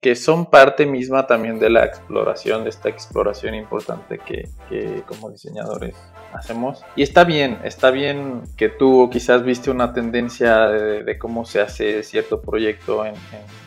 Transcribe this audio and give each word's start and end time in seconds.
que 0.00 0.16
son 0.16 0.46
parte 0.46 0.86
misma 0.86 1.26
también 1.26 1.58
de 1.58 1.68
la 1.68 1.84
exploración, 1.84 2.64
de 2.64 2.70
esta 2.70 2.88
exploración 2.88 3.54
importante 3.54 4.18
que, 4.18 4.48
que 4.68 5.02
como 5.06 5.30
diseñadores 5.30 5.94
hacemos. 6.32 6.82
Y 6.96 7.02
está 7.02 7.24
bien, 7.24 7.58
está 7.64 7.90
bien 7.90 8.42
que 8.56 8.70
tú 8.70 9.10
quizás 9.12 9.42
viste 9.44 9.70
una 9.70 9.92
tendencia 9.92 10.68
de, 10.68 11.18
cómo 11.18 11.44
se 11.44 11.60
hace 11.60 12.02
cierto 12.02 12.40
proyecto 12.40 13.04
en, 13.04 13.14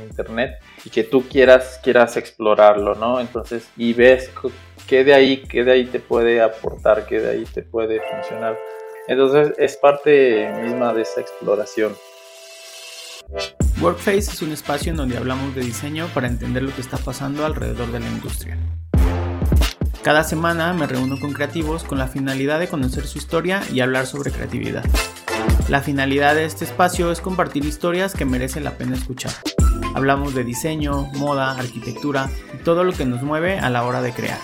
internet 0.03 0.59
y 0.83 0.89
que 0.89 1.03
tú 1.03 1.23
quieras, 1.29 1.79
quieras 1.83 2.17
explorarlo, 2.17 2.95
¿no? 2.95 3.19
Entonces, 3.19 3.69
y 3.77 3.93
ves 3.93 4.31
qué 4.87 5.03
de 5.03 5.13
ahí, 5.13 5.43
qué 5.43 5.63
de 5.63 5.71
ahí 5.71 5.85
te 5.85 5.99
puede 5.99 6.41
aportar, 6.41 7.05
qué 7.05 7.19
de 7.19 7.29
ahí 7.29 7.43
te 7.45 7.61
puede 7.61 8.01
funcionar. 8.01 8.57
Entonces, 9.07 9.53
es 9.57 9.77
parte 9.77 10.51
misma 10.63 10.93
de 10.93 11.03
esa 11.03 11.21
exploración. 11.21 11.93
Workface 13.83 14.31
es 14.31 14.41
un 14.41 14.53
espacio 14.53 14.91
en 14.91 14.95
donde 14.95 15.17
hablamos 15.17 15.53
de 15.55 15.61
diseño 15.61 16.07
para 16.13 16.27
entender 16.27 16.63
lo 16.63 16.73
que 16.73 16.79
está 16.79 16.95
pasando 16.95 17.45
alrededor 17.45 17.91
de 17.91 17.99
la 17.99 18.07
industria. 18.07 18.57
Cada 20.01 20.23
semana 20.23 20.71
me 20.71 20.87
reúno 20.87 21.19
con 21.19 21.33
creativos 21.33 21.83
con 21.83 21.97
la 21.97 22.07
finalidad 22.07 22.61
de 22.61 22.69
conocer 22.69 23.05
su 23.05 23.17
historia 23.17 23.61
y 23.73 23.81
hablar 23.81 24.05
sobre 24.05 24.31
creatividad. 24.31 24.85
La 25.67 25.81
finalidad 25.81 26.33
de 26.33 26.45
este 26.45 26.63
espacio 26.63 27.11
es 27.11 27.19
compartir 27.19 27.65
historias 27.65 28.13
que 28.13 28.23
merecen 28.23 28.63
la 28.63 28.77
pena 28.77 28.95
escuchar. 28.95 29.33
Hablamos 29.95 30.33
de 30.33 30.45
diseño, 30.45 31.09
moda, 31.17 31.51
arquitectura 31.51 32.29
y 32.53 32.63
todo 32.63 32.85
lo 32.85 32.93
que 32.93 33.03
nos 33.03 33.21
mueve 33.21 33.59
a 33.59 33.69
la 33.69 33.83
hora 33.83 34.01
de 34.01 34.13
crear. 34.13 34.39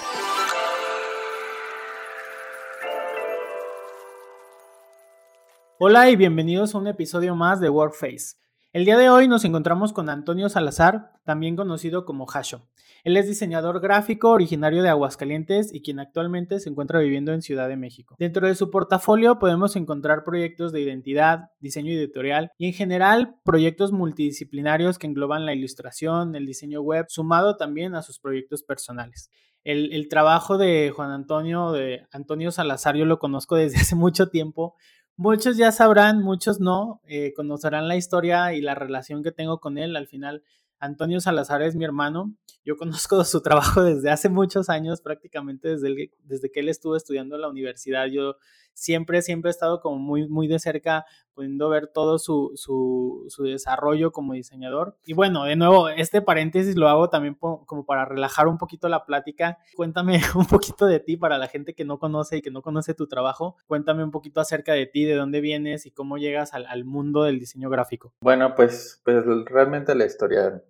Hola 5.78 6.10
y 6.10 6.18
bienvenidos 6.18 6.76
a 6.76 6.78
un 6.78 6.88
episodio 6.88 7.36
más 7.36 7.62
de 7.62 7.70
Workface. 7.70 8.40
El 8.72 8.86
día 8.86 9.00
de 9.00 9.10
hoy 9.10 9.28
nos 9.28 9.46
encontramos 9.46 9.94
con 9.94 10.10
Antonio 10.10 10.48
Salazar, 10.48 11.14
también 11.26 11.56
conocido 11.56 12.06
como 12.06 12.28
Hasho. 12.28 12.68
Él 13.04 13.18
es 13.18 13.26
diseñador 13.26 13.80
gráfico 13.80 14.30
originario 14.30 14.84
de 14.84 14.90
Aguascalientes 14.90 15.74
y 15.74 15.82
quien 15.82 16.00
actualmente 16.00 16.60
se 16.60 16.70
encuentra 16.70 17.00
viviendo 17.00 17.34
en 17.34 17.42
Ciudad 17.42 17.68
de 17.68 17.78
México. 17.78 18.16
Dentro 18.20 18.46
de 18.46 18.54
su 18.54 18.70
portafolio 18.70 19.40
podemos 19.40 19.76
encontrar 19.76 20.24
proyectos 20.24 20.72
de 20.72 20.82
identidad, 20.82 21.50
diseño 21.60 21.92
editorial 21.92 22.52
y 22.60 22.68
en 22.68 22.74
general 22.74 23.38
proyectos 23.44 23.92
multidisciplinarios 23.92 25.00
que 25.00 25.08
engloban 25.08 25.48
la 25.48 25.56
ilustración, 25.56 26.36
el 26.36 26.46
diseño 26.46 26.82
web, 26.82 27.08
sumado 27.10 27.58
también 27.58 27.96
a 27.96 28.04
sus 28.04 28.20
proyectos 28.20 28.62
personales. 28.62 29.32
El, 29.64 30.08
trabajo 30.10 30.58
de 30.58 30.92
Juan 30.96 31.12
Antonio, 31.12 31.72
de 31.72 32.08
Antonio 32.12 32.52
Salazar, 32.52 32.96
yo 32.96 33.06
lo 33.06 33.20
conozco 33.20 33.56
desde 33.56 33.78
hace 33.82 33.96
mucho 33.96 34.30
tiempo. 34.30 34.76
Muchos 35.22 35.58
ya 35.58 35.74
sabrán, 35.74 36.22
muchos 36.22 36.62
no, 36.62 37.02
eh, 37.06 37.34
conocerán 37.34 37.90
la 37.90 37.98
historia 37.98 38.54
y 38.54 38.62
la 38.62 38.74
relación 38.74 39.22
que 39.22 39.34
tengo 39.34 39.60
con 39.60 39.78
él. 39.78 39.98
Al 39.98 40.08
final, 40.08 40.44
Antonio 40.80 41.20
Salazar 41.20 41.62
es 41.62 41.76
mi 41.76 41.84
hermano. 41.84 42.34
Yo 42.64 42.78
conozco 43.10 43.22
su 43.26 43.42
trabajo 43.42 43.84
desde 43.84 44.12
hace 44.12 44.30
muchos 44.30 44.70
años, 44.70 45.02
prácticamente 45.02 45.76
desde, 45.76 46.14
desde 46.24 46.50
que 46.50 46.62
él 46.62 46.70
estuvo 46.70 46.96
estudiando 46.96 47.36
en 47.36 47.42
la 47.42 47.50
universidad. 47.50 48.06
Yo 48.06 48.38
siempre, 48.80 49.22
siempre 49.22 49.50
he 49.50 49.52
estado 49.52 49.82
como 49.82 49.98
muy, 49.98 50.28
muy 50.28 50.48
de 50.48 50.60
cerca, 50.60 51.06
pudiendo 51.34 51.70
ver 51.70 51.88
todo 51.88 52.18
su, 52.18 52.52
su, 52.56 53.26
su, 53.28 53.44
desarrollo 53.44 54.12
como 54.12 54.34
diseñador. 54.34 54.98
Y 55.06 55.14
bueno, 55.14 55.44
de 55.44 55.56
nuevo, 55.56 55.90
este 55.90 56.22
paréntesis 56.22 56.76
lo 56.76 56.88
hago 56.88 57.10
también 57.10 57.36
como 57.36 57.86
para 57.86 58.06
relajar 58.06 58.48
un 58.48 58.58
poquito 58.58 58.90
la 58.90 59.06
plática. 59.06 59.58
Cuéntame 59.76 60.20
un 60.36 60.46
poquito 60.46 60.86
de 60.86 61.00
ti 61.00 61.18
para 61.18 61.38
la 61.38 61.48
gente 61.48 61.74
que 61.76 61.86
no 61.86 62.00
conoce 62.00 62.38
y 62.38 62.42
que 62.42 62.52
no 62.52 62.62
conoce 62.62 62.94
tu 62.94 63.08
trabajo. 63.08 63.58
Cuéntame 63.68 64.04
un 64.04 64.12
poquito 64.12 64.42
acerca 64.42 64.74
de 64.74 64.86
ti, 64.86 65.04
de 65.04 65.16
dónde 65.16 65.42
vienes 65.42 65.86
y 65.86 65.92
cómo 65.92 66.18
llegas 66.18 66.54
al, 66.54 66.66
al 66.66 66.86
mundo 66.86 67.24
del 67.24 67.40
diseño 67.40 67.70
gráfico. 67.70 68.14
Bueno, 68.22 68.56
pues, 68.56 69.02
pues 69.04 69.24
realmente 69.46 69.96
la 69.96 70.06
historia 70.06 70.64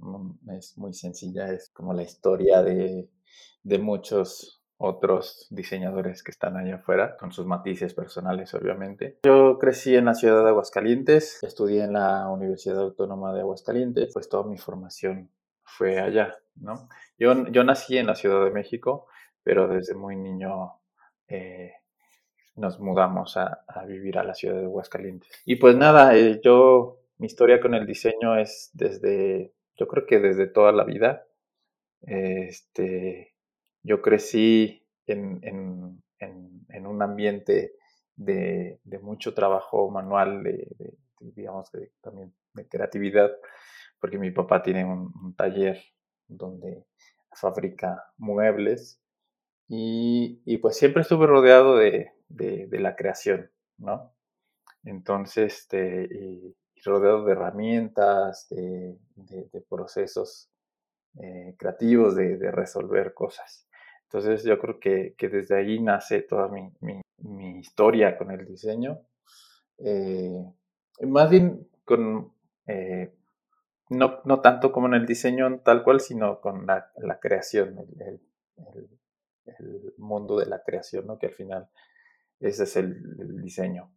es 0.58 0.78
muy 0.78 0.94
sencilla, 0.94 1.52
es 1.52 1.70
como 1.70 1.94
la 1.94 2.04
historia 2.04 2.64
de, 2.64 3.10
de 3.64 3.80
muchos 3.80 4.59
otros 4.82 5.46
diseñadores 5.50 6.24
que 6.24 6.32
están 6.32 6.56
allá 6.56 6.76
afuera, 6.76 7.18
con 7.18 7.34
sus 7.34 7.46
matices 7.46 7.94
personales, 7.94 8.54
obviamente. 8.54 9.20
Yo 9.24 9.60
crecí 9.60 9.96
en 9.96 10.06
la 10.06 10.14
ciudad 10.14 10.42
de 10.42 10.50
Aguascalientes, 10.50 11.44
estudié 11.44 11.84
en 11.84 11.94
la 11.94 12.30
Universidad 12.30 12.80
Autónoma 12.80 13.34
de 13.34 13.42
Aguascalientes, 13.42 14.12
pues 14.14 14.30
toda 14.30 14.50
mi 14.50 14.58
formación 14.58 15.30
fue 15.64 16.00
allá, 16.00 16.38
¿no? 16.56 16.88
Yo, 17.18 17.46
yo 17.48 17.66
nací 17.66 17.98
en 17.98 18.08
la 18.08 18.16
Ciudad 18.16 18.44
de 18.46 18.52
México, 18.52 19.08
pero 19.44 19.68
desde 19.68 19.96
muy 19.96 20.16
niño 20.16 20.74
eh, 21.28 21.74
nos 22.56 22.80
mudamos 22.80 23.36
a, 23.36 23.66
vivir 23.86 24.18
a 24.18 24.24
la 24.24 24.34
ciudad 24.34 24.56
de 24.56 24.66
Aguascalientes. 24.66 25.30
Y 25.46 25.58
pues 25.58 25.76
nada, 25.76 26.16
eh, 26.16 26.40
yo, 26.42 27.02
mi 27.18 27.28
historia 27.28 27.60
con 27.60 27.74
el 27.74 27.86
diseño 27.86 28.38
es 28.38 28.70
desde, 28.72 29.54
yo 29.78 29.90
creo 29.90 30.06
que 30.06 30.20
desde 30.20 30.48
toda 30.48 30.72
la 30.72 30.86
vida. 30.86 31.26
Este, 32.02 33.29
yo 33.84 34.02
crecí 34.02 34.86
en, 35.06 35.42
un 36.86 37.02
ambiente 37.02 37.74
de, 38.16 38.80
mucho 39.02 39.34
trabajo 39.34 39.90
manual, 39.90 40.44
de, 40.44 40.68
digamos, 41.20 41.72
también 42.02 42.34
de 42.54 42.68
creatividad, 42.68 43.32
porque 44.00 44.18
mi 44.18 44.32
papá 44.32 44.62
tiene 44.62 44.86
un, 44.86 45.36
taller 45.36 45.82
donde 46.28 46.86
fabrica 47.32 48.04
muebles 48.18 49.02
y, 49.68 50.58
pues 50.58 50.78
siempre 50.78 51.04
estuve 51.04 51.28
rodeado 51.28 51.78
de, 51.78 52.12
la 52.72 52.96
creación, 52.96 53.52
¿no? 53.78 54.14
Entonces, 54.84 55.60
este, 55.62 56.08
y, 56.12 56.56
rodeado 56.84 57.26
de 57.26 57.34
herramientas, 57.34 58.48
de, 58.50 58.98
procesos 59.70 60.50
eh, 61.22 61.56
creativos, 61.58 62.16
de, 62.16 62.52
resolver 62.52 63.14
cosas. 63.14 63.69
Entonces 64.12 64.44
yo 64.44 64.58
creo 64.58 64.80
que, 64.80 65.16
desde 65.30 65.56
ahí 65.56 65.80
nace 65.80 66.24
toda 66.24 66.50
mi, 66.50 66.72
historia 67.60 68.18
con 68.18 68.32
el 68.32 68.44
diseño. 68.44 69.02
Eh, 69.78 70.44
más 71.02 71.30
bien 71.30 71.70
con, 71.86 72.34
eh, 72.66 73.14
no, 73.90 74.42
tanto 74.42 74.72
como 74.72 74.88
en 74.88 74.96
el 74.96 75.06
diseño 75.06 75.60
tal 75.60 75.84
cual, 75.84 76.00
sino 76.00 76.42
con 76.42 76.66
la, 76.66 77.20
creación, 77.22 77.78
el, 78.00 78.20
mundo 79.98 80.40
de 80.40 80.48
la 80.48 80.64
creación, 80.64 81.06
¿no? 81.06 81.20
que 81.20 81.28
al 81.28 81.34
final 81.34 81.70
ese 82.40 82.64
es 82.64 82.78
el 82.78 83.44
diseño. 83.44 83.92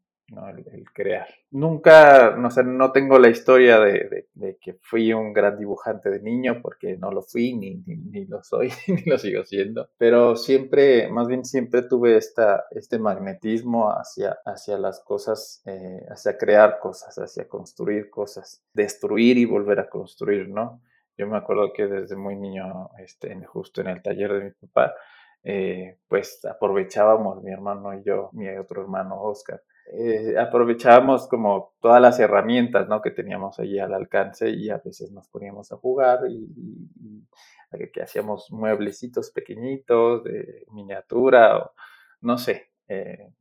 El, 0.73 0.85
crear. 0.93 1.29
Nunca, 1.51 2.37
no 2.37 2.51
sé, 2.51 2.65
no 2.65 2.91
tengo 2.91 3.19
la 3.19 3.29
historia 3.29 3.79
de, 3.81 4.29
que 4.61 4.79
fui 4.81 5.13
un 5.13 5.33
gran 5.33 5.59
dibujante 5.59 6.11
de 6.11 6.21
niño, 6.21 6.61
porque 6.63 6.97
no 6.97 7.11
lo 7.11 7.23
fui, 7.23 7.55
ni, 7.55 7.83
ni, 7.87 8.25
lo 8.25 8.43
soy, 8.43 8.71
ni 8.89 9.03
lo 9.05 9.19
sigo 9.19 9.45
siendo. 9.45 9.91
Pero 9.99 10.37
siempre, 10.37 11.09
más 11.11 11.29
bien 11.29 11.45
siempre 11.45 11.83
tuve 11.83 12.17
esta, 12.17 12.65
este 12.71 12.99
magnetismo 12.99 13.91
hacia, 13.91 14.39
hacia 14.45 14.79
las 14.79 15.01
cosas, 15.01 15.63
eh, 15.67 16.07
hacia 16.09 16.39
crear 16.39 16.79
cosas, 16.79 17.15
hacia 17.19 17.47
construir 17.47 18.09
cosas, 18.09 18.65
destruir 18.73 19.37
y 19.37 19.45
volver 19.45 19.81
a 19.81 19.91
construir, 19.91 20.49
¿no? 20.49 20.81
Yo 21.17 21.27
me 21.27 21.37
acuerdo 21.37 21.73
que 21.75 21.87
desde 21.87 22.17
muy 22.17 22.37
niño, 22.37 22.91
este, 22.99 23.35
justo 23.45 23.83
en 23.83 23.89
el 23.89 24.03
taller 24.03 24.33
de 24.33 24.45
mi 24.45 24.51
papá, 24.51 24.95
eh, 25.45 25.99
pues 26.09 26.43
aprovechábamos 26.45 27.43
mi 27.43 27.53
hermano 27.53 27.93
y 27.95 28.03
yo, 28.03 28.31
mi 28.33 28.49
otro 28.49 28.83
hermano 28.83 29.21
Oscar, 29.21 29.63
eh, 29.95 30.39
aprovechábamos 30.39 31.29
como 31.29 31.75
todas 31.81 32.01
las 32.01 32.19
herramientas 32.19 32.89
¿no? 32.89 33.03
que 33.03 33.11
teníamos 33.11 33.59
allí 33.59 33.79
al 33.79 33.93
alcance 33.93 34.49
y 34.49 34.71
a 34.71 34.79
veces 34.79 35.13
nos 35.13 35.29
poníamos 35.29 35.71
a 35.71 35.77
jugar 35.77 36.21
y, 36.31 36.49
que 37.93 38.03
hacíamos 38.03 38.51
mueblecitos 38.53 39.31
pequeñitos 39.31 40.25
de 40.25 40.67
miniatura 40.73 41.59
o 41.59 41.73
no 42.21 42.39
sé, 42.39 42.71
eh, 42.89 43.33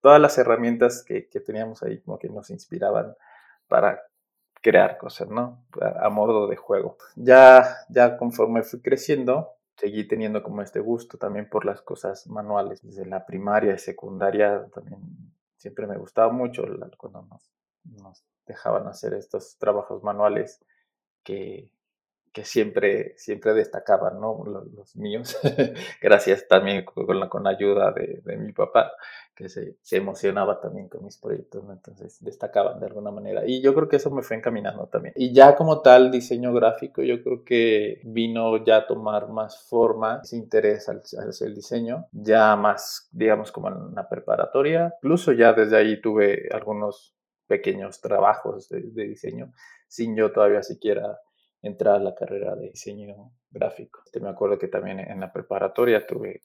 todas 0.00 0.20
las 0.20 0.36
herramientas 0.38 1.04
que, 1.06 1.28
que, 1.28 1.40
teníamos 1.40 1.82
ahí 1.82 2.00
como 2.00 2.18
que 2.18 2.28
nos 2.28 2.50
inspiraban 2.50 3.14
para 3.68 4.02
crear 4.62 4.96
cosas, 4.96 5.28
¿no? 5.28 5.64
A, 5.80 6.06
a, 6.06 6.10
modo 6.10 6.48
de 6.48 6.56
juego. 6.56 6.96
Ya, 7.16 7.76
ya 7.90 8.16
conforme 8.16 8.62
fui 8.62 8.80
creciendo, 8.80 9.50
seguí 9.76 10.08
teniendo 10.08 10.42
como 10.42 10.62
este 10.62 10.80
gusto 10.80 11.18
también 11.18 11.48
por 11.48 11.66
las 11.66 11.82
cosas 11.82 12.26
manuales. 12.26 12.82
Desde 12.82 13.04
la 13.06 13.26
primaria 13.26 13.74
y 13.74 13.78
secundaria 13.78 14.66
también 14.72 15.00
siempre 15.58 15.86
me 15.86 15.98
gustaba 15.98 16.32
mucho 16.32 16.64
cuando 16.96 17.22
nos, 17.22 18.24
dejaban 18.46 18.86
hacer 18.86 19.12
estos 19.12 19.58
trabajos 19.58 20.02
manuales 20.02 20.64
que, 21.22 21.70
siempre, 22.44 23.14
siempre 23.16 23.54
destacaban. 23.54 24.20
Los, 24.20 24.96
míos, 24.96 25.38
gracias 26.02 26.46
también 26.48 26.84
con 26.84 27.18
la, 27.18 27.28
con 27.28 27.46
ayuda 27.46 27.92
de, 27.92 28.36
mi 28.36 28.52
papá, 28.52 28.92
que 29.34 29.48
se, 29.48 29.76
emocionaba 29.92 30.60
también 30.60 30.88
con 30.88 31.04
mis 31.04 31.16
proyectos, 31.16 31.64
entonces 31.70 32.22
destacaban 32.22 32.80
de 32.80 32.86
alguna 32.86 33.10
manera. 33.10 33.46
Y 33.46 33.62
yo 33.62 33.74
creo 33.74 33.88
que 33.88 33.96
eso 33.96 34.10
me 34.10 34.22
fue 34.22 34.36
encaminando 34.36 34.86
también. 34.88 35.14
Y 35.16 35.32
ya 35.32 35.54
como 35.54 35.80
tal, 35.80 36.10
diseño 36.10 36.52
gráfico, 36.52 37.02
yo 37.02 37.22
creo 37.22 37.44
que 37.44 38.00
vino 38.04 38.64
ya 38.64 38.78
a 38.78 38.86
tomar 38.86 39.28
más 39.28 39.66
forma, 39.68 40.20
ese 40.22 40.36
interés 40.36 40.88
hacia 40.88 41.46
el 41.46 41.54
diseño, 41.54 42.06
ya 42.12 42.56
más, 42.56 43.08
digamos, 43.12 43.52
como 43.52 43.68
en 43.68 43.94
la 43.94 44.08
preparatoria. 44.08 44.94
Incluso 45.02 45.32
ya 45.32 45.52
desde 45.52 45.76
ahí 45.76 46.00
tuve 46.00 46.48
algunos 46.52 47.14
pequeños 47.46 48.00
trabajos 48.00 48.68
de 48.68 49.06
diseño, 49.06 49.52
sin 49.86 50.14
yo 50.14 50.32
todavía 50.32 50.62
siquiera 50.62 51.18
entrar 51.62 51.96
a 51.96 51.98
la 52.00 52.14
carrera 52.14 52.54
de 52.54 52.70
diseño 52.70 53.32
gráfico. 53.50 54.00
Este, 54.04 54.20
me 54.20 54.28
acuerdo 54.28 54.58
que 54.58 54.68
también 54.68 55.00
en 55.00 55.20
la 55.20 55.32
preparatoria 55.32 56.06
tuve, 56.06 56.40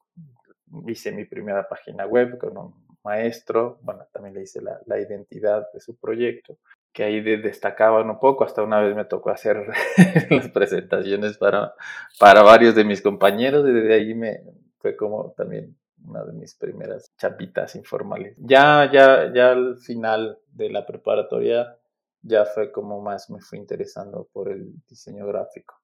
hice 0.88 1.12
mi 1.12 1.25
primera 1.25 1.68
página 1.68 2.06
web 2.06 2.38
con 2.38 2.57
un 2.57 2.74
maestro, 3.04 3.80
bueno, 3.81 4.06
también 4.12 4.33
le 4.33 4.44
hice 4.44 4.62
la, 4.62 4.80
la 4.86 5.00
identidad 5.00 5.68
de 5.74 5.80
su 5.80 5.98
proyecto, 5.98 6.57
que 6.94 7.04
ahí 7.04 7.21
destacaban 7.21 8.10
un 8.10 8.19
poco, 8.19 8.44
hasta 8.44 8.63
una 8.63 8.80
vez 8.80 8.95
me 8.95 9.06
tocó 9.06 9.31
hacer 9.31 9.68
las 10.30 10.50
presentaciones 10.50 11.38
para, 11.38 11.74
para 12.19 12.44
varios 12.44 12.75
de 12.75 12.86
mis 12.86 13.01
compañeros 13.01 13.68
y 13.68 13.74
desde 13.74 13.94
ahí 13.94 14.13
me 14.13 14.42
fue 14.77 14.95
como 14.95 15.33
también 15.36 15.75
una 16.06 16.24
de 16.24 16.33
mis 16.33 16.56
primeras 16.56 17.12
chapitas 17.18 17.75
informales. 17.75 18.36
Ya, 18.38 18.89
ya, 18.92 19.31
ya 19.33 19.51
al 19.51 19.77
final 19.77 20.38
de 20.51 20.69
la 20.69 20.86
preparatoria 20.86 21.77
ya 22.24 22.46
fue 22.46 22.72
como 22.72 23.02
más 23.02 23.30
me 23.30 23.40
fui 23.40 23.60
interesando 23.60 24.28
por 24.34 24.50
el 24.50 24.74
diseño 24.88 25.28
gráfico, 25.28 25.75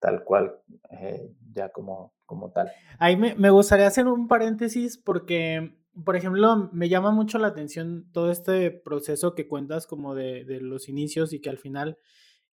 tal 0.00 0.24
cual, 0.24 0.60
eh, 0.90 1.30
ya 1.52 1.68
como, 1.68 2.14
como 2.24 2.50
tal. 2.50 2.72
Ahí 2.98 3.16
me, 3.16 3.34
me 3.34 3.50
gustaría 3.50 3.86
hacer 3.86 4.08
un 4.08 4.26
paréntesis 4.26 4.98
porque 4.98 5.76
por 6.04 6.16
ejemplo, 6.16 6.68
me 6.72 6.88
llama 6.88 7.10
mucho 7.10 7.38
la 7.38 7.48
atención 7.48 8.06
todo 8.12 8.30
este 8.30 8.70
proceso 8.70 9.34
que 9.34 9.48
cuentas 9.48 9.86
como 9.86 10.14
de, 10.14 10.44
de, 10.44 10.60
los 10.60 10.88
inicios 10.88 11.32
y 11.32 11.40
que 11.40 11.48
al 11.48 11.58
final, 11.58 11.98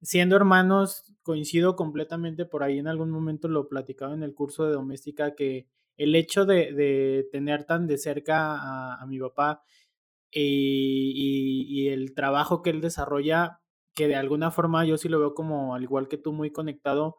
siendo 0.00 0.36
hermanos, 0.36 1.12
coincido 1.22 1.74
completamente 1.74 2.44
por 2.44 2.62
ahí 2.62 2.78
en 2.78 2.86
algún 2.86 3.10
momento 3.10 3.48
lo 3.48 3.68
platicaba 3.68 4.14
en 4.14 4.22
el 4.22 4.34
curso 4.34 4.64
de 4.64 4.72
doméstica 4.72 5.34
que 5.34 5.66
el 5.96 6.14
hecho 6.14 6.44
de, 6.46 6.72
de 6.72 7.28
tener 7.32 7.64
tan 7.64 7.86
de 7.86 7.98
cerca 7.98 8.56
a, 8.56 9.02
a 9.02 9.06
mi 9.06 9.18
papá 9.18 9.62
y, 10.40 11.88
el 11.88 12.14
trabajo 12.14 12.62
que 12.62 12.70
él 12.70 12.80
desarrolla, 12.80 13.60
que 13.94 14.08
de 14.08 14.16
alguna 14.16 14.50
forma 14.50 14.84
yo 14.84 14.96
sí 14.96 15.08
lo 15.08 15.18
veo 15.18 15.34
como, 15.34 15.74
al 15.74 15.82
igual 15.82 16.08
que 16.08 16.16
tú, 16.16 16.32
muy 16.32 16.50
conectado 16.50 17.18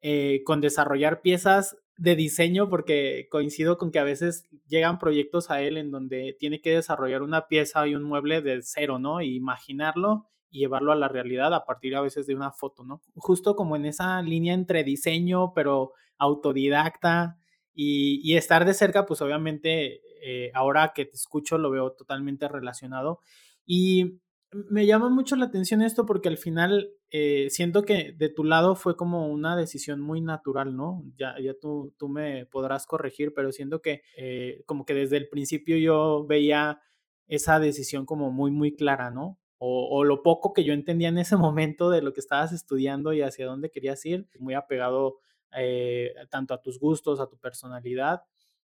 eh, 0.00 0.42
con 0.44 0.60
desarrollar 0.60 1.22
piezas 1.22 1.76
de 1.96 2.16
diseño, 2.16 2.68
porque 2.68 3.28
coincido 3.30 3.78
con 3.78 3.90
que 3.90 3.98
a 3.98 4.04
veces 4.04 4.46
llegan 4.66 4.98
proyectos 4.98 5.50
a 5.50 5.62
él 5.62 5.76
en 5.76 5.90
donde 5.90 6.36
tiene 6.38 6.60
que 6.60 6.74
desarrollar 6.74 7.22
una 7.22 7.48
pieza 7.48 7.86
y 7.86 7.94
un 7.94 8.02
mueble 8.02 8.42
de 8.42 8.60
cero, 8.62 8.98
¿no? 8.98 9.20
Y 9.20 9.34
imaginarlo 9.36 10.28
y 10.50 10.60
llevarlo 10.60 10.92
a 10.92 10.96
la 10.96 11.08
realidad 11.08 11.54
a 11.54 11.64
partir 11.64 11.96
a 11.96 12.00
veces 12.00 12.26
de 12.26 12.34
una 12.34 12.52
foto, 12.52 12.84
¿no? 12.84 13.00
Justo 13.16 13.56
como 13.56 13.76
en 13.76 13.86
esa 13.86 14.20
línea 14.22 14.54
entre 14.54 14.84
diseño, 14.84 15.52
pero 15.54 15.92
autodidacta 16.18 17.38
y, 17.74 18.36
estar 18.36 18.64
de 18.64 18.74
cerca, 18.74 19.04
pues 19.04 19.20
obviamente 19.20 20.00
eh, 20.22 20.50
ahora 20.54 20.92
que 20.94 21.04
te 21.04 21.16
escucho 21.16 21.58
lo 21.58 21.70
veo 21.70 21.92
totalmente 21.92 22.48
relacionado. 22.48 23.20
Y 23.66 24.20
me 24.52 24.86
llama 24.86 25.08
mucho 25.08 25.34
la 25.36 25.46
atención 25.46 25.82
esto 25.82 26.06
porque 26.06 26.28
al 26.28 26.38
final 26.38 26.90
eh, 27.10 27.48
siento 27.50 27.82
que 27.82 28.12
de 28.12 28.28
tu 28.28 28.44
lado 28.44 28.76
fue 28.76 28.96
como 28.96 29.28
una 29.28 29.56
decisión 29.56 30.00
muy 30.00 30.20
natural, 30.20 30.76
¿no? 30.76 31.02
Ya, 31.16 31.34
ya 31.42 31.54
tú, 31.54 31.92
tú 31.98 32.08
me 32.08 32.46
podrás 32.46 32.86
corregir, 32.86 33.34
pero 33.34 33.50
siento 33.50 33.82
que 33.82 34.02
eh, 34.16 34.62
como 34.66 34.84
que 34.84 34.94
desde 34.94 35.16
el 35.16 35.28
principio 35.28 35.76
yo 35.76 36.24
veía 36.26 36.80
esa 37.26 37.58
decisión 37.58 38.06
como 38.06 38.30
muy, 38.30 38.50
muy 38.52 38.74
clara, 38.76 39.10
¿no? 39.10 39.38
O, 39.58 39.88
o, 39.90 40.04
lo 40.04 40.22
poco 40.22 40.52
que 40.52 40.64
yo 40.64 40.74
entendía 40.74 41.08
en 41.08 41.18
ese 41.18 41.36
momento 41.36 41.90
de 41.90 42.02
lo 42.02 42.12
que 42.12 42.20
estabas 42.20 42.52
estudiando 42.52 43.12
y 43.12 43.22
hacia 43.22 43.46
dónde 43.46 43.70
querías 43.70 44.04
ir, 44.06 44.28
muy 44.38 44.54
apegado 44.54 45.16
eh, 45.56 46.14
tanto 46.30 46.54
a 46.54 46.60
tus 46.60 46.78
gustos, 46.78 47.20
a 47.20 47.28
tu 47.28 47.38
personalidad. 47.38 48.22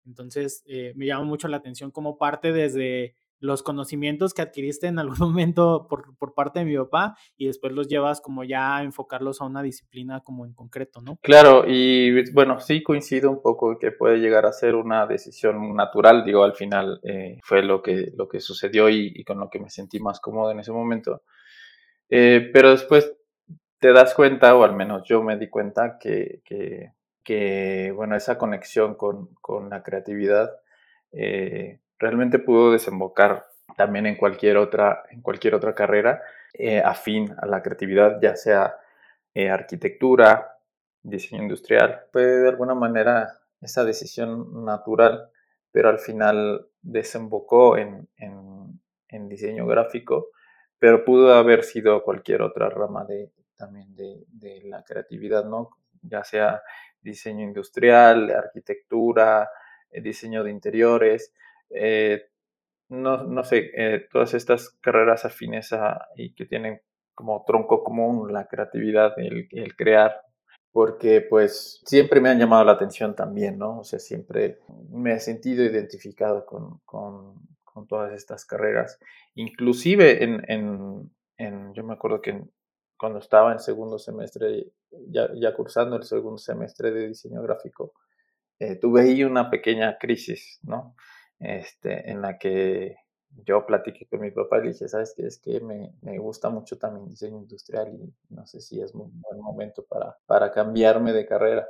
Entonces, 0.04 0.62
eh, 0.66 0.92
me 0.96 1.06
llama 1.06 1.24
mucho 1.24 1.48
la 1.48 1.58
atención 1.58 1.90
como 1.90 2.18
parte 2.18 2.52
desde 2.52 3.14
los 3.42 3.64
conocimientos 3.64 4.34
que 4.34 4.42
adquiriste 4.42 4.86
en 4.86 4.98
algún 4.98 5.16
momento 5.18 5.86
por, 5.88 6.16
por, 6.16 6.32
parte 6.32 6.60
de 6.60 6.64
mi 6.64 6.76
papá 6.76 7.16
y 7.36 7.46
después 7.46 7.72
los 7.72 7.88
llevas 7.88 8.20
como 8.20 8.44
ya 8.44 8.76
a 8.76 8.82
enfocarlos 8.84 9.40
a 9.40 9.44
una 9.44 9.62
disciplina 9.62 10.20
como 10.20 10.46
en 10.46 10.54
concreto, 10.54 11.00
¿no? 11.02 11.18
Claro, 11.22 11.64
y 11.66 12.30
bueno, 12.32 12.60
sí 12.60 12.82
coincido 12.82 13.30
un 13.30 13.42
poco 13.42 13.78
que 13.78 13.90
puede 13.90 14.18
llegar 14.18 14.46
a 14.46 14.52
ser 14.52 14.76
una 14.76 15.06
decisión 15.06 15.74
natural, 15.74 16.24
digo, 16.24 16.44
al 16.44 16.54
final 16.54 17.00
eh, 17.02 17.38
fue 17.42 17.62
lo 17.62 17.82
que, 17.82 18.12
lo 18.16 18.28
que 18.28 18.40
sucedió 18.40 18.88
y, 18.88 19.12
y, 19.14 19.24
con 19.24 19.40
lo 19.40 19.50
que 19.50 19.58
me 19.58 19.70
sentí 19.70 19.98
más 19.98 20.20
cómodo 20.20 20.52
en 20.52 20.60
ese 20.60 20.72
momento. 20.72 21.22
Eh, 22.08 22.50
pero 22.52 22.70
después 22.70 23.12
te 23.82 23.92
das 23.92 24.14
cuenta, 24.14 24.54
o 24.54 24.62
al 24.62 24.76
menos 24.76 25.02
yo 25.06 25.24
me 25.24 25.36
di 25.36 25.50
cuenta, 25.50 25.98
que, 25.98 26.40
que, 27.24 27.92
bueno, 27.92 28.14
esa 28.14 28.38
conexión 28.38 28.94
con, 28.94 29.34
con 29.40 29.70
la 29.70 29.82
creatividad 29.82 30.52
eh, 31.10 31.80
realmente 31.98 32.38
pudo 32.38 32.70
desembocar 32.70 33.48
también 33.76 34.06
en 34.06 34.14
cualquier 34.14 34.56
otra, 34.58 35.02
en 35.10 35.20
cualquier 35.20 35.56
otra 35.56 35.74
carrera 35.74 36.22
eh, 36.54 36.80
afín 36.80 37.34
a 37.42 37.46
la 37.46 37.60
creatividad, 37.60 38.20
ya 38.22 38.36
sea 38.36 38.76
eh, 39.34 39.50
arquitectura, 39.50 40.58
diseño 41.02 41.42
industrial. 41.42 42.02
Fue 42.12 42.24
de 42.24 42.48
alguna 42.50 42.76
manera 42.76 43.40
esa 43.60 43.84
decisión 43.84 44.64
natural, 44.64 45.28
pero 45.72 45.88
al 45.88 45.98
final 45.98 46.68
desembocó 46.82 47.76
en, 47.76 48.08
en 48.16 49.28
diseño 49.28 49.66
gráfico, 49.66 50.28
pero 50.78 51.04
pudo 51.04 51.34
haber 51.34 51.64
sido 51.64 52.04
cualquier 52.04 52.42
otra 52.42 52.70
rama 52.70 53.04
de, 53.04 53.32
también 53.56 53.94
de, 53.94 54.24
de 54.28 54.62
la 54.64 54.82
creatividad, 54.82 55.44
¿no? 55.44 55.70
Ya 56.02 56.24
sea 56.24 56.62
diseño 57.00 57.44
industrial, 57.44 58.30
arquitectura, 58.30 59.48
eh, 59.90 60.00
diseño 60.00 60.42
de 60.42 60.50
interiores, 60.50 61.32
eh, 61.70 62.28
no, 62.88 63.24
no, 63.24 63.42
sé, 63.44 63.70
eh, 63.74 64.06
todas 64.10 64.34
estas 64.34 64.70
carreras 64.80 65.24
afines 65.24 65.72
a, 65.72 66.08
y 66.16 66.34
que 66.34 66.44
tienen 66.44 66.80
como 67.14 67.44
tronco 67.46 67.82
común 67.82 68.32
la 68.32 68.46
creatividad, 68.46 69.18
el, 69.18 69.48
el, 69.50 69.76
crear, 69.76 70.20
porque 70.72 71.20
pues 71.22 71.80
siempre 71.84 72.20
me 72.20 72.28
han 72.28 72.38
llamado 72.38 72.64
la 72.64 72.72
atención 72.72 73.14
también, 73.14 73.58
¿no? 73.58 73.80
O 73.80 73.84
sea, 73.84 73.98
siempre 73.98 74.58
me 74.90 75.14
he 75.14 75.20
sentido 75.20 75.64
identificado 75.64 76.44
con, 76.46 76.80
con, 76.84 77.34
con 77.64 77.86
todas 77.86 78.12
estas 78.12 78.44
carreras, 78.44 78.98
inclusive 79.34 80.24
en, 80.24 80.42
en, 80.48 81.10
en, 81.38 81.74
yo 81.74 81.84
me 81.84 81.94
acuerdo 81.94 82.20
que 82.20 82.30
en, 82.30 82.50
cuando 83.02 83.18
estaba 83.18 83.50
en 83.50 83.58
segundo 83.58 83.98
semestre, 83.98 84.70
ya, 85.08 85.28
ya 85.34 85.52
cursando 85.56 85.96
el 85.96 86.04
segundo 86.04 86.38
semestre 86.38 86.92
de 86.92 87.08
diseño 87.08 87.42
gráfico, 87.42 87.94
eh, 88.60 88.76
tuve 88.76 89.00
ahí 89.00 89.24
una 89.24 89.50
pequeña 89.50 89.98
crisis, 89.98 90.60
¿no? 90.62 90.94
este, 91.40 92.08
en 92.08 92.22
la 92.22 92.38
que 92.38 92.94
yo 93.44 93.66
platiqué 93.66 94.06
con 94.06 94.20
mi 94.20 94.30
papá 94.30 94.58
y 94.58 94.62
le 94.62 94.68
dije, 94.68 94.86
¿sabes 94.86 95.14
qué? 95.16 95.26
Es 95.26 95.40
que 95.40 95.58
me, 95.60 95.92
me 96.00 96.16
gusta 96.18 96.48
mucho 96.48 96.78
también 96.78 97.08
diseño 97.08 97.38
industrial 97.38 97.92
y 97.92 98.14
no 98.32 98.46
sé 98.46 98.60
si 98.60 98.80
es 98.80 98.94
un 98.94 99.20
buen 99.20 99.40
momento 99.40 99.84
para, 99.84 100.16
para 100.26 100.52
cambiarme 100.52 101.12
de 101.12 101.26
carrera. 101.26 101.68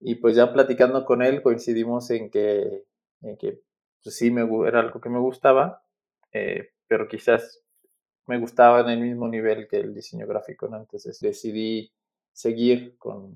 Y 0.00 0.14
pues 0.14 0.36
ya 0.36 0.54
platicando 0.54 1.04
con 1.04 1.20
él 1.20 1.42
coincidimos 1.42 2.08
en 2.10 2.30
que, 2.30 2.86
en 3.20 3.36
que 3.36 3.60
pues 4.02 4.16
sí 4.16 4.30
me, 4.30 4.48
era 4.66 4.80
algo 4.80 5.02
que 5.02 5.10
me 5.10 5.18
gustaba, 5.18 5.82
eh, 6.32 6.70
pero 6.88 7.08
quizás 7.08 7.61
me 8.26 8.38
gustaba 8.38 8.80
en 8.80 8.90
el 8.90 9.00
mismo 9.00 9.28
nivel 9.28 9.68
que 9.68 9.78
el 9.78 9.94
diseño 9.94 10.26
gráfico, 10.26 10.68
¿no? 10.68 10.78
Entonces 10.78 11.18
decidí 11.20 11.92
seguir 12.32 12.96
con, 12.98 13.34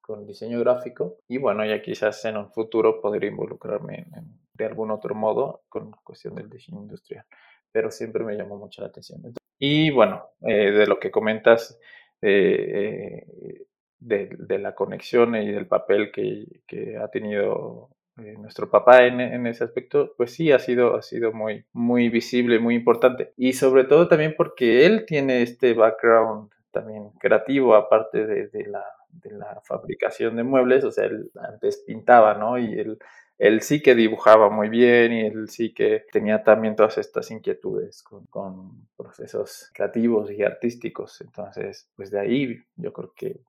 con 0.00 0.26
diseño 0.26 0.60
gráfico 0.60 1.18
y 1.28 1.38
bueno, 1.38 1.64
ya 1.64 1.80
quizás 1.80 2.24
en 2.24 2.36
un 2.36 2.50
futuro 2.50 3.00
podría 3.00 3.30
involucrarme 3.30 4.06
de 4.52 4.64
algún 4.66 4.90
otro 4.90 5.14
modo 5.14 5.62
con 5.68 5.92
cuestión 6.04 6.34
del 6.34 6.50
diseño 6.50 6.80
industrial, 6.80 7.24
pero 7.72 7.90
siempre 7.90 8.24
me 8.24 8.36
llamó 8.36 8.56
mucho 8.56 8.82
la 8.82 8.88
atención. 8.88 9.22
Y 9.58 9.90
bueno, 9.90 10.30
eh, 10.42 10.72
de 10.72 10.86
lo 10.86 10.98
que 10.98 11.10
comentas 11.10 11.78
eh, 12.20 13.26
de, 13.98 14.28
de, 14.38 14.58
la 14.58 14.74
conexión 14.74 15.34
y 15.36 15.50
del 15.50 15.66
papel 15.66 16.12
que, 16.12 16.60
que 16.66 16.98
ha 16.98 17.08
tenido 17.08 17.93
eh, 18.18 18.34
nuestro 18.38 18.70
papá 18.70 19.04
en, 19.04 19.20
en, 19.20 19.46
ese 19.46 19.64
aspecto, 19.64 20.14
pues 20.16 20.32
sí, 20.32 20.52
ha 20.52 20.58
sido, 20.58 20.96
ha 20.96 21.02
sido 21.02 21.32
muy, 21.32 21.64
muy 21.72 22.08
visible, 22.08 22.58
muy 22.58 22.74
importante. 22.74 23.32
Y 23.36 23.54
sobre 23.54 23.84
todo 23.84 24.08
también 24.08 24.34
porque 24.36 24.86
él 24.86 25.04
tiene 25.06 25.42
este 25.42 25.74
background 25.74 26.50
también 26.70 27.10
creativo, 27.20 27.74
aparte 27.74 28.26
de, 28.26 28.48
de 28.48 28.66
la, 28.66 28.84
de 29.10 29.32
la 29.32 29.60
fabricación 29.64 30.36
de 30.36 30.44
muebles, 30.44 30.84
o 30.84 30.90
sea, 30.90 31.04
él 31.04 31.30
antes 31.40 31.82
pintaba, 31.86 32.34
¿no? 32.34 32.58
Y 32.58 32.72
él 32.78 32.98
él 33.38 33.62
sí 33.62 33.82
que 33.82 33.94
dibujaba 33.94 34.48
muy 34.48 34.68
bien 34.68 35.12
y 35.12 35.20
él 35.22 35.48
sí 35.48 35.74
que 35.74 36.04
tenía 36.12 36.44
también 36.44 36.76
todas 36.76 36.98
estas 36.98 37.30
inquietudes 37.30 38.02
con, 38.02 38.26
con, 38.26 38.88
procesos 38.96 39.70
creativos 39.74 40.30
y 40.30 40.42
artísticos. 40.42 41.20
Entonces, 41.20 41.90
pues 41.96 42.10
de 42.10 42.20
ahí 42.20 42.58
yo 42.76 42.92
creo 42.92 43.12
que 43.14 43.40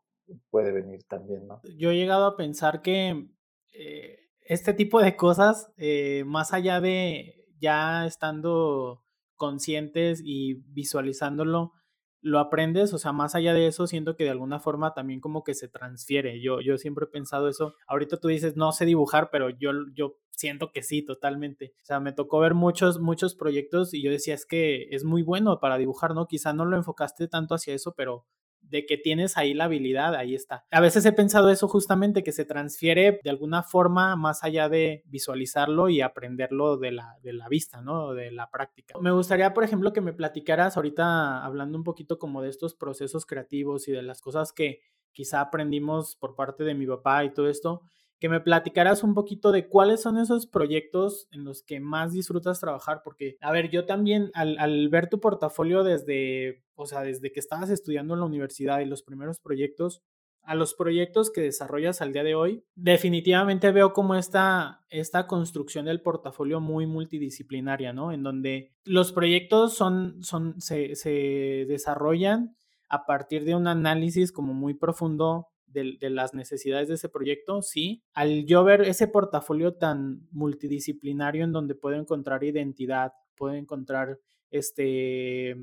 puede 0.50 0.72
venir 0.72 1.04
también, 1.04 1.48
¿no? 1.48 1.62
Yo 1.78 1.92
he 1.92 1.96
llegado 1.96 2.26
a 2.26 2.36
pensar 2.36 2.82
que 2.82 3.28
eh, 3.74 4.25
este 4.46 4.74
tipo 4.74 5.02
de 5.02 5.16
cosas, 5.16 5.72
eh, 5.78 6.24
más 6.25 6.54
allá 6.54 6.80
de 6.80 7.46
ya 7.60 8.06
estando 8.06 9.04
conscientes 9.36 10.22
y 10.24 10.56
visualizándolo, 10.68 11.74
lo 12.22 12.40
aprendes, 12.40 12.92
o 12.94 12.98
sea, 12.98 13.12
más 13.12 13.36
allá 13.36 13.54
de 13.54 13.68
eso, 13.68 13.86
siento 13.86 14.16
que 14.16 14.24
de 14.24 14.32
alguna 14.32 14.60
forma 14.60 14.96
también 14.96 15.20
como 15.20 15.44
que 15.44 15.54
se 15.54 15.68
transfiere. 15.68 16.42
Yo, 16.42 16.60
yo 16.60 16.78
siempre 16.80 17.06
he 17.06 17.08
pensado 17.08 17.48
eso. 17.48 17.75
Ahorita 17.88 18.18
tú 18.18 18.30
dices, 18.30 18.56
no 18.56 18.72
sé 18.72 18.86
dibujar, 18.86 19.30
pero 19.32 19.52
yo, 19.52 19.72
yo 19.94 20.18
siento 20.32 20.72
que 20.72 20.82
sí, 20.82 21.04
totalmente. 21.04 21.74
O 21.84 21.86
sea, 21.86 22.00
me 22.00 22.14
tocó 22.14 22.40
ver 22.40 22.56
muchos, 22.56 23.00
muchos 23.00 23.36
proyectos 23.36 23.94
y 23.94 24.02
yo 24.02 24.10
decía, 24.10 24.34
es 24.34 24.48
que 24.48 24.88
es 24.90 25.04
muy 25.04 25.22
bueno 25.22 25.60
para 25.60 25.78
dibujar, 25.78 26.16
¿no? 26.16 26.28
Quizá 26.28 26.52
no 26.54 26.66
lo 26.66 26.75
enfocaste 26.78 27.28
tanto 27.28 27.54
hacia 27.54 27.75
eso, 27.75 27.94
pero 27.96 28.25
de 28.70 28.86
que 28.86 28.98
tienes 28.98 29.38
ahí 29.38 29.54
la 29.54 29.66
habilidad, 29.66 30.16
ahí 30.16 30.36
está. 30.36 30.66
A 30.72 30.82
veces 30.82 31.06
he 31.06 31.12
pensado 31.12 31.50
eso 31.50 31.68
justamente, 31.68 32.24
que 32.24 32.32
se 32.32 32.46
transfiere 32.46 33.20
de 33.24 33.30
alguna 33.30 33.64
forma 33.64 34.16
más 34.16 34.44
allá 34.44 34.70
de 34.70 35.04
visualizarlo 35.06 35.90
y 35.90 36.02
aprenderlo 36.02 36.78
de 36.78 36.92
la, 36.92 37.18
de 37.22 37.34
la 37.34 37.48
vista, 37.48 37.82
¿no? 37.82 38.14
De 38.14 38.32
la 38.32 38.50
práctica. 38.50 38.96
Me 39.00 39.12
gustaría, 39.12 39.54
por 39.54 39.64
ejemplo, 39.64 39.94
que 39.94 40.02
me 40.02 40.14
platicaras 40.14 40.78
ahorita 40.78 41.44
hablando 41.46 41.78
un 41.78 41.84
poquito 41.84 42.20
como 42.20 42.42
de 42.42 42.50
estos 42.50 42.76
procesos 42.76 43.26
creativos 43.26 43.88
y 43.88 43.92
de 43.92 44.02
las 44.02 44.22
cosas 44.22 44.52
que 44.52 44.82
quizá 45.12 45.42
aprendimos 45.42 46.16
por 46.16 46.36
parte 46.36 46.64
de 46.64 46.74
mi 46.74 46.86
papá 46.86 47.24
y 47.24 47.34
todo 47.34 47.50
esto 47.50 47.82
que 48.20 48.30
me 48.30 48.40
platicaras 48.40 49.04
un 49.04 49.14
poquito 49.14 49.52
de 49.52 49.68
cuáles 49.68 50.02
son 50.02 50.18
esos 50.18 50.48
proyectos 50.48 51.28
en 51.32 51.44
los 51.44 51.64
que 51.64 51.80
más 51.80 52.14
disfrutas 52.14 52.60
trabajar, 52.60 53.02
porque, 53.04 53.38
a 53.42 53.52
ver, 53.52 53.70
yo 53.70 53.86
también 53.86 54.32
al, 54.34 54.90
ver 54.90 55.10
tu 55.10 55.20
portafolio 55.20 55.84
desde, 55.84 56.64
o 56.76 56.86
sea, 56.86 57.02
desde 57.02 57.32
que 57.32 57.40
estabas 57.40 57.70
estudiando 57.70 58.14
en 58.14 58.22
la 58.22 58.26
universidad 58.26 58.80
y 58.80 58.86
los 58.86 59.04
primeros 59.04 59.40
proyectos, 59.40 60.02
a 60.44 60.54
los 60.54 60.76
proyectos 60.76 61.32
que 61.32 61.42
desarrollas 61.42 62.02
al 62.02 62.14
día 62.14 62.24
de 62.24 62.36
hoy, 62.36 62.64
definitivamente 62.76 63.72
veo 63.72 63.94
como 63.94 64.14
esta, 64.16 64.86
esta 64.90 65.26
construcción 65.26 65.86
del 65.86 66.02
portafolio 66.02 66.60
muy 66.60 66.86
multidisciplinaria, 66.86 67.94
¿no? 67.94 68.12
En 68.12 68.22
donde 68.22 68.72
los 68.84 69.12
proyectos 69.12 69.74
son, 69.74 70.22
son, 70.24 70.62
se, 70.62 70.96
se 70.96 71.66
desarrollan 71.68 72.56
a 72.90 73.08
partir 73.08 73.44
de 73.44 73.56
un 73.56 73.68
análisis 73.68 74.32
como 74.32 74.54
muy 74.54 74.76
profundo 74.76 75.48
de, 75.75 76.10
las 76.10 76.34
necesidades 76.34 76.88
de 76.88 76.96
ese 76.96 77.10
proyecto, 77.10 77.62
sí. 77.62 78.03
Al 78.13 78.46
yo 78.46 78.63
ver 78.63 78.82
ese 78.82 79.08
portafolio 79.08 79.75
tan 79.75 80.27
multidisciplinario 80.32 81.44
en 81.44 81.51
donde 81.51 81.75
puedo 81.75 81.98
encontrar 81.98 82.44
identidad, 82.44 83.13
puedo 83.36 83.53
encontrar 83.53 84.20
este, 84.50 85.55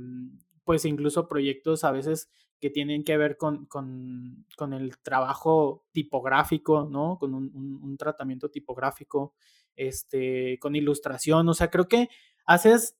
pues 0.65 0.85
incluso 0.85 1.27
proyectos 1.27 1.83
a 1.83 1.91
veces 1.91 2.31
que 2.61 2.71
tienen 2.71 3.03
que 3.03 3.17
ver 3.17 3.37
con, 3.37 3.67
con, 3.67 4.73
el 4.73 4.97
trabajo 4.99 5.85
tipográfico, 5.91 6.89
¿no? 6.89 7.19
Con 7.19 7.35
un, 7.35 7.97
tratamiento 7.97 8.51
tipográfico, 8.51 9.35
este, 9.75 10.59
con 10.61 10.77
ilustración, 10.77 11.49
o 11.49 11.55
sea, 11.55 11.71
creo 11.71 11.89
que 11.89 12.09
haces 12.47 12.97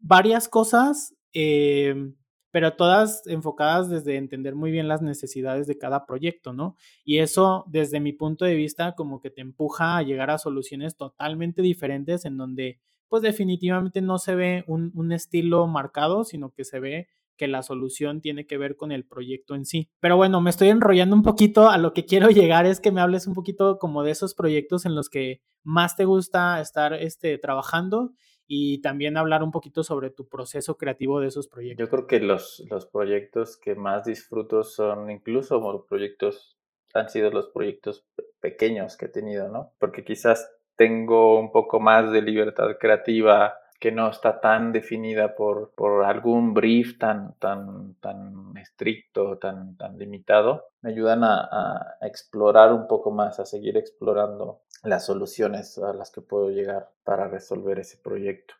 varias 0.00 0.48
cosas 0.48 1.16
eh, 1.32 2.12
pero 2.50 2.74
todas 2.74 3.26
enfocadas 3.26 3.90
desde 3.90 4.16
entender 4.16 4.54
muy 4.54 4.70
bien 4.70 4.88
las 4.88 5.02
necesidades 5.02 5.66
de 5.66 5.78
cada 5.78 6.06
proyecto, 6.06 6.52
¿no? 6.52 6.76
Y 7.04 7.18
eso, 7.18 7.64
desde 7.68 8.00
mi 8.00 8.12
punto 8.12 8.44
de 8.44 8.54
vista, 8.54 8.94
como 8.94 9.20
que 9.20 9.30
te 9.30 9.40
empuja 9.40 9.96
a 9.96 10.02
llegar 10.02 10.30
a 10.30 10.38
soluciones 10.38 10.96
totalmente 10.96 11.62
diferentes 11.62 12.24
en 12.24 12.36
donde, 12.36 12.80
pues 13.08 13.22
definitivamente 13.22 14.00
no 14.00 14.18
se 14.18 14.34
ve 14.34 14.64
un, 14.66 15.12
estilo 15.12 15.66
marcado, 15.66 16.24
sino 16.24 16.50
que 16.50 16.64
se 16.64 16.80
ve 16.80 17.08
que 17.36 17.48
la 17.48 17.62
solución 17.62 18.22
tiene 18.22 18.46
que 18.46 18.56
ver 18.56 18.76
con 18.76 18.92
el 18.92 19.04
proyecto 19.04 19.54
en 19.54 19.66
sí. 19.66 19.90
Pero 20.00 20.16
bueno, 20.16 20.40
me 20.40 20.50
estoy 20.50 20.68
enrollando 20.68 21.14
un 21.14 21.22
poquito, 21.22 21.68
a 21.68 21.76
lo 21.78 21.92
que 21.92 22.06
quiero 22.06 22.28
llegar 22.30 22.66
es 22.66 22.80
que 22.80 22.92
me 22.92 23.00
hables 23.00 23.26
un 23.26 23.34
poquito 23.34 23.78
como 23.78 24.02
de 24.02 24.12
esos 24.12 24.34
proyectos 24.34 24.86
en 24.86 24.94
los 24.94 25.10
que 25.10 25.42
más 25.62 25.96
te 25.96 26.04
gusta 26.04 26.60
estar 26.60 26.94
este, 26.94 27.38
trabajando 27.38 28.12
y 28.46 28.80
también 28.80 29.16
hablar 29.16 29.42
un 29.42 29.50
poquito 29.50 29.82
sobre 29.82 30.10
tu 30.10 30.28
proceso 30.28 30.76
creativo 30.76 31.20
de 31.20 31.28
esos 31.28 31.48
proyectos. 31.48 31.86
Yo 31.86 31.90
creo 31.90 32.06
que 32.06 32.20
los, 32.20 32.64
los 32.70 32.86
proyectos 32.86 33.56
que 33.56 33.74
más 33.74 34.04
disfruto 34.04 34.62
son 34.62 35.10
incluso 35.10 35.60
los 35.60 35.86
proyectos, 35.86 36.56
han 36.94 37.08
sido 37.08 37.30
los 37.30 37.48
proyectos 37.48 38.06
pequeños 38.40 38.96
que 38.96 39.06
he 39.06 39.08
tenido, 39.08 39.48
¿no? 39.48 39.72
Porque 39.78 40.04
quizás 40.04 40.50
tengo 40.76 41.38
un 41.38 41.50
poco 41.50 41.80
más 41.80 42.12
de 42.12 42.22
libertad 42.22 42.76
creativa 42.78 43.54
que 43.78 43.92
no 43.92 44.08
está 44.08 44.40
tan 44.40 44.72
definida 44.72 45.34
por, 45.34 45.72
por 45.74 46.04
algún 46.04 46.54
brief 46.54 46.98
tan, 46.98 47.34
tan, 47.38 47.94
tan 48.00 48.56
estricto, 48.56 49.38
tan, 49.38 49.76
tan 49.76 49.98
limitado, 49.98 50.64
me 50.80 50.90
ayudan 50.90 51.24
a, 51.24 51.48
a, 51.50 52.06
explorar 52.06 52.72
un 52.72 52.86
poco 52.86 53.10
más, 53.10 53.38
a 53.38 53.44
seguir 53.44 53.76
explorando 53.76 54.62
las 54.90 55.06
soluciones 55.06 55.78
a 55.78 55.92
las 55.92 56.10
que 56.10 56.20
puedo 56.20 56.50
llegar 56.50 56.90
para 57.04 57.28
resolver 57.28 57.78
ese 57.78 57.98
proyecto. 57.98 58.54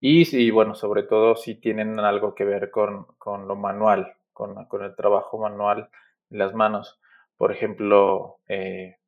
Y, 0.00 0.24
sí, 0.26 0.50
bueno, 0.50 0.74
sobre 0.74 1.02
todo 1.02 1.36
si 1.36 1.56
tienen 1.56 1.98
algo 1.98 2.34
que 2.34 2.44
ver 2.44 2.70
con, 2.70 3.06
con 3.18 3.48
lo 3.48 3.56
manual, 3.56 4.14
con, 4.32 4.64
con, 4.66 4.84
el 4.84 4.94
trabajo 4.94 5.38
manual 5.38 5.88
en 6.30 6.38
las 6.38 6.54
manos. 6.54 7.00
Por 7.36 7.52
ejemplo, 7.52 8.38
eh, 8.48 8.98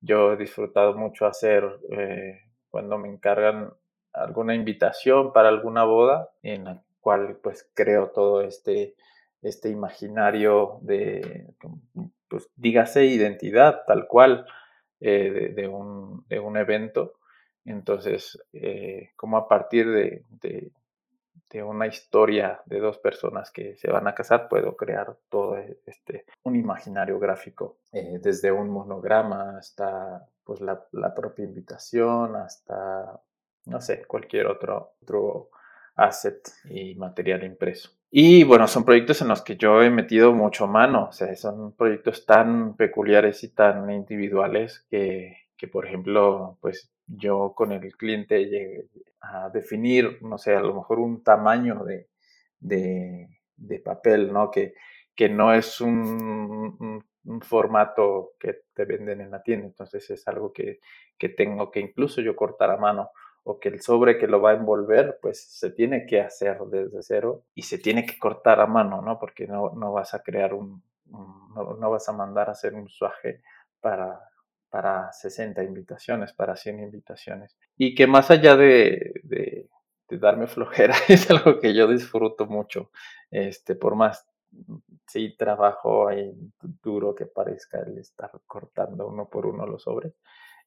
yo 0.00 0.32
he 0.32 0.36
disfrutado 0.36 0.94
mucho 0.94 1.26
hacer 1.26 1.78
eh, 1.90 2.40
cuando 2.70 2.98
me 2.98 3.08
encargan 3.08 3.72
alguna 4.12 4.54
invitación 4.54 5.32
para 5.32 5.48
alguna 5.48 5.84
boda 5.84 6.30
en 6.42 6.64
la 6.64 6.82
cual 7.00 7.38
pues 7.42 7.70
creo 7.74 8.08
todo 8.08 8.42
este, 8.42 8.94
este 9.42 9.68
imaginario 9.68 10.78
de, 10.82 11.46
pues 12.28 12.48
dígase 12.56 13.04
identidad 13.06 13.82
tal 13.86 14.06
cual 14.06 14.46
eh, 15.06 15.52
de, 15.54 15.68
un, 15.68 16.24
de, 16.30 16.40
un, 16.40 16.56
evento. 16.56 17.18
Entonces, 17.66 18.42
eh, 18.54 19.10
como 19.16 19.36
a 19.36 19.46
partir 19.46 19.90
de, 19.90 20.24
de, 20.30 20.72
una 21.62 21.86
historia 21.86 22.62
de 22.64 22.80
dos 22.80 22.96
personas 22.98 23.50
que 23.50 23.76
se 23.76 23.90
van 23.90 24.08
a 24.08 24.14
casar, 24.14 24.48
puedo 24.48 24.74
crear 24.76 25.14
todo 25.28 25.58
este, 25.84 26.24
un 26.44 26.56
imaginario 26.56 27.18
gráfico, 27.18 27.76
eh, 27.92 28.18
desde 28.20 28.50
un 28.50 28.70
monograma 28.70 29.58
hasta 29.58 30.26
pues 30.42 30.62
la, 30.62 30.84
la 30.92 31.14
propia 31.14 31.44
invitación, 31.44 32.34
hasta 32.36 33.20
no 33.66 33.80
sé, 33.82 34.06
cualquier 34.06 34.46
otro, 34.46 34.94
otro 35.02 35.50
asset 35.96 36.40
y 36.70 36.94
material 36.94 37.44
impreso. 37.44 37.90
Y 38.10 38.44
bueno, 38.44 38.68
son 38.68 38.84
proyectos 38.84 39.22
en 39.22 39.28
los 39.28 39.42
que 39.42 39.56
yo 39.56 39.82
he 39.82 39.90
metido 39.90 40.32
mucho 40.32 40.68
mano, 40.68 41.08
o 41.08 41.12
sea, 41.12 41.34
son 41.34 41.72
proyectos 41.76 42.26
tan 42.26 42.76
peculiares 42.76 43.42
y 43.42 43.48
tan 43.48 43.90
individuales 43.90 44.86
que, 44.88 45.36
que 45.56 45.66
por 45.66 45.86
ejemplo, 45.86 46.58
pues 46.60 46.92
yo 47.06 47.54
con 47.56 47.72
el 47.72 47.96
cliente 47.96 48.44
llegué 48.46 48.88
a 49.20 49.50
definir, 49.50 50.18
no 50.22 50.38
sé, 50.38 50.54
a 50.54 50.60
lo 50.60 50.74
mejor 50.74 51.00
un 51.00 51.22
tamaño 51.24 51.84
de, 51.84 52.08
de, 52.60 53.28
de 53.56 53.80
papel, 53.80 54.32
¿no? 54.32 54.50
Que, 54.50 54.74
que 55.14 55.28
no 55.28 55.52
es 55.52 55.80
un, 55.80 57.02
un, 57.24 57.40
formato 57.40 58.32
que 58.38 58.60
te 58.74 58.84
venden 58.84 59.20
en 59.22 59.30
la 59.30 59.42
tienda, 59.42 59.66
entonces 59.66 60.08
es 60.10 60.28
algo 60.28 60.52
que, 60.52 60.80
que 61.18 61.30
tengo 61.30 61.70
que 61.70 61.80
incluso 61.80 62.20
yo 62.20 62.36
cortar 62.36 62.70
a 62.70 62.76
mano 62.76 63.10
o 63.44 63.60
que 63.60 63.68
el 63.68 63.80
sobre 63.80 64.18
que 64.18 64.26
lo 64.26 64.40
va 64.40 64.50
a 64.50 64.54
envolver, 64.54 65.18
pues 65.20 65.44
se 65.44 65.70
tiene 65.70 66.06
que 66.06 66.20
hacer 66.20 66.58
desde 66.70 67.02
cero 67.02 67.44
y 67.54 67.62
se 67.62 67.78
tiene 67.78 68.06
que 68.06 68.18
cortar 68.18 68.58
a 68.60 68.66
mano, 68.66 69.02
¿no? 69.02 69.18
Porque 69.18 69.46
no, 69.46 69.70
no 69.74 69.92
vas 69.92 70.14
a 70.14 70.22
crear 70.22 70.54
un, 70.54 70.82
no, 71.10 71.90
vas 71.90 72.08
a 72.08 72.12
mandar 72.12 72.48
a 72.48 72.52
hacer 72.52 72.74
un 72.74 72.88
suaje 72.88 73.42
para, 73.80 74.18
para 74.70 75.12
60 75.12 75.62
invitaciones, 75.62 76.32
para 76.32 76.56
100 76.56 76.80
invitaciones. 76.80 77.56
Y 77.76 77.94
que 77.94 78.06
más 78.06 78.30
allá 78.30 78.56
de, 78.56 79.12
de, 79.22 79.68
darme 80.08 80.46
flojera, 80.46 80.94
es 81.08 81.30
algo 81.30 81.60
que 81.60 81.74
yo 81.74 81.86
disfruto 81.86 82.46
mucho, 82.46 82.90
este, 83.30 83.74
por 83.74 83.94
más 83.94 84.26
sí 85.06 85.36
trabajo 85.36 86.08
ahí 86.08 86.32
duro 86.82 87.14
que 87.14 87.26
parezca 87.26 87.80
el 87.80 87.98
estar 87.98 88.30
cortando 88.46 89.08
uno 89.08 89.28
por 89.28 89.46
uno 89.46 89.66
los 89.66 89.82
sobres, 89.82 90.14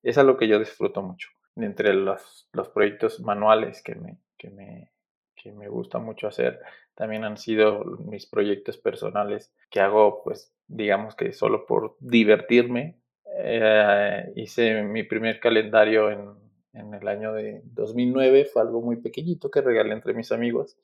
es 0.04 0.18
algo 0.18 0.38
que 0.38 0.48
yo 0.48 0.60
disfruto 0.60 1.02
mucho 1.02 1.30
entre 1.60 1.94
los, 1.94 2.50
los 2.54 2.70
proyectos 2.70 3.20
manuales 3.20 3.82
que 3.82 3.96
me, 3.96 4.18
que, 4.38 4.50
me, 4.50 4.92
que 5.36 5.52
me 5.52 5.68
gusta 5.68 6.00
mucho 6.00 6.28
hacer, 6.28 6.60
también 6.96 7.24
han 7.24 7.38
sido 7.38 7.84
mis 7.84 8.26
proyectos 8.26 8.78
personales 8.78 9.54
que 9.70 9.80
hago, 9.80 10.24
pues, 10.24 10.54
digamos 10.68 11.16
que 11.16 11.34
solo 11.34 11.66
por 11.66 11.96
divertirme. 12.00 13.00
Eh, 13.40 14.32
hice 14.36 14.84
mi 14.84 15.04
primer 15.04 15.40
calendario 15.40 16.10
en, 16.10 16.30
en 16.74 16.94
el 16.94 17.08
año 17.08 17.34
de 17.34 17.62
2009, 17.66 18.46
fue 18.46 18.62
algo 18.62 18.82
muy 18.82 18.98
pequeñito 18.98 19.52
que 19.52 19.62
regalé 19.62 19.94
entre 19.94 20.14
mis 20.14 20.32
amigos, 20.32 20.78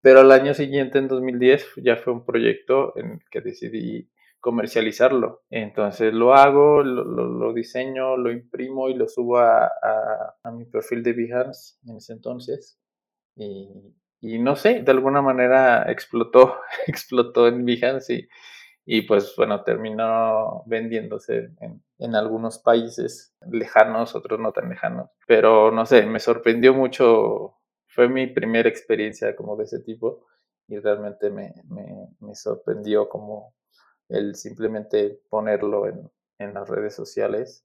pero 0.00 0.20
al 0.20 0.32
año 0.32 0.54
siguiente, 0.54 0.98
en 0.98 1.08
2010, 1.08 1.66
ya 1.76 1.96
fue 1.96 2.12
un 2.12 2.24
proyecto 2.24 2.96
en 2.96 3.12
el 3.12 3.20
que 3.30 3.40
decidí 3.40 4.08
comercializarlo. 4.40 5.42
Entonces 5.50 6.12
lo 6.14 6.34
hago, 6.34 6.82
lo, 6.82 7.52
diseño, 7.52 8.16
lo 8.16 8.30
imprimo 8.30 8.88
y 8.88 8.94
lo 8.94 9.08
subo 9.08 9.38
a, 9.38 9.70
mi 10.52 10.64
perfil 10.64 11.02
de 11.02 11.12
Behance 11.12 11.76
en 11.86 11.96
ese 11.96 12.12
entonces. 12.12 12.78
Y, 13.36 14.38
no 14.40 14.56
sé, 14.56 14.82
de 14.82 14.90
alguna 14.90 15.22
manera 15.22 15.90
explotó, 15.90 16.56
explotó 16.86 17.48
en 17.48 17.64
Behance 17.64 18.28
y, 18.84 19.02
pues 19.02 19.34
bueno, 19.36 19.62
terminó 19.64 20.62
vendiéndose 20.66 21.50
en, 21.60 21.82
en, 21.98 22.14
algunos 22.14 22.58
países 22.58 23.36
lejanos, 23.50 24.14
otros 24.14 24.40
no 24.40 24.52
tan 24.52 24.70
lejanos. 24.70 25.10
Pero 25.26 25.70
no 25.70 25.84
sé, 25.84 26.06
me 26.06 26.20
sorprendió 26.20 26.72
mucho, 26.74 27.58
fue 27.86 28.08
mi 28.08 28.26
primera 28.28 28.68
experiencia 28.68 29.36
como 29.36 29.56
de 29.56 29.64
ese 29.64 29.80
tipo 29.80 30.26
y 30.68 30.78
realmente 30.78 31.30
me, 31.30 31.52
me, 31.68 32.08
me 32.20 32.34
sorprendió 32.34 33.08
como 33.08 33.54
el 34.08 34.34
simplemente 34.34 35.20
ponerlo 35.28 35.86
en, 35.86 36.10
en 36.38 36.54
las 36.54 36.68
redes 36.68 36.94
sociales 36.94 37.64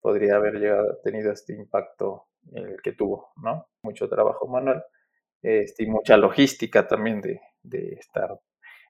podría 0.00 0.36
haber 0.36 0.54
llegado, 0.54 0.98
tenido 1.02 1.32
este 1.32 1.54
impacto 1.54 2.26
el 2.52 2.80
que 2.82 2.92
tuvo, 2.92 3.32
¿no? 3.42 3.68
Mucho 3.82 4.08
trabajo 4.08 4.46
manual 4.46 4.84
este, 5.42 5.84
y 5.84 5.86
mucha 5.86 6.16
logística 6.16 6.86
también 6.86 7.20
de, 7.20 7.40
de 7.62 7.94
estar 7.94 8.38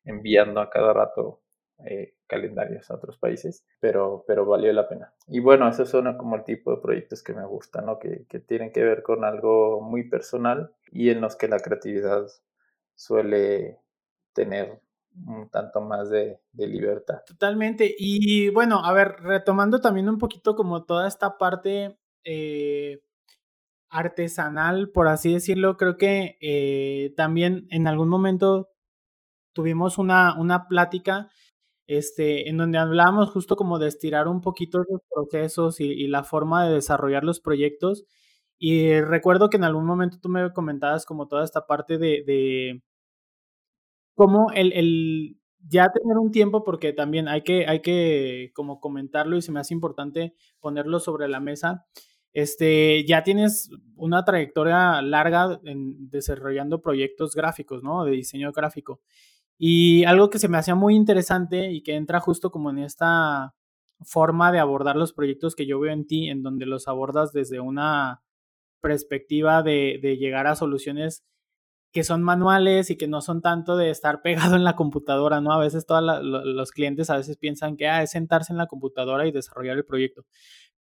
enviando 0.05 0.61
a 0.61 0.71
cada 0.71 0.93
rato 0.93 1.43
eh, 1.85 2.15
calendarios 2.27 2.91
a 2.91 2.95
otros 2.95 3.19
países, 3.19 3.67
pero, 3.81 4.25
pero 4.27 4.47
valió 4.47 4.73
la 4.73 4.89
pena. 4.89 5.13
Y 5.27 5.41
bueno, 5.41 5.69
esos 5.69 5.91
son 5.91 6.17
como 6.17 6.37
el 6.37 6.45
tipo 6.45 6.71
de 6.75 6.81
proyectos 6.81 7.23
que 7.23 7.35
me 7.35 7.47
gustan, 7.47 7.87
¿no? 7.87 7.99
Que, 7.99 8.27
que 8.29 8.41
tienen 8.41 8.73
que 8.73 8.83
ver 8.83 9.03
con 9.03 9.25
algo 9.25 9.81
muy 9.83 10.09
personal 10.09 10.75
y 10.91 11.11
en 11.11 11.21
los 11.21 11.37
que 11.37 11.49
la 11.49 11.59
creatividad 11.61 12.27
suele 12.95 13.79
tener 14.33 14.81
un 15.27 15.49
tanto 15.51 15.81
más 15.81 16.11
de, 16.11 16.41
de, 16.53 16.67
libertad. 16.67 17.23
Totalmente. 17.27 17.95
Y 17.99 18.51
bueno, 18.51 18.85
a 18.85 18.93
ver, 18.93 19.17
retomando 19.21 19.81
también 19.81 20.09
un 20.09 20.19
poquito 20.19 20.55
como 20.55 20.85
toda 20.85 21.09
esta 21.09 21.39
parte 21.39 21.99
eh, 22.25 23.03
artesanal, 23.89 24.91
por 24.91 25.09
así 25.09 25.33
decirlo, 25.33 25.77
creo 25.77 25.97
que 25.97 26.37
eh, 26.41 27.15
también 27.17 27.67
en 27.71 27.87
algún 27.87 28.09
momento 28.09 28.71
tuvimos 29.53 29.99
una, 29.99 30.39
una 30.39 30.69
plática 30.69 31.31
este, 31.87 32.49
en 32.49 32.57
donde 32.59 32.79
hablábamos 32.79 33.31
justo 33.31 33.57
como 33.57 33.79
de 33.79 33.89
estirar 33.89 34.29
un 34.29 34.41
poquito 34.41 34.79
los 34.89 35.01
procesos 35.11 35.81
y, 35.81 36.09
la 36.09 36.25
forma 36.25 36.67
de 36.67 36.75
desarrollar 36.75 37.25
los 37.25 37.41
proyectos. 37.41 38.05
Y 38.59 39.01
recuerdo 39.01 39.51
que 39.51 39.57
en 39.59 39.65
algún 39.65 39.87
momento 39.87 40.19
tú 40.21 40.29
me 40.29 40.53
comentabas 40.53 41.07
como 41.07 41.29
toda 41.29 41.45
esta 41.45 41.67
parte 41.67 41.99
de, 41.99 42.25
de 42.27 42.83
cómo 44.17 44.51
el, 44.53 44.73
el, 44.73 45.39
ya 45.69 45.93
tener 45.93 46.17
un 46.19 46.33
tiempo, 46.33 46.65
porque 46.65 46.93
también 46.93 47.29
hay 47.29 47.43
que, 47.43 47.67
hay 47.67 47.81
que 47.83 48.51
como 48.55 48.81
comentarlo 48.81 49.37
y 49.37 49.43
se 49.43 49.53
me 49.53 49.61
hace 49.61 49.75
importante 49.75 50.35
ponerlo 50.59 50.99
sobre 50.99 51.29
la 51.29 51.39
mesa. 51.39 51.87
Este, 52.33 53.05
ya 53.07 53.23
tienes 53.23 53.71
una 53.95 54.25
trayectoria 54.25 55.01
larga 55.03 55.61
en 55.65 56.11
desarrollando 56.11 56.83
proyectos 56.83 57.35
gráficos, 57.35 57.83
¿no? 57.83 58.05
De 58.05 58.13
diseño 58.13 58.53
gráfico. 58.53 59.01
Y 59.59 60.05
algo 60.05 60.29
que 60.31 60.39
se 60.39 60.49
me 60.49 60.59
hacía 60.59 60.75
muy 60.75 60.95
interesante 60.95 61.73
y 61.73 61.83
que 61.83 61.95
entra 61.95 62.21
justo 62.21 62.51
como 62.51 62.71
en 62.71 62.79
esta 62.79 63.55
forma 64.05 64.53
de 64.53 64.59
abordar 64.59 64.97
los 64.97 65.13
proyectos 65.15 65.55
que 65.55 65.67
yo 65.67 65.81
veo 65.81 65.93
en 65.93 66.07
ti, 66.07 66.29
en 66.29 66.43
donde 66.43 66.67
los 66.67 66.89
abordas 66.89 67.33
desde 67.33 67.61
una 67.61 68.23
perspectiva 68.83 69.63
de, 69.63 69.99
de 70.03 70.19
llegar 70.19 70.47
a 70.47 70.57
soluciones 70.57 71.25
que 71.97 72.05
son 72.05 72.23
manuales 72.23 72.91
y 72.91 72.99
que 72.99 73.09
no 73.09 73.23
son 73.23 73.41
tanto 73.41 73.75
de 73.79 73.89
estar 73.89 74.21
pegado 74.21 74.55
en 74.55 74.65
la 74.65 74.77
computadora, 74.77 75.41
¿no? 75.41 75.53
A 75.53 75.59
veces 75.59 75.87
todos 75.87 76.03
los 76.23 76.71
clientes 76.71 77.09
a 77.09 77.17
veces 77.17 77.39
piensan 77.39 77.75
que 77.79 77.89
ah, 77.89 78.03
es 78.03 78.11
sentarse 78.11 78.53
en 78.53 78.59
la 78.59 78.67
computadora 78.67 79.27
y 79.27 79.33
desarrollar 79.33 79.79
el 79.79 79.87
proyecto. 79.87 80.27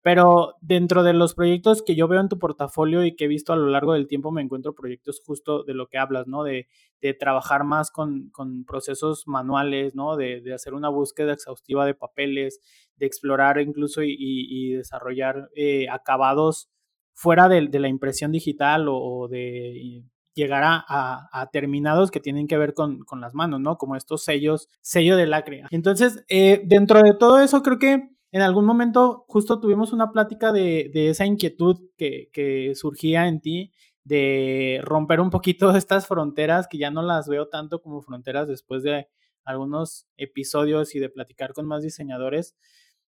Pero 0.02 0.56
dentro 0.60 1.02
de 1.04 1.14
los 1.14 1.34
proyectos 1.34 1.82
que 1.82 1.94
yo 1.94 2.06
veo 2.06 2.20
en 2.20 2.28
tu 2.28 2.38
portafolio 2.38 3.02
y 3.02 3.16
que 3.16 3.24
he 3.24 3.28
visto 3.28 3.54
a 3.54 3.56
lo 3.56 3.68
largo 3.68 3.94
del 3.94 4.08
tiempo, 4.08 4.30
me 4.30 4.42
encuentro 4.42 4.74
proyectos 4.74 5.22
justo 5.24 5.64
de 5.64 5.72
lo 5.72 5.86
que 5.86 5.96
hablas, 5.96 6.26
¿no? 6.26 6.44
De, 6.44 6.68
de 7.00 7.14
trabajar 7.14 7.64
más 7.64 7.90
con, 7.90 8.28
con, 8.28 8.66
procesos 8.66 9.26
manuales, 9.26 9.94
¿no? 9.94 10.16
De, 10.16 10.42
de, 10.42 10.52
hacer 10.52 10.74
una 10.74 10.90
búsqueda 10.90 11.32
exhaustiva 11.32 11.86
de 11.86 11.94
papeles, 11.94 12.60
de 12.96 13.06
explorar 13.06 13.58
incluso 13.58 14.02
y, 14.02 14.14
y, 14.18 14.74
desarrollar 14.74 15.48
eh, 15.56 15.88
acabados 15.88 16.68
fuera 17.14 17.48
de, 17.48 17.68
de, 17.68 17.80
la 17.80 17.88
impresión 17.88 18.32
digital 18.32 18.88
o, 18.88 18.98
o 18.98 19.28
de 19.28 20.04
llegar 20.36 20.62
a, 20.64 21.48
terminados 21.50 22.10
que 22.10 22.20
tienen 22.20 22.46
que 22.46 22.58
ver 22.58 22.74
con, 22.74 23.00
con, 23.04 23.20
las 23.20 23.34
manos, 23.34 23.58
¿no? 23.58 23.78
Como 23.78 23.96
estos 23.96 24.22
sellos, 24.22 24.68
sello 24.82 25.16
de 25.16 25.26
lacre. 25.26 25.64
Entonces, 25.70 26.24
eh, 26.28 26.62
dentro 26.64 27.00
de 27.02 27.14
todo 27.14 27.40
eso, 27.40 27.62
creo 27.62 27.78
que 27.78 28.10
en 28.32 28.42
algún 28.42 28.66
momento 28.66 29.24
justo 29.28 29.60
tuvimos 29.60 29.94
una 29.94 30.12
plática 30.12 30.52
de, 30.52 30.90
esa 30.94 31.24
inquietud 31.24 31.80
que, 31.96 32.72
surgía 32.74 33.28
en 33.28 33.40
ti 33.40 33.72
de 34.04 34.80
romper 34.84 35.20
un 35.20 35.30
poquito 35.30 35.70
estas 35.76 36.06
fronteras 36.06 36.68
que 36.68 36.78
ya 36.78 36.90
no 36.90 37.02
las 37.02 37.28
veo 37.28 37.48
tanto 37.48 37.80
como 37.80 38.02
fronteras 38.02 38.46
después 38.46 38.82
de 38.82 39.08
algunos 39.42 40.06
episodios 40.18 40.94
y 40.94 40.98
de 40.98 41.08
platicar 41.08 41.54
con 41.54 41.66
más 41.66 41.82
diseñadores, 41.82 42.56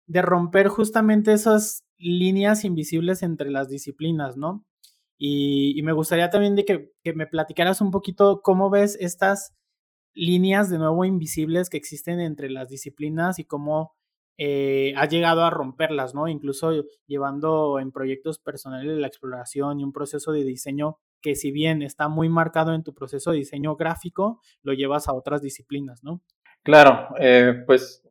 de 0.05 0.21
romper 0.21 0.67
justamente 0.67 1.33
esas 1.33 1.83
líneas 1.97 2.63
invisibles 2.63 3.24
entre 3.24 3.50
las 3.50 3.69
disciplinas, 3.69 4.38
¿no? 4.38 4.65
Y, 5.17 5.82
me 5.84 5.93
gustaría 5.93 6.30
también 6.30 6.56
de 6.56 6.65
que, 6.65 6.91
que, 7.03 7.13
me 7.13 7.27
platicaras 7.27 7.82
un 7.82 7.91
poquito 7.91 8.41
cómo 8.41 8.69
ves 8.69 8.97
estas 8.99 9.56
líneas 10.13 10.69
de 10.69 10.77
nuevo 10.77 11.06
invisibles 11.06 11.69
que 11.69 11.77
existen 11.77 12.19
entre 12.19 12.49
las 12.49 12.69
disciplinas 12.69 13.39
y 13.39 13.45
cómo 13.45 13.97
eh, 14.39 14.93
ha 14.95 15.08
llegado 15.08 15.43
a 15.43 15.49
romperlas, 15.49 16.13
¿no? 16.13 16.27
Incluso 16.27 16.71
llevando 17.08 17.80
en 17.80 17.91
proyectos 17.91 18.38
personales 18.38 18.95
la 18.97 19.08
exploración 19.08 19.80
y 19.80 19.84
un 19.84 19.91
proceso 19.91 20.32
de 20.32 20.43
diseño 20.43 20.99
que 21.21 21.36
si 21.36 21.51
bien 21.51 21.82
está 21.82 22.08
muy 22.08 22.30
marcado 22.30 22.75
en 22.75 22.84
tu 22.84 22.93
proceso 22.93 23.32
de 23.32 23.38
diseño 23.38 23.75
gráfico, 23.75 24.39
lo 24.62 24.73
llevas 24.73 25.08
a 25.08 25.13
otras 25.13 25.41
disciplinas, 25.41 26.03
¿no? 26.03 26.21
Claro, 26.62 27.08
eh, 27.19 27.63
pues, 27.65 28.08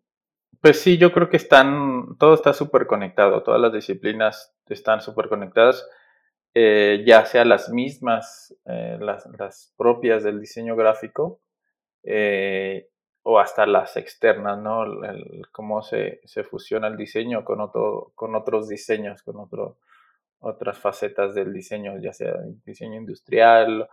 pues 0.60 0.80
sí, 0.80 0.98
yo 0.98 1.12
creo 1.12 1.28
que 1.28 1.36
están, 1.36 2.16
todo 2.18 2.34
está 2.34 2.52
súper 2.52 2.88
conectado, 2.88 3.44
todas 3.44 3.60
las 3.60 3.72
disciplinas 3.72 4.52
están 4.66 5.02
súper 5.02 5.28
conectadas, 5.28 5.86
eh, 6.58 7.04
ya 7.06 7.26
sea 7.26 7.44
las 7.44 7.68
mismas, 7.68 8.56
las, 8.64 9.26
las, 9.38 9.74
propias 9.76 10.24
del 10.24 10.40
diseño 10.40 10.74
gráfico, 10.74 11.40
o 13.28 13.38
hasta 13.40 13.66
las 13.66 13.96
externas, 13.96 14.58
¿no? 14.58 14.84
El, 15.04 15.42
cómo 15.52 15.82
se, 15.82 16.20
se, 16.24 16.44
fusiona 16.44 16.86
el 16.86 16.96
diseño 16.96 17.44
con, 17.44 17.60
otro, 17.60 18.12
con 18.14 18.36
otros 18.36 18.68
diseños, 18.68 19.22
con 19.22 19.36
otro, 19.38 19.78
otras 20.38 20.78
facetas 20.78 21.34
del 21.34 21.52
diseño, 21.52 21.98
ya 22.00 22.12
sea 22.12 22.34
diseño 22.64 23.00
industrial, 23.00 23.88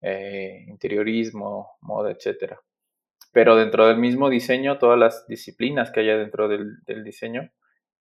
eh, 0.00 0.64
interiorismo, 0.68 1.72
moda, 1.80 2.12
etc. 2.12 2.54
Pero 3.32 3.56
dentro 3.56 3.88
del 3.88 3.98
mismo 3.98 4.30
diseño, 4.30 4.78
todas 4.78 4.98
las 4.98 5.26
disciplinas 5.26 5.90
que 5.90 6.00
haya 6.00 6.16
dentro 6.16 6.48
del, 6.48 6.82
del 6.84 7.02
diseño, 7.02 7.50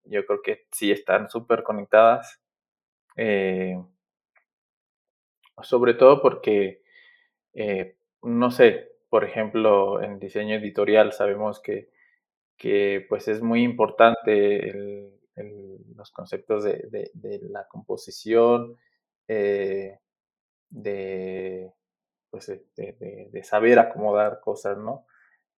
yo 0.03 0.25
creo 0.25 0.41
que 0.43 0.67
sí 0.71 0.91
están 0.91 1.27
súper 1.29 1.63
conectadas. 1.63 2.39
Eh, 3.15 3.75
sobre 5.63 5.93
todo 5.93 6.21
porque, 6.21 6.81
eh, 7.53 7.97
no 8.21 8.51
sé, 8.51 8.91
por 9.09 9.23
ejemplo, 9.23 10.01
en 10.01 10.19
diseño 10.19 10.55
editorial 10.55 11.13
sabemos 11.13 11.61
que, 11.61 11.89
que 12.57 13.05
pues 13.09 13.27
es 13.27 13.41
muy 13.41 13.63
importante 13.63 15.13
los 15.95 16.11
conceptos 16.11 16.63
de, 16.63 17.11
la 17.49 17.67
composición, 17.67 18.77
eh, 19.27 19.99
de, 20.69 21.71
pues 22.29 22.47
de, 22.75 23.43
saber 23.43 23.79
acomodar 23.79 24.39
cosas, 24.41 24.77
¿no? 24.77 25.05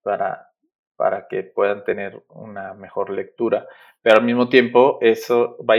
Para, 0.02 0.52
para 0.96 1.28
que 1.28 1.44
puedan 1.44 1.84
tener 1.84 2.24
una 2.30 2.74
mejor 2.74 3.10
lectura. 3.10 3.68
Pero 4.02 4.18
al 4.18 4.26
mismo 4.26 4.50
tiempo 4.50 4.98
eso 5.02 5.58
va, 5.66 5.76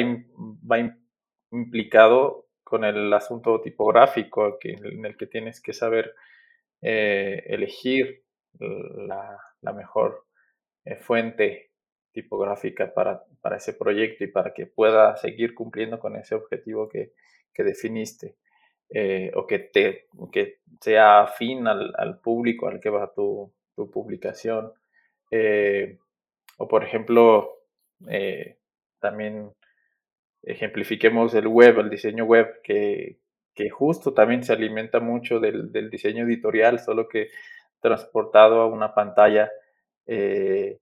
va 0.71 0.97
implicado 1.51 2.50
con 2.71 2.85
el 2.85 3.13
asunto 3.13 3.61
tipográfico 3.61 4.59
en 4.63 5.05
el 5.05 5.17
que 5.17 5.27
tienes 5.27 5.61
que 5.61 5.73
saber 5.73 6.15
eh, 6.81 7.43
elegir 7.49 8.23
la, 8.61 9.37
mejor 9.75 10.25
eh, 10.85 10.95
fuente 10.97 11.73
tipográfica 12.13 12.95
para, 12.95 13.25
para, 13.41 13.57
ese 13.57 13.75
proyecto 13.75 14.23
y 14.23 14.29
para 14.29 14.55
que 14.55 14.67
pueda 14.67 15.17
seguir 15.17 15.55
cumpliendo 15.55 15.99
con 15.99 16.15
ese 16.15 16.37
objetivo 16.37 16.89
que, 16.89 17.13
que 17.53 17.65
definiste 17.65 18.37
eh, 18.91 19.33
o 19.35 19.49
que, 19.49 19.59
te, 19.59 20.07
que 20.31 20.61
sea 20.81 21.23
afín 21.23 21.67
al, 21.67 21.93
al, 21.99 22.21
público 22.21 22.69
al 22.69 22.79
que 22.79 22.91
va 22.91 23.13
tu, 23.13 23.53
tu 23.75 23.91
publicación. 23.91 24.73
o 26.59 26.69
por 26.69 26.85
ejemplo, 26.85 27.51
también 29.01 29.53
ejemplifiquemos 30.43 31.35
el 31.35 31.47
web, 31.47 31.79
el 31.79 31.91
diseño 31.91 32.25
web, 32.25 32.61
que, 32.63 33.19
que 33.55 33.71
justo 33.71 34.15
también 34.15 34.43
se 34.43 34.53
alimenta 34.53 35.01
mucho 35.01 35.41
del, 35.41 35.91
diseño 35.91 36.25
editorial, 36.25 36.81
solo 36.81 37.09
que 37.09 37.29
transportado 37.81 38.61
a 38.63 38.67
una 38.67 38.95
pantalla 38.95 39.51
eh, 40.07 40.79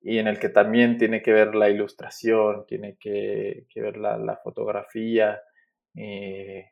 y 0.00 0.18
en 0.18 0.28
el 0.28 0.38
que 0.38 0.48
también 0.48 0.98
tiene 0.98 1.22
que 1.22 1.32
ver 1.32 1.54
la 1.54 1.68
ilustración, 1.68 2.64
tiene 2.66 2.96
que, 2.98 3.66
ver 3.74 3.96
la, 3.96 4.40
fotografía, 4.42 5.42
eh, 5.94 6.70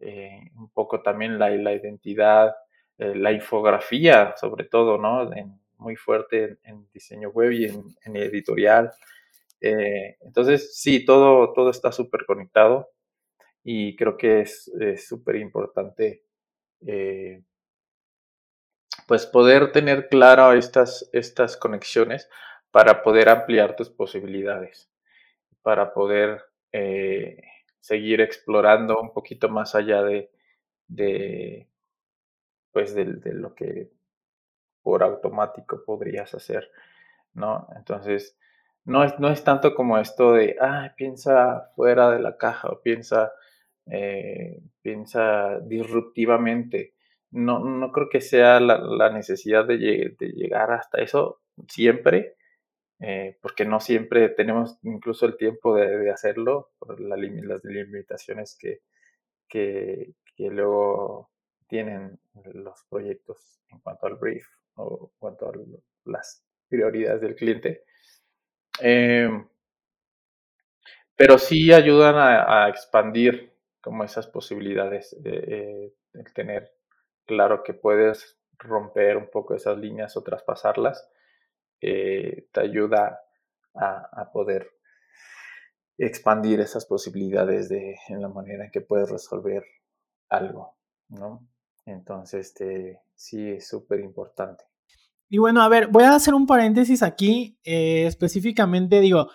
eh, 0.00 0.40
un 0.56 0.70
poco 0.70 1.02
también 1.02 1.38
la, 1.38 1.50
la 1.50 1.72
identidad, 1.72 2.54
la 2.96 3.32
infografía 3.32 4.34
sobre 4.36 4.64
todo, 4.64 4.98
¿no? 4.98 5.30
muy 5.78 5.96
fuerte 5.96 6.58
en, 6.64 6.86
diseño 6.92 7.30
web 7.30 7.52
y 7.52 7.64
en, 7.66 8.16
editorial. 8.16 8.92
Entonces, 10.20 10.76
sí, 10.78 11.04
todo, 11.04 11.52
todo 11.52 11.70
está 11.70 11.92
súper 11.92 12.26
conectado 12.26 12.90
y 13.62 13.96
creo 13.96 14.16
que 14.16 14.40
es 14.42 14.70
súper 15.06 15.36
importante 15.36 16.24
eh, 16.86 17.42
pues 19.06 19.26
poder 19.26 19.72
tener 19.72 20.08
claro 20.08 20.52
estas, 20.52 21.08
estas 21.12 21.56
conexiones 21.56 22.28
para 22.70 23.02
poder 23.02 23.28
ampliar 23.28 23.76
tus 23.76 23.90
posibilidades, 23.90 24.90
para 25.62 25.92
poder 25.92 26.42
eh, 26.72 27.40
seguir 27.80 28.20
explorando 28.20 29.00
un 29.00 29.12
poquito 29.12 29.48
más 29.48 29.74
allá 29.74 30.02
de, 30.02 30.30
de 30.88 31.68
pues 32.72 32.94
de, 32.94 33.04
lo 33.34 33.54
que 33.54 33.90
por 34.82 35.02
automático 35.02 35.84
podrías 35.84 36.34
hacer, 36.34 36.70
¿no? 37.34 37.68
Entonces, 37.76 38.36
no 38.84 39.04
es, 39.04 39.18
no 39.18 39.30
es 39.30 39.44
tanto 39.44 39.74
como 39.74 39.98
esto 39.98 40.32
de, 40.32 40.56
ah, 40.60 40.92
piensa 40.96 41.70
fuera 41.74 42.10
de 42.10 42.20
la 42.20 42.36
caja 42.36 42.68
o 42.68 42.82
piensa, 42.82 43.32
eh, 43.86 44.60
piensa 44.82 45.60
disruptivamente. 45.60 46.94
No, 47.30 47.60
no 47.60 47.92
creo 47.92 48.08
que 48.10 48.20
sea 48.20 48.60
la, 48.60 49.10
necesidad 49.10 49.66
de, 49.66 50.14
llegar 50.18 50.70
hasta 50.72 51.02
eso 51.02 51.40
siempre, 51.68 52.36
eh, 53.00 53.38
porque 53.42 53.64
no 53.64 53.80
siempre 53.80 54.28
tenemos 54.28 54.78
incluso 54.82 55.26
el 55.26 55.36
tiempo 55.36 55.74
de, 55.76 56.10
hacerlo 56.10 56.70
por 56.78 57.00
las 57.00 57.18
limitaciones 57.18 58.56
que, 58.58 58.82
que, 59.48 60.14
que 60.36 60.50
luego 60.50 61.30
tienen 61.66 62.20
los 62.52 62.84
proyectos 62.88 63.60
en 63.70 63.80
cuanto 63.80 64.06
al 64.06 64.16
brief 64.16 64.46
o 64.76 65.10
en 65.12 65.18
cuanto 65.18 65.48
a 65.48 65.52
las 66.04 66.44
prioridades 66.68 67.20
del 67.20 67.34
cliente. 67.34 67.84
Em, 68.80 69.46
pero 71.16 71.38
sí 71.38 71.72
ayudan 71.72 72.16
a, 72.16 72.68
expandir 72.68 73.52
como 73.80 74.04
esas 74.04 74.26
posibilidades, 74.26 75.16
de 75.22 75.94
el 76.14 76.32
tener 76.32 76.72
claro 77.26 77.62
que 77.62 77.74
puedes 77.74 78.38
romper 78.58 79.16
un 79.16 79.30
poco 79.30 79.54
esas 79.54 79.78
líneas 79.78 80.16
o 80.16 80.22
traspasarlas, 80.22 81.08
eh, 81.80 82.48
te 82.52 82.60
ayuda 82.60 83.20
a, 83.74 84.22
a, 84.22 84.32
poder 84.32 84.70
expandir 85.98 86.60
esas 86.60 86.86
posibilidades 86.86 87.68
de, 87.68 87.96
en 88.08 88.22
la 88.22 88.28
manera 88.28 88.64
en 88.64 88.70
que 88.70 88.80
puedes 88.80 89.10
resolver 89.10 89.64
algo, 90.28 90.76
¿no? 91.08 91.46
Entonces, 91.86 92.46
este, 92.48 93.02
sí 93.14 93.50
es 93.50 93.68
súper 93.68 94.00
importante. 94.00 94.64
Y 95.34 95.38
bueno, 95.38 95.62
a 95.62 95.68
ver, 95.68 95.88
voy 95.88 96.04
a 96.04 96.14
hacer 96.14 96.32
un 96.32 96.46
paréntesis 96.46 97.02
aquí. 97.02 97.58
Eh, 97.64 98.06
específicamente, 98.06 99.00
digo, 99.00 99.30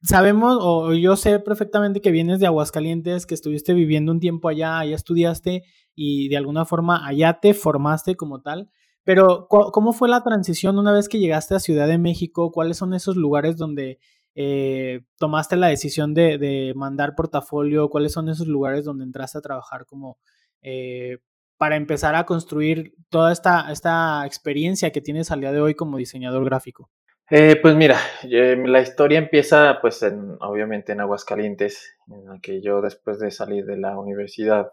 sabemos, 0.00 0.56
o 0.58 0.94
yo 0.94 1.16
sé 1.16 1.38
perfectamente 1.38 2.00
que 2.00 2.10
vienes 2.10 2.40
de 2.40 2.46
Aguascalientes, 2.46 3.26
que 3.26 3.34
estuviste 3.34 3.74
viviendo 3.74 4.10
un 4.10 4.20
tiempo 4.20 4.48
allá, 4.48 4.78
allá 4.78 4.96
estudiaste 4.96 5.64
y 5.94 6.30
de 6.30 6.38
alguna 6.38 6.64
forma 6.64 7.06
allá 7.06 7.40
te 7.42 7.52
formaste 7.52 8.16
como 8.16 8.40
tal. 8.40 8.70
Pero, 9.04 9.48
¿cómo 9.48 9.92
fue 9.92 10.08
la 10.08 10.22
transición 10.22 10.78
una 10.78 10.92
vez 10.92 11.10
que 11.10 11.18
llegaste 11.18 11.54
a 11.54 11.60
Ciudad 11.60 11.88
de 11.88 11.98
México? 11.98 12.50
¿Cuáles 12.50 12.78
son 12.78 12.94
esos 12.94 13.16
lugares 13.16 13.58
donde 13.58 13.98
eh, 14.34 15.02
tomaste 15.18 15.56
la 15.56 15.66
decisión 15.66 16.14
de, 16.14 16.72
mandar 16.74 17.14
portafolio? 17.14 17.90
¿Cuáles 17.90 18.12
son 18.12 18.30
esos 18.30 18.46
lugares 18.46 18.86
donde 18.86 19.04
entraste 19.04 19.36
a 19.36 19.42
trabajar 19.42 19.84
como 19.84 20.16
eh, 20.62 21.18
para 21.56 21.76
empezar 21.76 22.14
a 22.14 22.24
construir 22.24 22.94
toda 23.08 23.32
esta, 23.32 23.70
esta 23.72 24.24
experiencia 24.26 24.90
que 24.90 25.00
tienes 25.00 25.30
al 25.30 25.40
día 25.40 25.52
de 25.52 25.60
hoy 25.60 25.74
como 25.74 25.96
diseñador 25.96 26.44
gráfico? 26.44 26.90
Eh, 27.30 27.56
pues 27.60 27.74
mira, 27.74 27.98
la 28.22 28.80
historia 28.80 29.18
empieza 29.18 29.78
pues 29.80 30.02
en, 30.02 30.36
obviamente 30.40 30.92
en 30.92 31.00
Aguascalientes, 31.00 31.96
en 32.08 32.26
la 32.26 32.38
que 32.40 32.62
yo 32.62 32.80
después 32.80 33.18
de 33.18 33.30
salir 33.30 33.64
de 33.64 33.78
la 33.78 33.98
universidad 33.98 34.72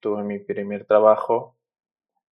tuve 0.00 0.22
mi 0.22 0.38
primer 0.38 0.86
trabajo 0.86 1.58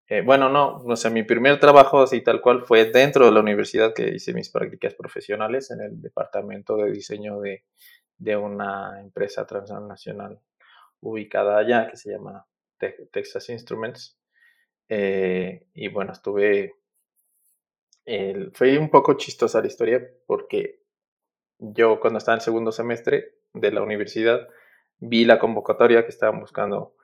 eh, 0.09 0.23
bueno, 0.23 0.49
no, 0.49 0.79
no 0.85 0.95
sé, 0.95 1.11
mi 1.11 1.25
primer 1.25 1.59
trabajo 1.59 2.03
así 2.03 2.23
tal 2.23 2.41
cual 2.41 2.63
fue 2.65 2.85
dentro 2.93 3.25
de 3.27 3.33
la 3.33 3.41
universidad 3.41 3.93
que 3.93 4.09
hice 4.15 4.33
mis 4.33 4.51
prácticas 4.51 4.95
profesionales 4.95 5.71
en 5.73 5.81
el 5.81 6.01
departamento 6.01 6.77
de 6.77 6.93
diseño 6.93 7.41
de, 7.41 7.65
una 8.37 9.01
empresa 9.01 9.47
transnacional 9.47 10.41
ubicada 11.01 11.59
allá 11.59 11.89
que 11.91 11.97
se 11.97 12.13
llama 12.13 12.47
Texas 12.79 13.49
Instruments. 13.49 14.19
Eh, 14.89 15.67
y 15.75 15.89
bueno, 15.89 16.13
estuve... 16.13 16.77
fue 18.53 18.79
un 18.79 18.91
poco 18.91 19.15
chistosa 19.15 19.61
la 19.61 19.67
historia 19.67 20.07
porque 20.27 20.81
yo 21.59 22.01
cuando 22.01 22.19
estaba 22.19 22.35
en 22.35 22.41
el 22.41 22.45
segundo 22.45 22.73
semestre 22.73 23.37
de 23.53 23.73
la 23.73 23.83
universidad 23.83 24.49
vi 24.99 25.25
la 25.25 25.39
convocatoria 25.39 26.05
que 26.05 26.11
estaban 26.11 26.41
buscando 26.41 26.95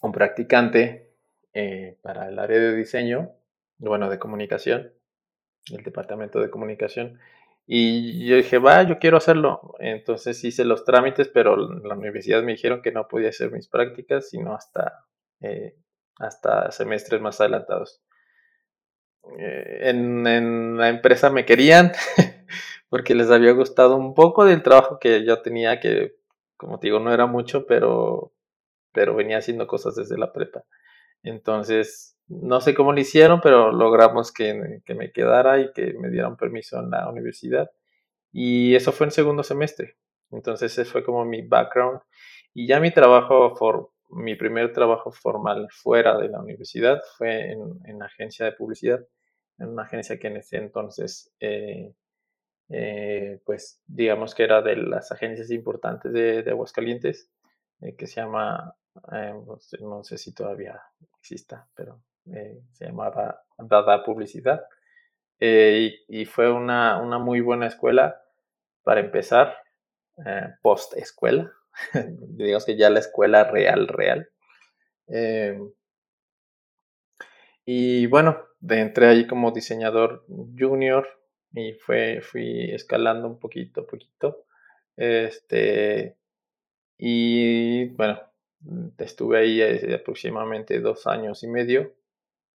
un 0.00 0.12
practicante 0.12 1.12
eh, 1.54 1.98
para 2.02 2.28
el 2.28 2.38
área 2.38 2.58
de 2.58 2.74
diseño, 2.74 3.32
bueno, 3.78 4.08
de 4.10 4.18
comunicación, 4.18 4.92
el 5.72 5.82
departamento 5.82 6.40
de 6.40 6.50
comunicación. 6.50 7.18
Y 7.70 8.26
yo 8.26 8.36
dije, 8.36 8.56
va, 8.56 8.82
yo 8.84 8.98
quiero 8.98 9.18
hacerlo. 9.18 9.74
Entonces 9.78 10.42
hice 10.42 10.64
los 10.64 10.86
trámites, 10.86 11.28
pero 11.28 11.54
la 11.56 11.94
universidad 11.94 12.42
me 12.42 12.52
dijeron 12.52 12.80
que 12.80 12.92
no 12.92 13.08
podía 13.08 13.28
hacer 13.28 13.52
mis 13.52 13.68
prácticas, 13.68 14.30
sino 14.30 14.54
hasta, 14.54 15.04
eh, 15.42 15.76
hasta 16.18 16.70
semestres 16.70 17.20
más 17.20 17.40
adelantados. 17.42 18.02
Eh, 19.38 19.90
en, 19.90 20.26
en, 20.26 20.78
la 20.78 20.88
empresa 20.88 21.28
me 21.28 21.44
querían 21.44 21.92
porque 22.88 23.14
les 23.14 23.30
había 23.30 23.52
gustado 23.52 23.96
un 23.96 24.14
poco 24.14 24.46
del 24.46 24.62
trabajo 24.62 24.98
que 24.98 25.26
yo 25.26 25.42
tenía, 25.42 25.78
que 25.78 26.16
como 26.56 26.78
te 26.80 26.86
digo, 26.86 27.00
no 27.00 27.12
era 27.12 27.26
mucho, 27.26 27.66
pero 27.66 28.32
pero 28.92 29.14
venía 29.14 29.38
haciendo 29.38 29.66
cosas 29.66 29.94
desde 29.94 30.18
la 30.18 30.32
prepa. 30.32 30.64
Entonces, 31.22 32.17
no 32.28 32.60
sé 32.60 32.74
cómo 32.74 32.92
lo 32.92 33.00
hicieron, 33.00 33.40
pero 33.40 33.72
logramos 33.72 34.32
que, 34.32 34.80
me 34.86 35.12
quedara 35.12 35.60
y 35.60 35.72
que 35.72 35.94
me 35.94 36.10
dieran 36.10 36.36
permiso 36.36 36.78
en 36.78 36.90
la 36.90 37.08
universidad. 37.08 37.70
Y 38.32 38.74
eso 38.74 38.92
fue 38.92 39.06
en 39.06 39.12
segundo 39.12 39.42
semestre. 39.42 39.96
Entonces, 40.30 40.72
ese 40.72 40.84
fue 40.84 41.04
como 41.04 41.24
mi 41.24 41.42
background. 41.42 42.00
Y 42.54 42.66
ya 42.66 42.80
mi 42.80 42.92
trabajo, 42.92 43.56
for, 43.56 43.90
mi 44.10 44.34
primer 44.34 44.72
trabajo 44.72 45.10
formal 45.10 45.68
fuera 45.70 46.18
de 46.18 46.28
la 46.28 46.40
universidad 46.40 47.00
fue 47.16 47.52
en, 47.52 47.60
en 47.84 48.02
agencia 48.02 48.44
de 48.46 48.52
publicidad, 48.52 49.00
en 49.58 49.68
una 49.68 49.84
agencia 49.84 50.18
que 50.18 50.28
en 50.28 50.36
ese 50.38 50.58
entonces, 50.58 51.32
eh, 51.40 51.94
eh, 52.70 53.40
pues 53.46 53.80
digamos 53.86 54.34
que 54.34 54.44
era 54.44 54.60
de 54.60 54.76
las 54.76 55.10
agencias 55.12 55.50
importantes 55.50 56.12
de, 56.12 56.44
Aguascalientes. 56.50 57.30
Eh, 57.80 57.94
que 57.94 58.06
se 58.08 58.20
llama, 58.20 58.74
eh, 59.12 59.34
no, 59.80 60.02
sé, 60.02 60.18
si 60.18 60.34
todavía 60.34 60.80
exista, 61.20 61.68
pero 61.74 62.02
eh, 62.34 62.60
se 62.72 62.86
llamaba 62.86 63.42
Dada 63.58 64.04
Publicidad. 64.04 64.64
Y, 65.40 66.24
fue 66.24 66.50
una, 66.50 67.00
una, 67.00 67.18
muy 67.18 67.40
buena 67.40 67.68
escuela 67.68 68.20
para 68.82 69.00
empezar, 69.00 69.56
post 70.62 70.96
escuela, 70.96 71.52
digamos 71.94 72.64
que 72.66 72.76
ya 72.76 72.90
la 72.90 72.98
escuela 72.98 73.44
real, 73.44 73.86
real. 73.86 74.28
y 77.64 78.06
bueno, 78.08 78.48
entré 78.68 79.06
ahí 79.06 79.26
como 79.28 79.52
diseñador 79.52 80.24
junior 80.58 81.06
y 81.52 81.74
fue, 81.74 82.20
fui 82.20 82.70
escalando 82.72 83.28
un 83.28 83.38
poquito 83.38 83.86
poquito. 83.86 84.44
Este, 84.96 86.16
y 86.98 87.86
bueno, 87.90 88.20
mm, 88.60 88.88
estuve 88.98 89.38
ahí 89.38 89.62
aproximadamente 89.94 90.80
dos 90.80 91.06
años 91.06 91.42
y 91.42 91.48
medio, 91.48 91.94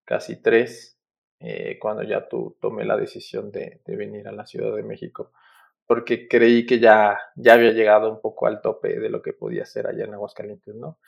casi 0.05 0.41
tres, 0.41 0.99
eh, 1.41 1.79
cuando 1.79 2.03
ya 2.03 2.29
tu, 2.29 2.57
tomé 2.61 2.85
la 2.85 2.97
decisión 2.97 3.51
de, 3.51 3.81
venir 3.87 4.29
a 4.29 4.33
la 4.33 4.47
Ciudad 4.47 4.75
de 4.75 4.83
México, 4.83 5.33
porque 5.87 6.29
creí 6.29 6.67
que 6.67 6.79
ya, 6.79 7.19
ya 7.37 7.55
había 7.55 7.73
llegado 7.73 8.11
un 8.11 8.21
poco 8.21 8.47
al 8.47 8.61
tope 8.63 8.99
de 9.01 9.11
lo 9.11 9.23
que 9.23 9.33
podía 9.33 9.63
hacer 9.65 9.87
allá 9.87 10.05
en 10.05 10.15
Aguascalientes, 10.15 10.75
¿no? 10.75 10.99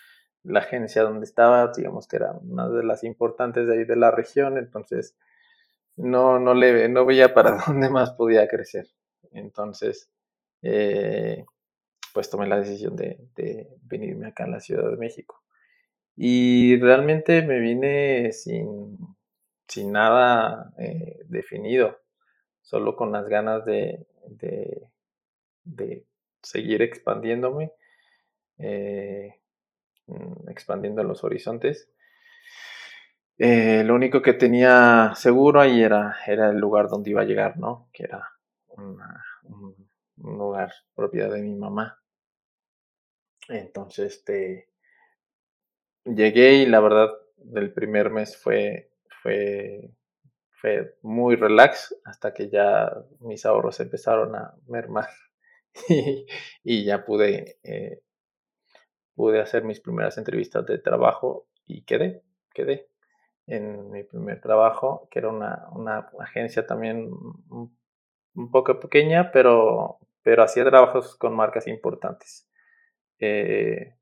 La 0.42 0.60
agencia 0.60 1.02
donde 1.02 1.24
estaba, 1.24 1.72
digamos 1.74 2.06
que 2.06 2.16
era 2.16 2.32
una 2.32 2.68
de 2.68 2.84
las 2.84 3.04
importantes 3.04 3.66
de 3.66 3.74
ahí 3.74 3.84
de 3.84 3.96
la 3.96 4.10
región, 4.10 4.58
entonces 4.58 5.16
no, 5.96 6.38
no, 6.38 6.54
le, 6.54 6.88
no 6.88 7.06
veía 7.06 7.34
para 7.34 7.56
dónde 7.66 7.88
más 7.90 8.12
podía 8.12 8.48
crecer. 8.48 8.88
Entonces, 9.32 10.10
eh, 10.62 11.44
pues 12.12 12.30
tomé 12.30 12.46
la 12.46 12.60
decisión 12.60 12.96
de, 12.96 13.18
venirme 13.82 14.28
acá 14.28 14.44
a 14.44 14.48
la 14.48 14.60
Ciudad 14.60 14.90
de 14.90 14.96
México. 14.96 15.43
Y 16.16 16.78
realmente 16.80 17.42
me 17.42 17.58
vine 17.58 18.32
sin, 18.32 18.98
sin 19.66 19.92
nada 19.92 20.72
eh, 20.78 21.24
definido, 21.26 21.98
solo 22.62 22.94
con 22.94 23.12
las 23.12 23.26
ganas 23.28 23.64
de, 23.64 24.06
de, 25.64 26.06
seguir 26.42 26.82
expandiéndome, 26.82 27.72
eh, 28.58 29.40
mm, 30.06 30.48
expandiendo 30.50 31.02
los 31.02 31.24
horizontes. 31.24 31.90
Eh, 33.38 33.82
lo 33.84 33.96
único 33.96 34.22
que 34.22 34.34
tenía 34.34 35.12
seguro 35.16 35.60
ahí 35.60 35.82
era, 35.82 36.16
era 36.26 36.50
el 36.50 36.58
lugar 36.58 36.88
donde 36.88 37.10
iba 37.10 37.22
a 37.22 37.24
llegar, 37.24 37.58
¿no? 37.58 37.88
Que 37.92 38.04
era 38.04 38.28
un, 38.68 39.00
un 40.18 40.38
lugar 40.38 40.72
propiedad 40.94 41.32
de 41.32 41.42
mi 41.42 41.54
mamá. 41.56 42.00
Entonces, 43.48 44.14
este, 44.14 44.68
llegué 46.04 46.54
y 46.54 46.66
la 46.66 46.80
verdad, 46.80 47.10
del 47.36 47.72
primer 47.72 48.10
mes 48.10 48.36
fue, 48.36 48.90
fue, 49.22 49.90
fue 50.50 50.96
muy 51.02 51.36
relax 51.36 51.94
hasta 52.04 52.32
que 52.32 52.48
ya 52.48 52.92
mis 53.20 53.44
ahorros 53.46 53.80
empezaron 53.80 54.34
a 54.34 54.54
mermar 54.66 55.08
y, 56.64 56.84
ya 56.84 57.04
pude, 57.04 57.58
eh, 57.62 58.00
pude 59.14 59.40
hacer 59.40 59.64
mis 59.64 59.80
primeras 59.80 60.18
entrevistas 60.18 60.64
de 60.66 60.78
trabajo 60.78 61.48
y 61.66 61.84
quedé, 61.84 62.22
quedé. 62.52 62.88
en 63.46 63.90
mi 63.90 64.04
primer 64.04 64.40
trabajo, 64.40 65.08
que 65.10 65.18
era 65.18 65.28
una, 65.28 65.66
una 65.72 66.10
agencia 66.20 66.66
también 66.66 67.10
un, 67.50 67.76
poco 68.50 68.80
pequeña, 68.80 69.30
pero, 69.32 69.98
pero 70.22 70.42
hacía 70.42 70.64
trabajos 70.64 71.16
con 71.16 71.36
marcas 71.36 71.68
importantes. 71.68 72.48
Eh, 73.20 73.94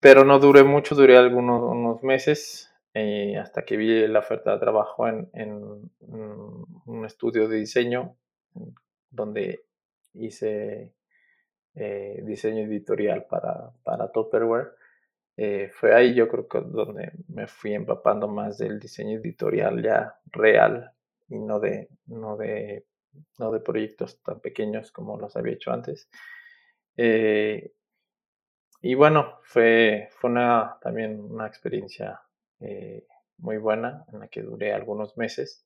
pero 0.00 0.24
no 0.24 0.38
duré 0.38 0.62
mucho, 0.64 0.94
duré 0.94 1.16
algunos 1.16 1.62
unos 1.62 2.02
meses 2.02 2.70
eh, 2.94 3.36
hasta 3.36 3.64
que 3.64 3.76
vi 3.76 4.06
la 4.06 4.20
oferta 4.20 4.52
de 4.52 4.60
trabajo 4.60 5.08
en, 5.08 5.28
en, 5.32 5.90
un 6.00 7.04
estudio 7.04 7.48
de 7.48 7.58
diseño 7.58 8.16
donde 9.10 9.64
hice 10.14 10.94
eh, 11.74 12.20
diseño 12.24 12.64
editorial 12.64 13.26
para, 13.26 13.70
para 13.84 14.10
Tupperware. 14.10 14.72
Eh, 15.36 15.70
fue 15.72 15.94
ahí 15.94 16.14
yo 16.14 16.28
creo 16.28 16.48
que 16.48 16.60
donde 16.60 17.12
me 17.28 17.46
fui 17.46 17.74
empapando 17.74 18.26
más 18.26 18.58
del 18.58 18.80
diseño 18.80 19.18
editorial 19.18 19.80
ya 19.82 20.18
real 20.32 20.92
y 21.28 21.38
no 21.38 21.60
de, 21.60 21.88
no 22.06 22.36
de, 22.36 22.86
no 23.38 23.52
de 23.52 23.60
proyectos 23.60 24.20
tan 24.22 24.40
pequeños 24.40 24.90
como 24.90 25.18
los 25.18 25.36
había 25.36 25.54
hecho 25.54 25.72
antes. 25.72 26.08
Y 28.80 28.94
bueno, 28.94 29.38
fue, 29.42 30.08
fue 30.12 30.30
una, 30.30 30.78
también 30.80 31.20
una 31.20 31.46
experiencia 31.46 32.20
muy 33.38 33.56
buena 33.56 34.04
en 34.12 34.20
la 34.20 34.28
que 34.28 34.42
duré 34.42 34.72
algunos 34.72 35.16
meses. 35.16 35.64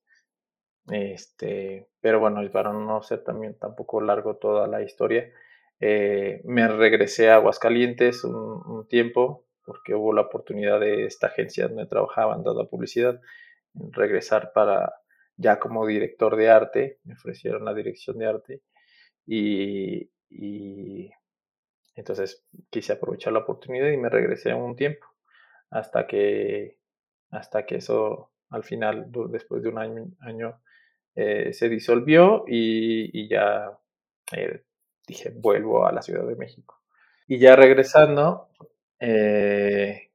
Este, 0.89 1.89
pero 2.01 2.21
bueno, 2.21 2.41
para 2.51 2.73
no 2.73 3.03
ser 3.03 3.23
también 3.23 3.57
tampoco 3.59 4.01
largo 4.01 4.37
toda 4.37 4.67
la 4.67 4.83
historia, 4.83 5.33
eh, 5.81 6.41
me 6.45 6.69
regresé 6.69 7.31
a 7.31 7.37
Aguascalientes 7.37 8.25
un, 8.25 8.87
tiempo 8.89 9.47
porque 9.65 9.95
hubo 9.95 10.13
la 10.13 10.23
oportunidad 10.23 10.81
de 10.81 11.07
esta 11.07 11.29
agencia 11.29 11.69
donde 11.69 11.87
trabajaba 11.87 12.35
en 12.35 12.43
toda 12.43 12.69
publicidad, 12.69 13.21
regresar 13.75 14.53
para 14.53 14.93
ya 15.37 15.59
como 15.61 15.87
director 15.87 16.37
de 16.37 16.51
arte, 16.51 16.99
me 17.05 17.15
ofrecieron 17.15 17.65
la 17.65 17.75
dirección 17.75 18.19
de 18.19 18.27
arte 18.27 18.63
y 19.25 20.11
entonces 21.95 22.45
quise 22.71 22.95
aprovechar 22.95 23.33
la 23.33 23.41
oportunidad 23.41 23.89
y 23.91 23.97
me 23.97 24.09
regresé 24.09 24.55
un 24.55 24.77
tiempo 24.77 25.07
hasta 25.71 26.07
que 26.07 26.79
hasta 27.31 27.65
que 27.65 27.77
eso 27.77 28.33
al 28.53 28.65
final 28.65 29.11
después 29.31 29.63
de 29.63 29.71
un 29.71 29.79
año, 29.79 30.61
eh, 31.15 31.53
se 31.53 31.69
disolvió 31.69 32.45
y, 32.47 33.29
ya 33.29 33.79
eh, 34.37 34.63
dije, 35.07 35.31
vuelvo 35.35 35.87
a 35.87 35.93
la 35.93 36.03
Ciudad 36.03 36.27
de 36.27 36.37
México. 36.37 36.81
Y 37.27 37.39
ya 37.39 37.57
regresando, 37.57 38.51
eh, 39.01 40.11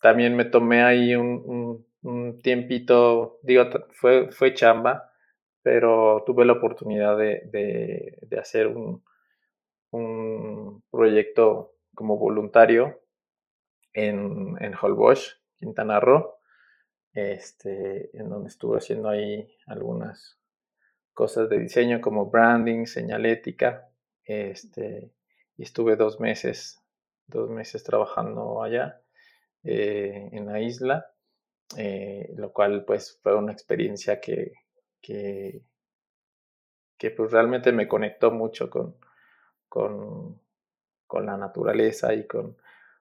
también 0.00 0.36
me 0.36 0.44
tomé 0.44 0.82
ahí 0.82 1.14
un, 1.14 1.86
tiempito, 2.42 3.38
digo, 3.42 3.68
fue, 3.90 4.32
fue 4.32 4.54
chamba, 4.54 5.12
pero 5.62 6.24
tuve 6.26 6.44
la 6.44 6.54
oportunidad 6.54 7.16
de, 7.16 8.18
hacer 8.40 8.66
un, 8.66 9.04
un, 9.90 10.82
proyecto 10.90 11.74
como 11.94 12.18
voluntario 12.18 13.00
en, 13.92 14.56
en 14.60 14.74
Holbox, 14.80 15.40
Quintana 15.58 16.00
Roo, 16.00 16.36
este, 17.12 18.16
en 18.16 18.28
donde 18.28 18.48
estuve 18.48 18.78
haciendo 18.78 19.08
ahí 19.08 19.56
algunas 19.66 20.38
cosas 21.12 21.48
de 21.48 21.58
diseño 21.58 22.00
como 22.00 22.30
branding, 22.30 22.86
señalética, 22.86 23.90
este, 24.24 25.12
y 25.56 25.62
estuve 25.62 25.96
dos 25.96 26.20
meses, 26.20 26.80
dos 27.26 27.50
meses 27.50 27.82
trabajando 27.82 28.62
allá 28.62 29.02
eh, 29.64 30.30
en 30.32 30.46
la 30.46 30.60
isla, 30.60 31.12
eh, 31.76 32.32
lo 32.36 32.52
cual 32.52 32.84
pues 32.84 33.18
fue 33.22 33.36
una 33.36 33.52
experiencia 33.52 34.20
que, 34.20 34.52
que, 35.00 35.62
pues 37.16 37.30
realmente 37.32 37.72
me 37.72 37.88
conectó 37.88 38.30
mucho 38.30 38.70
con, 38.70 38.96
con, 39.70 40.38
con 41.06 41.24
la 41.24 41.38
naturaleza 41.38 42.12
y 42.12 42.26
con, 42.26 42.58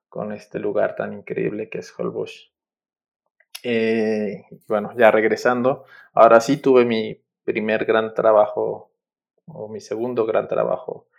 con, 0.07 0.31
este 0.31 0.59
lugar 0.59 0.95
tan 0.95 1.11
increíble 1.11 1.67
que 1.69 1.79
es 1.79 1.93
Holbox. 1.97 2.51
Eh, 3.63 4.45
bueno, 4.69 4.93
ya 4.95 5.11
regresando, 5.11 5.83
ahora 6.13 6.39
sí 6.39 6.61
tuve 6.61 6.85
mi 6.85 7.21
primer 7.43 7.83
gran 7.83 8.13
trabajo 8.13 8.93
o 9.47 9.67
mi 9.67 9.81
segundo 9.81 10.25
gran 10.25 10.47
trabajo 10.47 11.09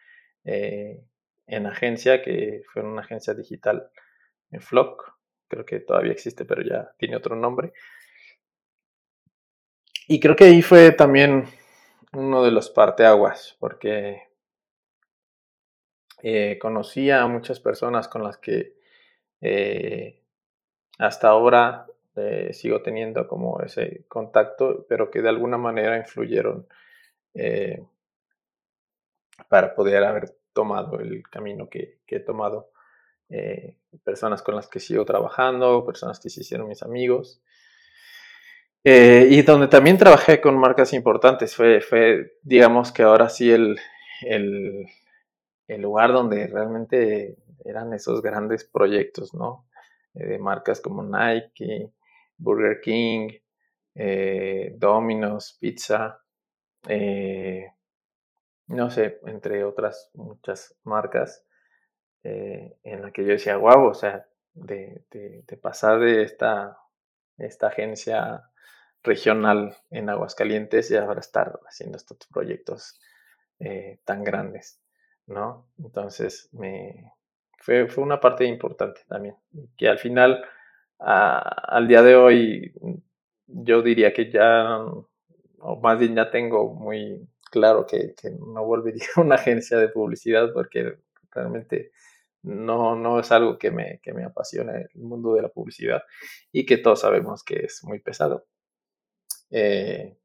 eh, 0.44 1.04
en 1.46 1.66
agencia, 1.66 2.22
que 2.22 2.62
fue 2.72 2.82
una 2.82 3.02
agencia 3.02 3.34
digital 3.34 3.90
en 4.50 4.62
Flock, 4.62 5.12
creo 5.48 5.66
que 5.66 5.80
todavía 5.80 6.12
existe, 6.12 6.44
pero 6.44 6.62
ya 6.62 6.94
tiene 6.96 7.16
otro 7.16 7.34
nombre. 7.34 7.72
Y 10.06 10.20
creo 10.20 10.36
que 10.36 10.44
ahí 10.44 10.62
fue 10.62 10.92
también 10.92 11.44
uno 12.12 12.42
de 12.44 12.52
los 12.52 12.70
parteaguas, 12.70 13.56
porque 13.58 14.29
eh, 16.22 16.58
conocí 16.60 17.10
a 17.10 17.26
muchas 17.26 17.60
personas 17.60 18.08
con 18.08 18.22
las 18.22 18.36
que 18.38 18.74
eh, 19.40 20.20
hasta 20.98 21.28
ahora 21.28 21.86
sigo 22.50 22.82
teniendo 22.82 23.26
como 23.26 23.60
ese 23.62 24.04
contacto, 24.06 24.84
pero 24.86 25.10
que 25.10 25.22
de 25.22 25.30
alguna 25.30 25.56
manera 25.56 25.96
influyeron 25.96 26.66
para 29.48 29.74
poder 29.74 30.04
haber 30.04 30.34
tomado 30.52 31.00
el 31.00 31.22
camino 31.28 31.68
que, 31.68 31.98
he 32.06 32.20
tomado. 32.20 32.70
Eh, 33.28 33.76
personas 34.02 34.42
con 34.42 34.56
las 34.56 34.66
que 34.68 34.80
sigo 34.80 35.04
trabajando, 35.04 35.84
personas 35.86 36.18
que 36.18 36.30
se 36.30 36.40
hicieron 36.40 36.68
mis 36.68 36.82
amigos. 36.82 37.40
Eh, 38.82 39.28
y 39.30 39.42
donde 39.42 39.68
también 39.68 39.98
trabajé 39.98 40.40
con 40.40 40.58
marcas 40.58 40.92
importantes. 40.92 41.54
Fue, 41.54 42.38
digamos 42.42 42.92
que 42.92 43.02
ahora 43.02 43.28
sí, 43.28 43.50
el, 43.50 43.78
el, 45.72 45.82
lugar 45.82 46.12
donde 46.12 46.46
realmente 46.46 47.36
eran 47.64 47.92
esos 47.94 48.22
grandes 48.22 48.64
proyectos, 48.64 49.34
¿no? 49.34 49.66
Eh, 50.14 50.26
de 50.26 50.38
marcas 50.38 50.80
como 50.80 51.02
Nike, 51.02 51.92
Burger 52.36 52.80
King, 52.80 53.30
Domino's, 54.78 55.58
Pizza, 55.60 56.18
no 58.70 58.88
sé, 58.88 59.18
entre 59.26 59.64
otras 59.64 60.10
muchas 60.14 60.76
marcas, 60.84 61.44
eh, 62.22 62.76
en 62.84 63.02
la 63.02 63.10
que 63.10 63.24
yo 63.24 63.32
decía, 63.32 63.56
wow, 63.56 63.86
o 63.88 63.94
sea, 63.94 64.26
de, 64.54 65.04
pasar 65.60 65.98
de 65.98 66.22
esta, 66.22 66.78
esta 67.36 67.66
agencia 67.66 68.44
regional 69.02 69.76
en 69.90 70.08
Aguascalientes 70.08 70.90
y 70.90 70.96
ahora 70.96 71.20
estar 71.20 71.58
haciendo 71.66 71.96
estos 71.96 72.18
proyectos 72.32 73.00
eh, 73.58 74.00
tan 74.04 74.22
grandes, 74.22 74.80
¿no? 75.30 75.68
Entonces, 75.78 76.48
me, 76.52 77.12
fue, 77.58 77.88
fue, 77.88 78.04
una 78.04 78.20
parte 78.20 78.44
importante 78.44 79.02
también, 79.08 79.36
que 79.76 79.88
al 79.88 79.98
final, 79.98 80.44
al 80.98 81.88
día 81.88 82.02
de 82.02 82.16
hoy, 82.16 82.74
yo 83.46 83.82
diría 83.82 84.12
que 84.12 84.30
ya, 84.30 84.78
o 85.60 85.80
más 85.80 85.98
bien 85.98 86.14
ya 86.16 86.30
tengo 86.30 86.74
muy 86.74 87.28
claro 87.50 87.86
que, 87.86 88.14
no 88.40 88.64
volvería 88.64 89.06
a 89.16 89.20
una 89.22 89.36
agencia 89.36 89.78
de 89.78 89.88
publicidad 89.88 90.52
porque 90.52 90.98
realmente 91.30 91.92
no, 92.42 92.96
no 92.96 93.20
es 93.20 93.30
algo 93.32 93.58
que 93.58 93.70
me, 93.70 94.00
que 94.02 94.12
me 94.12 94.24
apasiona 94.24 94.72
el 94.78 94.88
mundo 94.94 95.34
de 95.34 95.42
la 95.42 95.48
publicidad 95.48 96.02
y 96.52 96.66
que 96.66 96.78
todos 96.78 97.00
sabemos 97.00 97.44
que 97.44 97.56
es 97.66 97.84
muy 97.84 98.00
pesado. 98.00 98.46
Eh, 99.50 100.16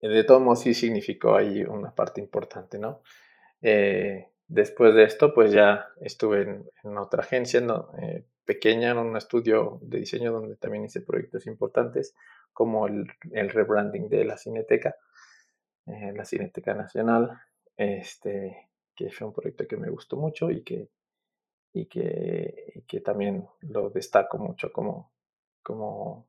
de 0.00 0.24
todos 0.24 0.42
modos 0.42 0.60
sí 0.60 0.74
significó 0.74 1.34
ahí 1.34 1.62
una 1.64 1.94
parte 1.94 2.20
importante, 2.20 2.78
¿no? 2.78 3.02
Eh, 3.62 4.28
después 4.46 4.94
de 4.94 5.04
esto, 5.04 5.34
pues 5.34 5.52
ya 5.52 5.88
estuve 6.00 6.42
en, 6.82 6.98
otra 6.98 7.22
agencia 7.22 7.60
eh, 8.00 8.24
pequeña, 8.44 8.90
en 8.90 8.98
un 8.98 9.16
estudio 9.16 9.78
de 9.82 9.98
diseño 9.98 10.32
donde 10.32 10.56
también 10.56 10.84
hice 10.84 11.00
proyectos 11.00 11.46
importantes, 11.46 12.14
como 12.52 12.86
el, 12.86 13.06
rebranding 13.32 14.08
de 14.08 14.24
la 14.24 14.36
Cineteca 14.36 14.96
la 15.86 16.24
Cineteca 16.24 16.74
Nacional, 16.74 17.30
este, 17.76 18.70
que 18.94 19.10
fue 19.10 19.28
un 19.28 19.32
proyecto 19.32 19.68
que 19.68 19.76
me 19.76 19.90
gustó 19.90 20.16
mucho 20.16 20.50
y 20.50 20.62
que, 20.62 20.88
y 21.72 21.86
que, 21.86 22.82
que 22.88 23.00
también 23.00 23.46
lo 23.60 23.90
destaco 23.90 24.38
mucho 24.38 24.72
como, 24.72 25.12
como 25.62 26.26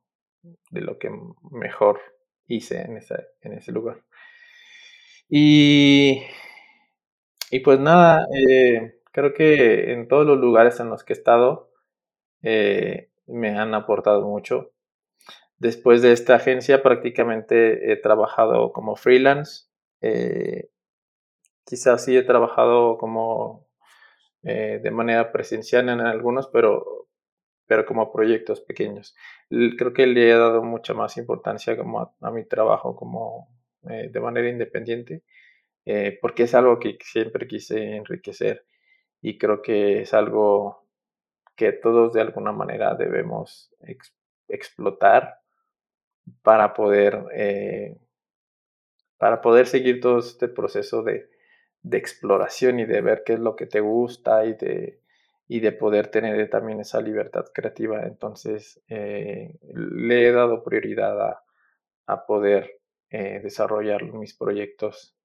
de 0.70 0.80
lo 0.80 0.98
que 0.98 1.10
mejor 1.50 2.00
hice 2.46 2.82
en, 2.82 3.00
en 3.40 3.52
ese 3.54 3.72
lugar. 3.72 4.04
Y, 5.28 6.22
y 7.50 7.60
pues 7.60 7.80
nada, 7.80 8.26
eh, 8.34 9.00
creo 9.12 9.32
que 9.32 9.92
en 9.92 10.08
todos 10.08 10.26
los 10.26 10.38
lugares 10.38 10.80
en 10.80 10.90
los 10.90 11.04
que 11.04 11.14
he 11.14 11.16
estado 11.16 11.70
eh, 12.42 13.10
me 13.26 13.58
han 13.58 13.74
aportado 13.74 14.26
mucho. 14.26 14.72
Después 15.58 16.02
de 16.02 16.12
esta 16.12 16.36
agencia 16.36 16.82
prácticamente 16.82 17.92
he 17.92 17.96
trabajado 17.96 18.72
como 18.72 18.96
freelance. 18.96 19.66
Eh, 20.00 20.70
quizás 21.64 22.04
sí 22.04 22.16
he 22.16 22.22
trabajado 22.22 22.98
como 22.98 23.66
de 24.42 24.90
manera 24.90 25.30
presencial 25.30 25.90
en 25.90 26.00
algunos, 26.00 26.48
pero, 26.48 27.08
pero 27.66 27.84
como 27.84 28.12
proyectos 28.12 28.62
pequeños. 28.62 29.14
Creo 29.50 29.92
que 29.92 30.06
le 30.06 30.30
he 30.30 30.34
dado 30.34 30.62
mucha 30.62 30.94
más 30.94 31.18
importancia 31.18 31.76
como 31.76 32.14
a, 32.18 32.30
mi 32.30 32.46
trabajo 32.46 32.96
como 32.96 33.50
de 33.82 34.20
manera 34.20 34.48
independiente, 34.48 35.22
eh, 35.90 36.18
porque 36.20 36.42
es 36.42 36.54
algo 36.54 36.78
que 36.78 36.98
siempre 37.00 37.48
quise 37.48 37.96
enriquecer 37.96 38.66
y 39.22 39.38
creo 39.38 39.62
que 39.62 40.02
es 40.02 40.12
algo 40.12 40.86
que 41.56 41.72
todos 41.72 42.12
de 42.12 42.20
alguna 42.20 42.52
manera 42.52 42.94
debemos 42.94 43.74
explotar 44.48 45.40
para 46.42 46.74
poder, 46.74 47.24
eh, 47.32 47.96
para 49.16 49.40
poder 49.40 49.66
seguir 49.66 50.02
todo 50.02 50.18
este 50.18 50.48
proceso 50.48 51.02
de, 51.02 51.30
exploración 51.90 52.80
y 52.80 52.84
de 52.84 53.00
ver 53.00 53.22
qué 53.24 53.32
es 53.32 53.40
lo 53.40 53.56
que 53.56 53.64
te 53.64 53.80
gusta 53.80 54.44
y 54.44 54.52
de, 54.52 55.00
y 55.46 55.60
de 55.60 55.72
poder 55.72 56.08
tener 56.08 56.50
también 56.50 56.80
esa 56.80 57.00
libertad 57.00 57.46
creativa. 57.54 58.02
Entonces, 58.02 58.82
eh, 58.88 59.54
le 59.72 60.28
he 60.28 60.32
dado 60.32 60.62
prioridad 60.62 61.18
a, 61.18 61.42
a 62.06 62.26
poder 62.26 62.74
desarrollar 63.10 64.04
mis 64.12 64.34
proyectos 64.34 65.16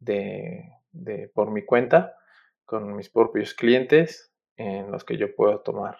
de, 0.00 0.68
de, 0.92 1.28
por 1.28 1.50
mi 1.50 1.64
cuenta, 1.64 2.16
con 2.64 2.96
mis 2.96 3.08
propios 3.08 3.54
clientes, 3.54 4.30
en 4.56 4.90
los 4.90 5.04
que 5.04 5.16
yo 5.16 5.34
puedo 5.34 5.60
tomar 5.60 5.96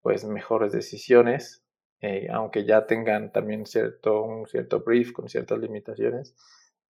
pues 0.00 0.24
mejores 0.24 0.72
decisiones, 0.72 1.64
eh, 2.00 2.28
aunque 2.30 2.64
ya 2.64 2.86
tengan 2.86 3.32
también 3.32 3.64
cierto, 3.66 4.22
un 4.22 4.46
cierto 4.46 4.80
brief 4.80 5.12
con 5.12 5.28
ciertas 5.28 5.58
limitaciones, 5.58 6.36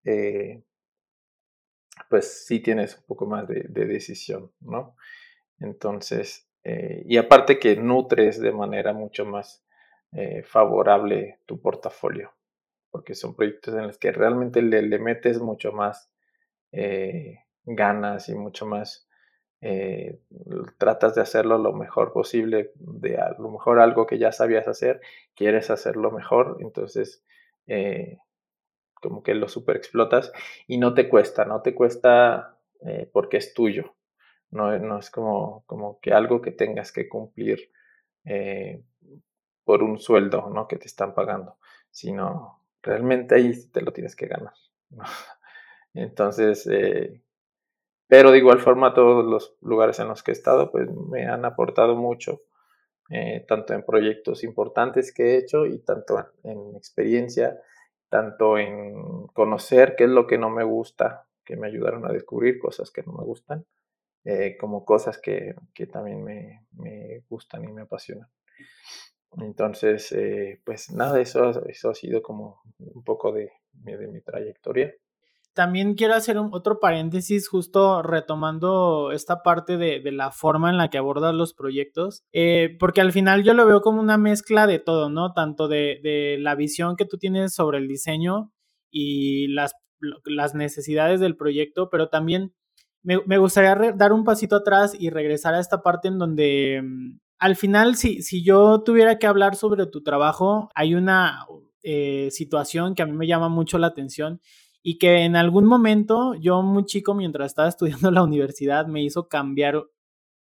eh, 0.05 0.63
pues 2.11 2.45
sí 2.47 2.61
tienes 2.61 2.97
un 2.99 3.05
poco 3.07 3.27
más 3.27 3.47
de, 3.47 3.69
decisión, 3.69 4.53
¿no? 4.61 4.97
Entonces, 5.61 6.49
eh, 6.65 7.03
y 7.07 7.17
aparte 7.17 7.59
que 7.59 7.77
nutres 7.77 8.41
de 8.41 8.53
manera 8.53 8.93
mucho 8.93 9.25
más 9.25 9.63
favorable 10.45 11.41
tu 11.45 11.61
portafolio, 11.61 12.33
porque 12.93 13.17
son 13.17 13.35
proyectos 13.35 13.75
en 13.75 13.89
los 13.89 13.99
que 13.99 14.13
realmente 14.13 14.63
le 14.63 14.99
metes 15.01 15.41
mucho 15.41 15.73
más 15.73 16.14
ganas 17.65 18.29
y 18.29 18.35
mucho 18.35 18.67
más 18.67 19.09
eh, 19.67 20.21
tratas 20.77 21.15
de 21.15 21.23
hacerlo 21.23 21.57
lo 21.57 21.73
mejor 21.73 22.13
posible, 22.13 22.73
de 22.75 23.17
a 23.17 23.31
lo 23.39 23.51
mejor 23.51 23.81
algo 23.81 24.07
que 24.07 24.19
ya 24.19 24.31
sabías 24.31 24.69
hacer, 24.69 25.01
quieres 25.35 25.71
hacerlo 25.71 26.11
mejor, 26.11 26.59
entonces 26.61 27.25
eh, 27.67 28.19
como 28.93 29.23
que 29.23 29.35
lo 29.35 29.49
super 29.49 29.77
explotas 29.77 30.33
y 30.67 30.77
no 30.77 30.93
te 30.93 31.09
cuesta, 31.09 31.47
no 31.47 31.63
te 31.63 31.75
cuesta 31.75 32.59
eh, 32.85 33.09
porque 33.11 33.39
es 33.39 33.55
tuyo, 33.55 33.95
no, 34.51 34.79
no, 34.79 34.99
es 34.99 35.09
como, 35.09 35.65
como 35.65 35.99
que 35.99 36.13
algo 36.13 36.43
que 36.43 36.51
tengas 36.51 36.93
que 36.93 37.09
cumplir 37.09 37.71
por 39.65 39.83
un 39.83 39.99
sueldo 39.99 40.51
¿no? 40.51 40.69
que 40.69 40.77
te 40.77 40.89
están 40.89 41.15
pagando, 41.15 41.57
sino 41.91 42.67
realmente 42.83 43.35
ahí 43.35 43.67
te 43.73 43.81
lo 43.81 43.95
tienes 43.95 44.15
que 44.15 44.27
ganar. 44.27 44.53
Entonces, 45.95 46.67
pero 48.07 48.31
de 48.31 48.39
igual 48.39 48.61
forma, 48.61 48.95
todos 48.95 49.25
los 49.25 49.57
lugares 49.61 49.99
en 49.99 50.09
los 50.09 50.23
que 50.23 50.31
he 50.31 50.35
estado, 50.35 50.71
pues 50.71 50.89
me 50.91 51.27
han 51.27 51.45
aportado 51.45 51.97
mucho, 51.97 52.43
eh, 53.11 53.45
tanto 53.49 53.75
en 53.75 53.85
proyectos 53.85 54.45
importantes 54.45 55.13
que 55.13 55.35
he 55.35 55.37
hecho 55.39 55.67
y 55.67 55.79
tanto 55.79 56.25
en 56.43 56.77
experiencia, 56.77 57.61
tanto 58.09 58.59
en 58.59 59.27
conocer 59.29 59.95
qué 59.97 60.05
es 60.05 60.11
lo 60.11 60.27
que 60.27 60.39
no 60.39 60.51
me 60.51 60.65
gusta, 60.65 61.27
que 61.45 61.57
me 61.57 61.67
ayudaron 61.67 62.05
a 62.07 62.13
descubrir 62.13 62.59
cosas 62.59 62.91
que 62.91 63.03
no 63.03 63.13
me 63.13 63.25
gustan, 63.25 63.67
eh, 64.25 64.57
como 64.59 64.85
cosas 64.85 65.19
que, 65.19 65.55
que 65.75 65.87
también 65.87 66.23
me, 66.23 66.67
me, 66.73 67.25
gustan 67.29 67.65
y 67.65 67.73
me 67.73 67.83
apasionan. 67.83 68.29
Entonces, 69.39 70.13
eh, 70.13 70.61
pues 70.65 70.93
nada, 70.93 71.21
eso, 71.21 71.67
eso 71.67 71.91
ha 71.91 71.95
sido 71.95 72.23
como 72.23 72.63
un 72.79 73.03
poco 73.03 73.33
de, 73.33 73.53
de 73.73 74.07
mi 74.07 74.21
trayectoria 74.21 74.95
también 75.55 75.95
quiero 75.95 76.15
hacer 76.15 76.39
un, 76.39 76.51
otro 76.53 76.81
paréntesis 76.81 77.49
justo 77.49 78.03
retomando 78.03 79.13
esta 79.13 79.43
parte 79.43 79.77
de, 79.77 80.03
la 80.13 80.31
forma 80.31 80.71
en 80.71 80.77
la 80.77 80.91
que 80.91 80.99
abordas 80.99 81.35
los 81.35 81.55
proyectos, 81.55 82.23
eh, 82.33 82.77
porque 82.79 83.01
al 83.01 83.13
final 83.13 83.45
yo 83.45 83.55
lo 83.55 83.67
veo 83.67 83.81
como 83.81 84.01
una 84.01 84.19
mezcla 84.19 84.67
de 84.67 84.81
todo, 84.81 85.09
¿no? 85.09 85.33
Tanto 85.33 85.69
de, 85.69 86.37
la 86.41 86.55
visión 86.55 86.97
que 86.97 87.07
tú 87.07 87.19
tienes 87.19 87.55
sobre 87.55 87.79
el 87.79 87.89
diseño 87.89 88.53
y 88.91 89.49
las, 89.49 89.75
las 90.25 90.55
necesidades 90.55 91.21
del 91.21 91.37
proyecto, 91.37 91.89
pero 91.91 92.09
también 92.09 92.53
me, 93.03 93.39
gustaría 93.39 93.93
dar 93.93 94.13
un 94.13 94.25
pasito 94.25 94.57
atrás 94.57 94.97
y 94.99 95.11
regresar 95.11 95.55
a 95.55 95.61
esta 95.61 95.83
parte 95.83 96.09
en 96.09 96.19
donde 96.19 96.81
mm, 96.83 97.19
al 97.39 97.57
final, 97.57 97.97
si, 97.97 98.23
si 98.23 98.43
yo 98.43 98.83
tuviera 98.83 99.19
que 99.19 99.27
hablar 99.27 99.55
sobre 99.57 99.87
tu 99.87 100.03
trabajo, 100.03 100.71
hay 100.75 100.95
una 100.95 101.47
eh, 101.83 102.29
situación 102.31 102.95
que 102.95 103.03
a 103.03 103.07
mí 103.07 103.13
me 103.13 103.27
llama 103.27 103.51
mucho 103.51 103.77
la 103.77 103.89
atención 103.89 104.41
y 104.87 104.99
que 104.99 105.25
en 105.25 105.35
algún 105.35 105.65
momento 105.65 106.35
yo 106.35 106.63
muy 106.63 106.85
chico 106.85 107.15
mientras 107.15 107.47
estaba 107.47 107.69
estudiando 107.71 108.13
la 108.13 108.23
universidad 108.23 108.87
me 108.87 109.03
hizo 109.03 109.29
cambiar 109.29 109.83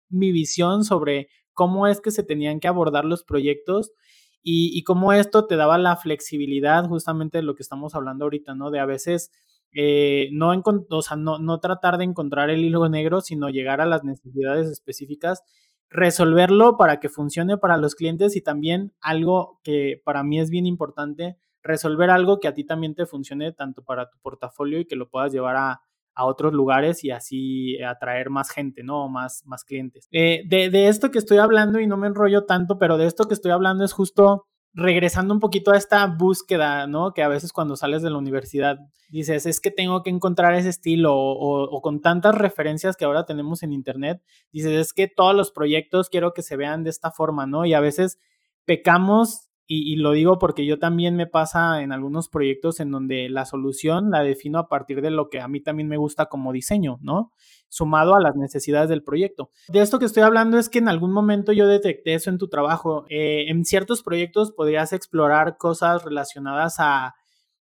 mi 0.09 0.31
visión 0.31 0.83
sobre 0.83 1.29
cómo 1.53 1.87
es 1.87 2.01
que 2.01 2.11
se 2.11 2.23
tenían 2.23 2.59
que 2.59 2.67
abordar 2.67 3.05
los 3.05 3.23
proyectos 3.23 3.91
y, 4.45 4.83
cómo 4.83 5.13
esto 5.13 5.47
te 5.47 5.55
daba 5.55 5.77
la 5.77 5.95
flexibilidad 5.95 6.85
justamente 6.89 7.37
de 7.37 7.43
lo 7.43 7.55
que 7.55 7.63
estamos 7.63 7.95
hablando 7.95 8.25
ahorita, 8.25 8.53
¿no? 8.55 8.71
De 8.71 8.79
a 8.81 8.85
veces 8.85 9.31
eh, 9.73 10.27
no, 10.33 10.51
o 10.89 11.01
sea, 11.01 11.15
no, 11.15 11.39
no 11.39 11.61
tratar 11.61 11.97
de 11.97 12.03
encontrar 12.03 12.49
el 12.49 12.65
hilo 12.65 12.89
negro, 12.89 13.21
sino 13.21 13.47
llegar 13.47 13.79
a 13.79 13.85
las 13.85 14.03
necesidades 14.03 14.67
específicas, 14.67 15.43
resolverlo 15.89 16.75
para 16.75 16.99
que 16.99 17.07
funcione 17.07 17.57
para 17.57 17.77
los 17.77 17.95
clientes 17.95 18.35
y 18.35 18.41
también 18.41 18.91
algo 18.99 19.61
que 19.63 20.01
para 20.03 20.23
mí 20.23 20.41
es 20.41 20.49
bien 20.49 20.65
importante, 20.65 21.37
resolver 21.63 22.09
algo 22.09 22.39
que 22.39 22.47
a 22.47 22.53
ti 22.53 22.63
también 22.63 22.93
te 22.93 23.05
funcione 23.05 23.51
tanto 23.53 23.83
para 23.83 24.09
tu 24.09 24.17
portafolio 24.19 24.79
y 24.79 24.85
que 24.85 24.95
lo 24.95 25.09
puedas 25.09 25.31
llevar 25.31 25.55
a, 25.55 25.81
otros 26.15 26.53
lugares 26.53 27.03
y 27.03 27.09
así 27.09 27.81
atraer 27.81 28.29
más 28.29 28.51
gente, 28.51 28.83
¿no? 28.83 29.09
Más, 29.09 29.41
más 29.47 29.63
clientes. 29.63 30.07
Eh, 30.11 30.43
de, 30.47 30.69
de, 30.69 30.87
esto 30.87 31.09
que 31.09 31.17
estoy 31.17 31.39
hablando, 31.39 31.79
y 31.79 31.87
no 31.87 31.97
me 31.97 32.05
enrollo 32.05 32.45
tanto, 32.45 32.77
pero 32.77 32.97
de 32.97 33.07
esto 33.07 33.23
que 33.27 33.33
estoy 33.33 33.51
hablando 33.51 33.83
es 33.83 33.93
justo 33.93 34.45
regresando 34.75 35.33
un 35.33 35.39
poquito 35.39 35.71
a 35.71 35.77
esta 35.77 36.05
búsqueda, 36.05 36.85
¿no? 36.85 37.15
Que 37.15 37.23
a 37.23 37.27
veces 37.27 37.51
cuando 37.51 37.75
sales 37.75 38.03
de 38.03 38.11
la 38.11 38.19
universidad 38.19 38.77
dices, 39.09 39.47
es 39.47 39.59
que 39.59 39.71
tengo 39.71 40.03
que 40.03 40.11
encontrar 40.11 40.53
ese 40.53 40.69
estilo 40.69 41.15
o 41.15 41.81
con 41.81 41.99
tantas 41.99 42.35
referencias 42.35 42.95
que 42.95 43.05
ahora 43.05 43.25
tenemos 43.25 43.63
en 43.63 43.73
Internet, 43.73 44.21
dices, 44.51 44.71
es 44.73 44.93
que 44.93 45.07
todos 45.07 45.35
los 45.35 45.51
proyectos 45.51 46.09
quiero 46.09 46.33
que 46.33 46.43
se 46.43 46.57
vean 46.57 46.83
de 46.83 46.91
esta 46.91 47.09
forma, 47.09 47.47
¿no? 47.47 47.65
Y 47.65 47.73
a 47.73 47.79
veces 47.79 48.19
pecamos 48.65 49.49
y, 49.75 49.95
lo 49.95 50.11
digo 50.11 50.37
porque 50.37 50.65
yo 50.65 50.77
también 50.77 51.15
me 51.15 51.25
pasa 51.25 51.81
en 51.81 51.91
algunos 51.91 52.29
proyectos 52.29 52.79
en 52.79 52.91
donde 52.91 53.29
la 53.29 53.45
solución 53.45 54.11
la 54.11 54.21
defino 54.21 54.59
a 54.59 54.67
partir 54.67 55.01
de 55.01 55.09
lo 55.09 55.29
que 55.29 55.41
a 55.41 55.47
mí 55.47 55.61
también 55.61 55.87
me 55.87 55.97
gusta 55.97 56.27
como 56.27 56.53
diseño, 56.53 56.99
¿no? 57.01 57.31
Sumado 57.69 58.15
a 58.15 58.21
las 58.21 58.35
necesidades 58.35 58.89
del 58.89 59.03
proyecto. 59.03 59.49
De 59.67 59.81
esto 59.81 59.99
que 59.99 60.05
estoy 60.05 60.23
hablando 60.23 60.57
es 60.59 60.69
que 60.69 60.79
en 60.79 60.89
algún 60.89 61.11
momento 61.11 61.51
yo 61.51 61.67
detecté 61.67 62.13
eso 62.13 62.29
en 62.29 62.37
tu 62.37 62.47
trabajo. 62.49 63.05
Eh, 63.09 63.45
en 63.47 63.65
ciertos 63.65 64.03
proyectos 64.03 64.51
podrías 64.51 64.93
explorar 64.93 65.57
cosas 65.57 66.03
relacionadas 66.03 66.75
a, 66.79 67.15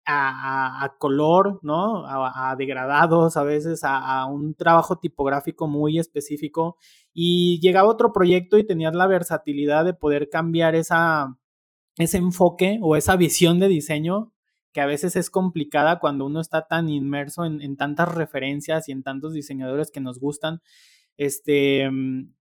a, 0.06 0.96
color, 1.00 1.60
¿no? 1.64 2.06
A, 2.08 2.56
degradados, 2.58 3.38
a 3.38 3.44
veces 3.44 3.84
a, 3.84 3.98
a, 3.98 4.26
un 4.28 4.54
trabajo 4.54 4.98
tipográfico 4.98 5.68
muy 5.68 5.98
específico. 5.98 6.78
Y 7.14 7.60
llegaba 7.62 7.90
otro 7.90 8.14
proyecto 8.14 8.58
y 8.58 8.66
tenías 8.66 8.94
la 8.94 9.08
versatilidad 9.08 9.86
de 9.86 9.94
poder 9.94 10.30
cambiar 10.30 10.76
esa, 10.76 11.38
ese 11.98 12.18
enfoque 12.18 12.80
o 12.82 12.96
esa 12.96 13.16
visión 13.16 13.60
de 13.60 13.68
diseño 13.68 14.34
que 14.74 14.82
a 14.82 14.86
veces 14.86 15.16
es 15.16 15.30
complicada 15.30 16.00
cuando 16.00 16.26
uno 16.26 16.42
está 16.42 16.68
tan 16.68 16.90
inmerso 16.90 17.46
en, 17.46 17.78
tantas 17.78 18.14
referencias 18.14 18.90
y 18.90 18.92
en 18.92 19.04
tantos 19.04 19.34
diseñadores 19.34 19.90
que 19.90 20.02
nos 20.02 20.20
gustan. 20.20 20.62
Este, 21.16 21.90
mm, 21.90 22.34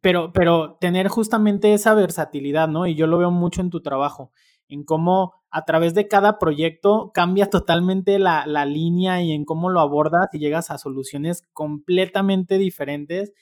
pero, 0.00 0.32
pero 0.32 0.78
tener 0.80 1.06
justamente 1.06 1.72
esa 1.74 1.94
versatilidad, 1.94 2.66
¿no? 2.66 2.88
Y 2.88 2.96
yo 2.96 3.06
lo 3.06 3.18
veo 3.18 3.30
mucho 3.30 3.60
en 3.60 3.70
tu 3.70 3.82
trabajo, 3.82 4.32
en 4.68 4.82
cómo 4.82 5.34
a 5.48 5.64
través 5.64 5.94
de 5.94 6.08
cada 6.08 6.40
proyecto 6.40 7.12
cambia 7.14 7.50
totalmente 7.50 8.18
la, 8.18 8.46
la 8.46 8.66
línea 8.66 9.22
y 9.22 9.30
en 9.30 9.44
cómo 9.44 9.70
lo 9.70 9.78
abordas 9.78 10.26
y 10.32 10.40
llegas 10.40 10.72
a 10.72 10.78
soluciones 10.78 11.44
completamente 11.52 12.58
diferentes 12.58 13.32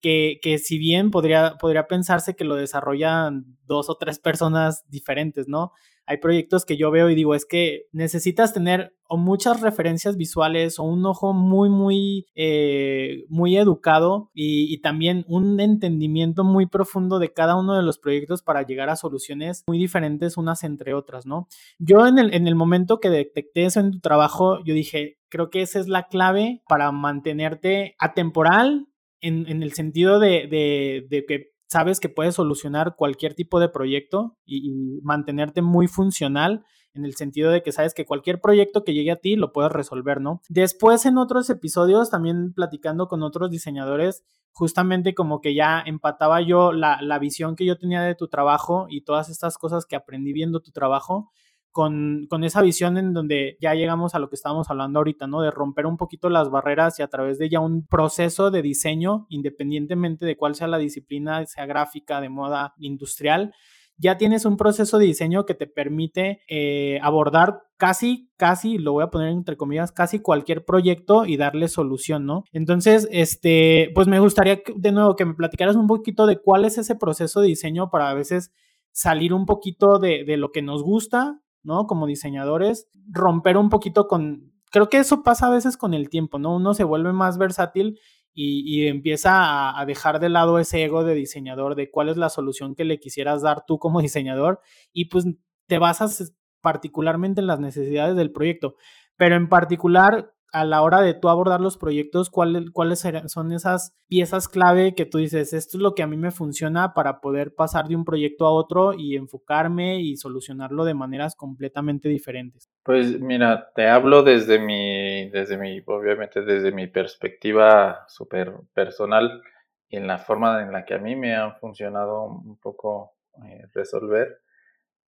que, 0.00 0.38
que, 0.42 0.58
si 0.58 0.78
bien 0.78 1.10
podría, 1.10 1.56
podría 1.58 1.86
pensarse 1.86 2.34
que 2.34 2.44
lo 2.44 2.56
desarrollan 2.56 3.56
dos 3.66 3.88
o 3.90 3.96
tres 3.96 4.18
personas 4.18 4.84
diferentes, 4.88 5.48
¿no? 5.48 5.72
Hay 6.06 6.16
proyectos 6.16 6.64
que 6.64 6.76
yo 6.76 6.90
veo 6.90 7.08
y 7.08 7.14
digo, 7.14 7.36
es 7.36 7.46
que 7.46 7.86
necesitas 7.92 8.52
tener 8.52 8.96
o 9.06 9.16
muchas 9.16 9.60
referencias 9.60 10.16
visuales 10.16 10.80
o 10.80 10.82
un 10.82 11.06
ojo 11.06 11.32
muy, 11.32 11.68
muy, 11.68 12.26
eh, 12.34 13.24
muy 13.28 13.56
educado 13.56 14.30
y, 14.34 14.74
y, 14.74 14.80
también 14.80 15.24
un 15.28 15.60
entendimiento 15.60 16.42
muy 16.42 16.66
profundo 16.66 17.20
de 17.20 17.32
cada 17.32 17.56
uno 17.56 17.76
de 17.76 17.82
los 17.82 17.98
proyectos 17.98 18.42
para 18.42 18.62
llegar 18.62 18.88
a 18.88 18.96
soluciones 18.96 19.62
muy 19.68 19.78
diferentes 19.78 20.36
unas 20.36 20.64
entre 20.64 20.94
otras, 20.94 21.26
¿no? 21.26 21.46
Yo 21.78 22.06
en 22.06 22.18
el, 22.18 22.34
en 22.34 22.48
el 22.48 22.56
momento 22.56 22.98
que 22.98 23.10
detecté 23.10 23.66
eso 23.66 23.78
en 23.78 23.92
tu 23.92 24.00
trabajo, 24.00 24.58
yo 24.64 24.74
dije, 24.74 25.18
creo 25.28 25.48
que 25.48 25.62
esa 25.62 25.78
es 25.78 25.86
la 25.86 26.08
clave 26.08 26.62
para 26.68 26.90
mantenerte 26.92 27.94
atemporal 27.98 28.88
en, 29.20 29.62
el 29.62 29.72
sentido 29.72 30.18
de, 30.18 31.06
que 31.28 31.52
sabes 31.68 32.00
que 32.00 32.08
puedes 32.08 32.34
solucionar 32.34 32.96
cualquier 32.96 33.34
tipo 33.34 33.60
de 33.60 33.68
proyecto 33.68 34.36
y, 34.44 35.00
mantenerte 35.02 35.62
muy 35.62 35.86
funcional 35.86 36.64
en 36.92 37.04
el 37.04 37.14
sentido 37.14 37.50
de 37.52 37.62
que 37.62 37.70
sabes 37.70 37.94
que 37.94 38.04
cualquier 38.04 38.40
proyecto 38.40 38.82
que 38.82 38.94
llegue 38.94 39.12
a 39.12 39.20
ti 39.20 39.36
lo 39.36 39.52
puedes 39.52 39.70
resolver, 39.70 40.20
¿no? 40.20 40.42
Después 40.48 41.06
en 41.06 41.18
otros 41.18 41.48
episodios, 41.48 42.10
también 42.10 42.52
platicando 42.52 43.06
con 43.06 43.22
otros 43.22 43.50
diseñadores, 43.50 44.24
justamente 44.50 45.14
como 45.14 45.40
que 45.40 45.54
ya 45.54 45.80
empataba 45.86 46.40
yo 46.40 46.72
la, 46.72 47.00
la 47.00 47.20
visión 47.20 47.54
que 47.54 47.64
yo 47.64 47.78
tenía 47.78 48.02
de 48.02 48.16
tu 48.16 48.26
trabajo 48.26 48.86
y 48.90 49.02
todas 49.02 49.28
estas 49.28 49.56
cosas 49.56 49.86
que 49.86 49.94
aprendí 49.94 50.32
viendo 50.32 50.60
tu 50.60 50.72
trabajo 50.72 51.30
con, 51.70 52.28
esa 52.42 52.62
visión 52.62 52.98
en 52.98 53.12
donde 53.12 53.56
ya 53.60 53.74
llegamos 53.74 54.14
a 54.14 54.18
lo 54.18 54.28
que 54.28 54.34
estábamos 54.34 54.70
hablando 54.70 54.98
ahorita, 54.98 55.26
¿no? 55.26 55.40
De 55.40 55.50
romper 55.50 55.86
un 55.86 55.96
poquito 55.96 56.28
las 56.28 56.50
barreras 56.50 56.98
y 56.98 57.02
a 57.02 57.08
través 57.08 57.38
de 57.38 57.48
ya 57.48 57.60
un 57.60 57.86
proceso 57.86 58.50
de 58.50 58.62
diseño, 58.62 59.26
independientemente 59.28 60.26
de 60.26 60.36
cuál 60.36 60.54
sea 60.54 60.66
la 60.66 60.78
disciplina, 60.78 61.44
sea 61.46 61.66
gráfica, 61.66 62.20
de 62.20 62.28
moda, 62.28 62.74
industrial, 62.78 63.54
ya 64.00 64.16
tienes 64.16 64.46
un 64.46 64.56
proceso 64.56 64.98
de 64.98 65.04
diseño 65.04 65.44
que 65.44 65.54
te 65.54 65.66
permite 65.66 66.40
eh, 66.48 66.98
abordar 67.02 67.64
casi, 67.76 68.30
casi, 68.38 68.78
lo 68.78 68.92
voy 68.92 69.04
a 69.04 69.10
poner 69.10 69.28
entre 69.28 69.58
comillas, 69.58 69.92
casi 69.92 70.20
cualquier 70.20 70.64
proyecto 70.64 71.26
y 71.26 71.36
darle 71.36 71.68
solución, 71.68 72.24
¿no? 72.24 72.44
Entonces, 72.52 73.06
este, 73.12 73.90
pues 73.94 74.08
me 74.08 74.18
gustaría 74.18 74.62
de 74.74 74.92
nuevo 74.92 75.16
que 75.16 75.26
me 75.26 75.34
platicaras 75.34 75.76
un 75.76 75.86
poquito 75.86 76.26
de 76.26 76.38
cuál 76.40 76.64
es 76.64 76.78
ese 76.78 76.94
proceso 76.94 77.42
de 77.42 77.48
diseño 77.48 77.90
para 77.90 78.08
a 78.08 78.14
veces 78.14 78.52
salir 78.90 79.34
un 79.34 79.44
poquito 79.44 79.98
de, 79.98 80.24
de 80.24 80.38
lo 80.38 80.50
que 80.50 80.62
nos 80.62 80.82
gusta 80.82 81.42
¿no? 81.62 81.86
Como 81.86 82.06
diseñadores, 82.06 82.88
romper 83.10 83.56
un 83.56 83.68
poquito 83.68 84.08
con, 84.08 84.52
creo 84.70 84.88
que 84.88 84.98
eso 84.98 85.22
pasa 85.22 85.48
a 85.48 85.50
veces 85.50 85.76
con 85.76 85.94
el 85.94 86.08
tiempo, 86.08 86.38
¿no? 86.38 86.54
Uno 86.56 86.74
se 86.74 86.84
vuelve 86.84 87.12
más 87.12 87.38
versátil 87.38 87.98
y, 88.32 88.86
empieza 88.86 89.78
a, 89.78 89.84
dejar 89.86 90.20
de 90.20 90.28
lado 90.28 90.58
ese 90.58 90.84
ego 90.84 91.04
de 91.04 91.14
diseñador, 91.14 91.74
de 91.74 91.90
cuál 91.90 92.08
es 92.08 92.16
la 92.16 92.30
solución 92.30 92.74
que 92.74 92.84
le 92.84 92.98
quisieras 92.98 93.42
dar 93.42 93.64
tú 93.66 93.78
como 93.78 94.00
diseñador 94.02 94.60
y 94.92 95.06
pues 95.06 95.26
te 95.66 95.78
basas 95.78 96.34
particularmente 96.60 97.40
en 97.40 97.46
las 97.46 97.60
necesidades 97.60 98.16
del 98.16 98.32
proyecto. 98.32 98.76
Pero 99.16 99.36
en 99.36 99.48
particular, 99.48 100.32
a 100.52 100.64
la 100.64 100.82
hora 100.82 101.00
de 101.00 101.14
tú 101.14 101.28
abordar 101.28 101.60
los 101.60 101.78
proyectos, 101.78 102.30
¿cuáles 102.30 103.04
son 103.26 103.52
esas 103.52 103.96
piezas 104.08 104.48
clave 104.48 104.94
que 104.94 105.06
tú 105.06 105.18
dices, 105.18 105.52
esto 105.52 105.76
es 105.76 105.82
lo 105.82 105.94
que 105.94 106.02
a 106.02 106.06
mí 106.06 106.16
me 106.16 106.30
funciona 106.30 106.94
para 106.94 107.20
poder 107.20 107.54
pasar 107.54 107.86
de 107.88 107.96
un 107.96 108.04
proyecto 108.04 108.46
a 108.46 108.52
otro 108.52 108.92
y 108.94 109.16
enfocarme 109.16 110.00
y 110.00 110.16
solucionarlo 110.16 110.84
de 110.84 110.94
maneras 110.94 111.36
completamente 111.36 112.08
diferentes? 112.08 112.68
Pues 112.82 113.20
mira, 113.20 113.70
te 113.74 113.88
hablo 113.88 114.22
desde 114.22 114.58
mi, 114.58 115.30
desde 115.30 115.56
mi, 115.56 115.80
obviamente 115.86 116.42
desde 116.42 116.72
mi 116.72 116.86
perspectiva 116.86 118.04
súper 118.08 118.52
personal 118.74 119.42
y 119.88 119.96
en 119.96 120.06
la 120.06 120.18
forma 120.18 120.62
en 120.62 120.72
la 120.72 120.84
que 120.84 120.94
a 120.94 120.98
mí 120.98 121.16
me 121.16 121.34
han 121.34 121.56
funcionado 121.56 122.24
un 122.24 122.58
poco 122.58 123.14
eh, 123.44 123.66
resolver 123.72 124.40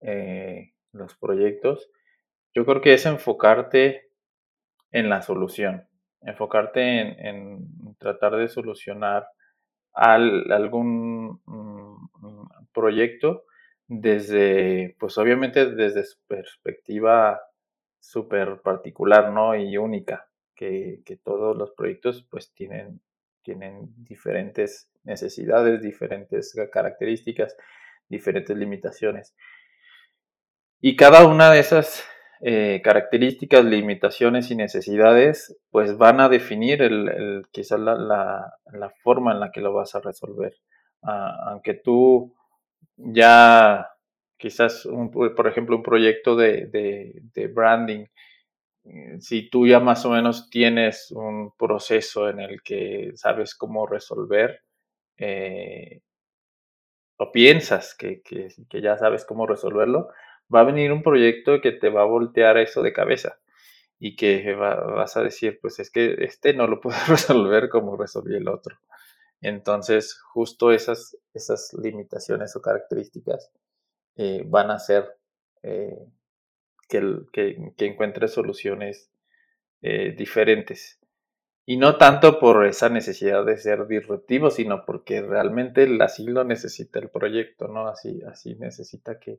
eh, 0.00 0.72
los 0.92 1.14
proyectos. 1.16 1.90
Yo 2.54 2.64
creo 2.66 2.80
que 2.80 2.94
es 2.94 3.06
enfocarte 3.06 4.11
en 4.92 5.08
la 5.08 5.22
solución, 5.22 5.88
enfocarte 6.20 7.28
en, 7.28 7.96
tratar 7.98 8.36
de 8.36 8.48
solucionar 8.48 9.26
algún 9.94 11.40
mm, 11.44 12.66
proyecto 12.72 13.44
desde, 13.86 14.96
pues 14.98 15.18
obviamente 15.18 15.74
desde 15.74 16.04
su 16.04 16.18
perspectiva 16.26 17.40
súper 18.00 18.60
particular, 18.62 19.30
¿no? 19.32 19.54
Y 19.54 19.76
única, 19.76 20.28
que, 20.54 21.02
todos 21.24 21.56
los 21.56 21.72
proyectos 21.72 22.26
pues 22.30 22.52
tienen, 22.54 23.00
tienen 23.42 23.92
diferentes 23.96 24.90
necesidades, 25.04 25.82
diferentes 25.82 26.54
características, 26.72 27.56
diferentes 28.08 28.56
limitaciones. 28.56 29.34
Y 30.80 30.96
cada 30.96 31.26
una 31.26 31.50
de 31.50 31.60
esas 31.60 32.04
eh, 32.44 32.80
características, 32.82 33.64
limitaciones 33.64 34.50
y 34.50 34.56
necesidades, 34.56 35.56
pues 35.70 35.96
van 35.96 36.20
a 36.20 36.28
definir 36.28 36.82
el, 36.82 37.44
quizás 37.52 37.78
la, 37.78 38.52
forma 39.04 39.30
en 39.30 39.38
la 39.38 39.52
que 39.52 39.60
lo 39.60 39.72
vas 39.72 39.94
a 39.94 40.00
resolver. 40.00 40.56
Ah, 41.02 41.36
aunque 41.50 41.74
tú 41.74 42.34
ya, 42.96 43.88
quizás, 44.36 44.88
por 45.14 45.46
ejemplo, 45.46 45.76
un 45.76 45.84
proyecto 45.84 46.34
de, 46.34 47.20
branding, 47.54 48.06
eh, 48.86 49.20
si 49.20 49.48
tú 49.48 49.68
ya 49.68 49.78
más 49.78 50.04
o 50.04 50.10
menos 50.10 50.50
tienes 50.50 51.12
un 51.12 51.52
proceso 51.56 52.28
en 52.28 52.40
el 52.40 52.60
que 52.62 53.12
sabes 53.14 53.54
cómo 53.54 53.86
resolver, 53.86 54.62
eh, 55.16 56.00
o 57.18 57.30
piensas 57.30 57.94
que, 57.96 58.20
que, 58.22 58.82
ya 58.82 58.98
sabes 58.98 59.24
cómo 59.24 59.46
resolverlo, 59.46 60.08
va 60.52 60.60
a 60.60 60.64
venir 60.64 60.92
un 60.92 61.02
proyecto 61.02 61.60
que 61.60 61.72
te 61.72 61.88
va 61.88 62.02
a 62.02 62.06
voltear 62.06 62.58
eso 62.58 62.82
de 62.82 62.92
cabeza 62.92 63.38
y 63.98 64.16
que 64.16 64.54
vas 64.54 65.16
a 65.16 65.22
decir, 65.22 65.60
pues 65.62 65.78
es 65.78 65.90
que 65.90 66.16
este 66.24 66.54
no 66.54 66.66
lo 66.66 66.80
puedo 66.80 66.96
resolver 67.08 67.68
como 67.68 67.96
resolví 67.96 68.36
el 68.36 68.48
otro. 68.48 68.76
Entonces, 69.40 70.18
justo 70.20 70.72
esas, 70.72 71.16
esas 71.34 71.72
limitaciones 71.74 72.54
o 72.56 72.62
características 72.62 73.52
eh, 74.16 74.42
van 74.46 74.70
a 74.70 74.74
hacer 74.74 75.08
eh, 75.62 75.98
que, 76.88 77.24
que, 77.76 77.86
encuentres 77.86 78.32
soluciones 78.32 79.10
eh, 79.82 80.14
diferentes. 80.16 81.00
Y 81.64 81.76
no 81.76 81.96
tanto 81.96 82.40
por 82.40 82.66
esa 82.66 82.88
necesidad 82.88 83.44
de 83.44 83.56
ser 83.56 83.86
disruptivo, 83.86 84.50
sino 84.50 84.84
porque 84.84 85.22
realmente 85.22 85.88
así 86.00 86.26
lo 86.26 86.44
necesita 86.44 86.98
el 86.98 87.08
proyecto, 87.08 87.68
¿no? 87.68 87.86
Así, 87.86 88.20
así 88.26 88.56
necesita 88.56 89.18
que, 89.18 89.38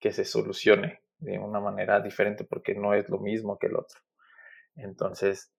que 0.00 0.12
se 0.12 0.24
solucione 0.24 1.02
de 1.18 1.38
una 1.38 1.60
manera 1.60 2.00
diferente 2.00 2.44
porque 2.44 2.74
no 2.74 2.94
es 2.94 3.08
lo 3.08 3.18
mismo 3.18 3.58
que 3.58 3.66
el 3.66 3.76
otro. 3.76 4.00
Entonces, 4.76 5.52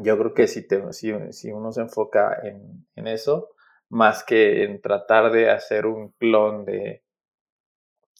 yo 0.00 0.18
creo 0.18 0.34
que 0.34 0.46
si, 0.46 0.66
te, 0.66 0.92
si, 0.92 1.12
si 1.32 1.52
uno 1.52 1.72
se 1.72 1.82
enfoca 1.82 2.40
en, 2.42 2.86
en, 2.94 3.06
eso, 3.06 3.50
más 3.88 4.24
que 4.24 4.64
en 4.64 4.80
tratar 4.80 5.32
de 5.32 5.50
hacer 5.50 5.86
un 5.86 6.10
clon 6.12 6.64
de, 6.64 7.04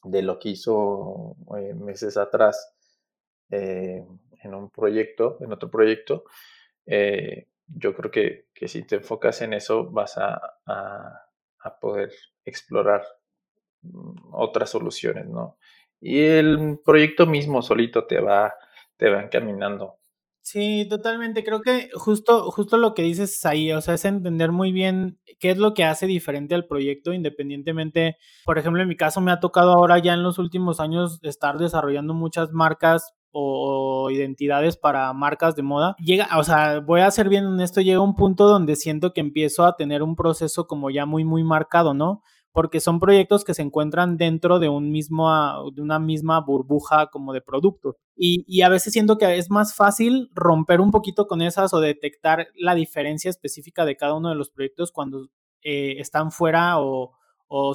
de 0.04 0.22
lo 0.22 0.38
que 0.38 0.50
hizo 0.50 1.36
eh, 1.58 1.74
meses 1.74 2.16
atrás 2.16 2.74
eh, 3.50 4.04
en 4.42 4.54
un 4.54 4.70
proyecto, 4.70 5.38
en 5.40 5.52
otro 5.52 5.70
proyecto, 5.70 6.24
eh, 6.86 7.48
yo 7.66 7.94
creo 7.94 8.10
que, 8.10 8.46
que, 8.54 8.68
si 8.68 8.86
te 8.86 8.96
enfocas 8.96 9.40
en 9.42 9.54
eso 9.54 9.90
vas 9.90 10.18
a, 10.18 10.40
a, 10.66 11.28
a 11.60 11.80
poder 11.80 12.12
explorar 12.44 13.04
otras 14.32 14.70
soluciones, 14.70 15.28
¿no? 15.28 15.58
Y 16.00 16.20
el 16.20 16.78
proyecto 16.84 17.26
mismo 17.26 17.62
solito 17.62 18.06
te 18.06 18.20
va, 18.20 18.54
te 18.96 19.10
va 19.10 19.22
encaminando. 19.22 19.98
Sí, 20.46 20.86
totalmente. 20.90 21.42
Creo 21.42 21.62
que 21.62 21.88
justo, 21.94 22.50
justo 22.50 22.76
lo 22.76 22.92
que 22.92 23.00
dices 23.00 23.46
ahí, 23.46 23.72
o 23.72 23.80
sea, 23.80 23.94
es 23.94 24.04
entender 24.04 24.52
muy 24.52 24.72
bien 24.72 25.18
qué 25.40 25.50
es 25.52 25.56
lo 25.56 25.72
que 25.72 25.84
hace 25.84 26.06
diferente 26.06 26.54
al 26.54 26.66
proyecto, 26.66 27.14
independientemente, 27.14 28.18
por 28.44 28.58
ejemplo, 28.58 28.82
en 28.82 28.88
mi 28.88 28.94
caso 28.94 29.22
me 29.22 29.32
ha 29.32 29.40
tocado 29.40 29.72
ahora 29.72 29.98
ya 30.00 30.12
en 30.12 30.22
los 30.22 30.38
últimos 30.38 30.80
años 30.80 31.18
estar 31.22 31.56
desarrollando 31.56 32.12
muchas 32.12 32.52
marcas 32.52 33.14
o 33.32 34.10
identidades 34.10 34.76
para 34.76 35.10
marcas 35.14 35.56
de 35.56 35.62
moda. 35.62 35.96
Llega, 35.98 36.28
o 36.38 36.44
sea, 36.44 36.80
voy 36.80 37.00
a 37.00 37.10
ser 37.10 37.30
bien 37.30 37.46
honesto, 37.46 37.80
llega 37.80 38.00
un 38.00 38.14
punto 38.14 38.46
donde 38.46 38.76
siento 38.76 39.14
que 39.14 39.22
empiezo 39.22 39.64
a 39.64 39.76
tener 39.76 40.02
un 40.02 40.14
proceso 40.14 40.66
como 40.66 40.90
ya 40.90 41.06
muy, 41.06 41.24
muy 41.24 41.42
marcado, 41.42 41.94
¿no? 41.94 42.22
Porque 42.54 42.78
son 42.78 43.00
proyectos 43.00 43.44
que 43.44 43.52
se 43.52 43.62
encuentran 43.62 44.16
dentro 44.16 44.60
de, 44.60 44.68
un 44.68 44.92
mismo, 44.92 45.28
de 45.74 45.82
una 45.82 45.98
misma 45.98 46.40
burbuja 46.40 47.08
como 47.08 47.32
de 47.32 47.40
productos. 47.40 47.96
Y, 48.16 48.62
a 48.62 48.68
veces 48.68 48.92
siento 48.92 49.18
que 49.18 49.38
es 49.38 49.50
más 49.50 49.74
fácil 49.74 50.30
romper 50.32 50.80
un 50.80 50.92
poquito 50.92 51.26
con 51.26 51.42
esas 51.42 51.74
o 51.74 51.80
detectar 51.80 52.46
la 52.54 52.76
diferencia 52.76 53.28
específica 53.28 53.84
de 53.84 53.96
cada 53.96 54.14
uno 54.14 54.28
de 54.28 54.36
los 54.36 54.50
proyectos 54.50 54.92
cuando 54.92 55.26
eh, 55.62 55.96
están 55.98 56.30
fuera 56.30 56.78
o, 56.78 57.10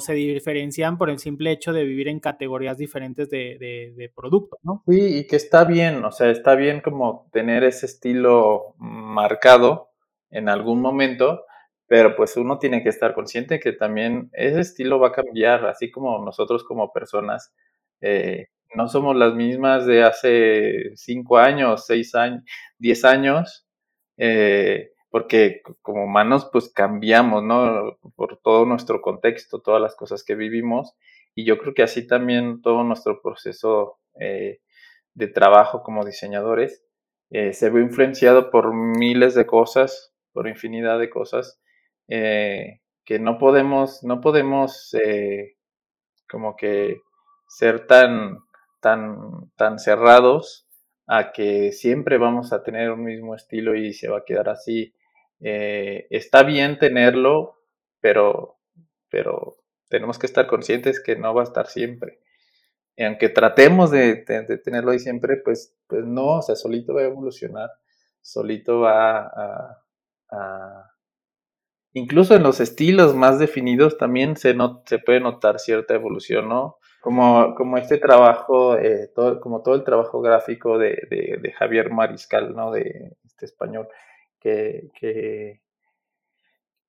se 0.00 0.14
diferencian 0.14 0.98
por 0.98 1.08
el 1.10 1.18
simple 1.18 1.52
hecho 1.52 1.72
de 1.72 1.84
vivir 1.84 2.08
en 2.08 2.20
categorías 2.20 2.76
diferentes 2.76 3.30
de, 3.30 3.56
de, 3.58 3.94
de 3.96 4.12
productos, 4.14 4.58
¿no? 4.62 4.82
Sí, 4.86 5.18
y 5.18 5.26
que 5.26 5.36
está 5.36 5.64
bien, 5.64 6.04
o 6.04 6.12
sea, 6.12 6.30
está 6.30 6.54
bien 6.54 6.80
como 6.82 7.28
tener 7.32 7.64
ese 7.64 7.86
estilo 7.86 8.74
marcado 8.78 9.90
en 10.30 10.50
algún 10.50 10.82
momento, 10.82 11.44
pero 11.90 12.14
pues 12.14 12.36
uno 12.36 12.60
tiene 12.60 12.84
que 12.84 12.88
estar 12.88 13.14
consciente 13.14 13.58
que 13.58 13.72
también 13.72 14.30
ese 14.34 14.60
estilo 14.60 15.00
va 15.00 15.08
a 15.08 15.12
cambiar, 15.12 15.66
así 15.66 15.90
como 15.90 16.24
nosotros 16.24 16.62
como 16.62 16.92
personas 16.92 17.52
eh, 18.00 18.46
no 18.76 18.86
somos 18.86 19.16
las 19.16 19.34
mismas 19.34 19.86
de 19.86 20.04
hace 20.04 20.92
cinco 20.94 21.38
años, 21.38 21.86
seis 21.86 22.14
años, 22.14 22.44
diez 22.78 23.04
años, 23.04 23.66
eh, 24.18 24.92
porque 25.08 25.62
como 25.82 26.04
humanos 26.04 26.48
pues 26.52 26.72
cambiamos, 26.72 27.42
¿no? 27.42 27.98
Por 28.14 28.38
todo 28.40 28.66
nuestro 28.66 29.02
contexto, 29.02 29.60
todas 29.60 29.82
las 29.82 29.96
cosas 29.96 30.22
que 30.22 30.36
vivimos, 30.36 30.94
y 31.34 31.44
yo 31.44 31.58
creo 31.58 31.74
que 31.74 31.82
así 31.82 32.06
también 32.06 32.62
todo 32.62 32.84
nuestro 32.84 33.20
proceso 33.20 33.98
eh, 34.20 34.60
de 35.14 35.26
trabajo 35.26 35.82
como 35.82 36.04
diseñadores 36.04 36.84
se 37.30 37.70
ve 37.70 37.80
influenciado 37.80 38.50
por 38.50 38.74
miles 38.74 39.34
de 39.34 39.46
cosas, 39.46 40.14
por 40.32 40.46
infinidad 40.46 40.98
de 41.00 41.10
cosas, 41.10 41.60
eh, 42.10 42.80
que 43.04 43.18
no 43.18 43.38
podemos, 43.38 44.02
no 44.02 44.20
podemos 44.20 44.94
eh, 44.94 45.56
como 46.28 46.56
que 46.56 47.00
ser 47.48 47.86
tan, 47.86 48.38
tan, 48.80 49.50
tan 49.56 49.78
cerrados 49.78 50.68
a 51.06 51.32
que 51.32 51.72
siempre 51.72 52.18
vamos 52.18 52.52
a 52.52 52.62
tener 52.62 52.90
un 52.90 53.04
mismo 53.04 53.34
estilo 53.34 53.74
y 53.74 53.92
se 53.92 54.08
va 54.08 54.18
a 54.18 54.24
quedar 54.24 54.48
así. 54.48 54.94
Eh, 55.40 56.06
está 56.10 56.42
bien 56.42 56.78
tenerlo, 56.78 57.56
pero, 58.00 58.58
pero 59.08 59.56
tenemos 59.88 60.18
que 60.18 60.26
estar 60.26 60.46
conscientes 60.46 61.02
que 61.02 61.16
no 61.16 61.34
va 61.34 61.40
a 61.42 61.44
estar 61.44 61.66
siempre. 61.66 62.20
Y 62.96 63.04
aunque 63.04 63.28
tratemos 63.28 63.90
de, 63.90 64.16
tenerlo 64.62 64.90
ahí 64.90 64.98
siempre, 64.98 65.38
pues, 65.38 65.74
pues 65.86 66.04
no, 66.04 66.38
o 66.38 66.42
sea, 66.42 66.54
solito 66.54 66.94
va 66.94 67.00
a 67.00 67.04
evolucionar, 67.04 67.70
solito 68.20 68.80
va 68.80 69.30
a, 70.28 70.92
incluso 71.92 72.34
en 72.34 72.42
los 72.42 72.60
estilos 72.60 73.14
más 73.14 73.38
definidos 73.38 73.98
también 73.98 74.36
se, 74.36 74.56
se 74.86 74.98
puede 74.98 75.20
notar 75.20 75.58
cierta 75.58 75.94
evolución, 75.94 76.48
¿no? 76.48 76.76
Como, 77.00 77.54
como 77.54 77.78
este 77.78 77.96
trabajo, 77.96 78.76
eh, 78.76 79.10
como 79.40 79.62
todo 79.62 79.74
el 79.74 79.84
trabajo 79.84 80.20
gráfico 80.20 80.76
de, 80.78 81.54
Javier 81.58 81.90
Mariscal, 81.90 82.54
¿no? 82.54 82.70
De 82.70 83.16
este 83.24 83.46
español, 83.46 83.88
que, 84.38 84.90
que, 84.98 85.60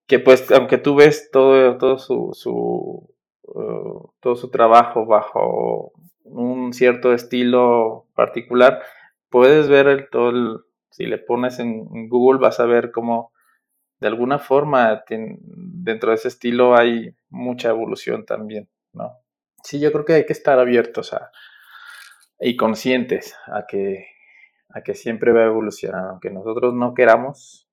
que 0.08 0.20
pues 0.20 0.52
aunque 0.52 0.78
tú 0.78 0.96
ves 0.96 1.30
todo, 1.32 1.78
todo 1.78 1.98
su, 1.98 2.32
su 2.34 3.10
uh, 3.44 4.12
todo 4.20 4.36
su 4.36 4.50
trabajo 4.50 5.06
bajo 5.06 5.94
un 6.24 6.74
cierto 6.74 7.14
estilo 7.14 8.06
particular, 8.16 8.82
puedes 9.30 9.70
ver 9.70 9.88
el, 9.88 10.10
todo 10.10 10.30
el, 10.30 10.60
si 10.90 11.06
le 11.06 11.18
pones 11.18 11.60
en, 11.60 12.10
Google 12.10 12.40
vas 12.40 12.60
a 12.60 12.66
ver 12.66 12.92
cómo 12.92 13.31
de 14.02 14.08
alguna 14.08 14.40
forma 14.40 15.04
dentro 15.08 16.10
de 16.10 16.16
ese 16.16 16.28
estilo 16.28 16.76
hay 16.76 17.16
mucha 17.30 17.70
evolución 17.70 18.26
también, 18.26 18.68
¿no? 18.94 19.20
Sí, 19.64 19.80
yo 19.80 19.92
creo 19.92 20.06
que 20.06 20.14
hay 20.14 20.26
que 20.26 20.34
estar 20.34 20.58
abiertos 20.58 21.14
a, 21.14 21.32
y 22.40 22.58
conscientes 22.58 23.36
a 23.46 23.68
que, 23.68 24.08
a 24.70 24.82
que 24.82 24.96
siempre 24.96 25.32
va 25.32 25.42
a 25.42 25.46
evolucionar, 25.46 26.10
aunque 26.10 26.32
nosotros 26.32 26.74
no 26.74 26.96
queramos, 26.96 27.70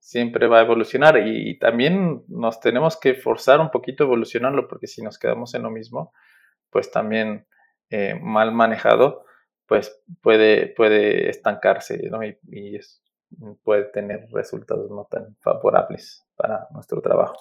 siempre 0.00 0.48
va 0.48 0.58
a 0.58 0.62
evolucionar 0.62 1.16
y, 1.24 1.56
también 1.60 2.24
nos 2.26 2.58
tenemos 2.60 2.98
que 2.98 3.14
forzar 3.14 3.60
un 3.60 3.70
poquito 3.70 4.02
a 4.02 4.06
evolucionarlo 4.08 4.66
porque 4.66 4.88
si 4.88 5.00
nos 5.02 5.16
quedamos 5.16 5.54
en 5.54 5.62
lo 5.62 5.70
mismo, 5.70 6.12
pues 6.70 6.90
también 6.90 7.46
eh, 7.90 8.18
mal 8.20 8.50
manejado, 8.50 9.24
pues 9.66 10.02
puede, 10.22 10.66
puede 10.66 11.30
estancarse 11.30 12.08
¿no? 12.10 12.24
y, 12.24 12.80
puede 13.62 13.84
tener 13.84 14.28
resultados 14.32 14.90
no 14.90 15.06
tan 15.10 15.36
favorables 15.40 16.26
para 16.36 16.66
nuestro 16.72 17.00
trabajo. 17.00 17.36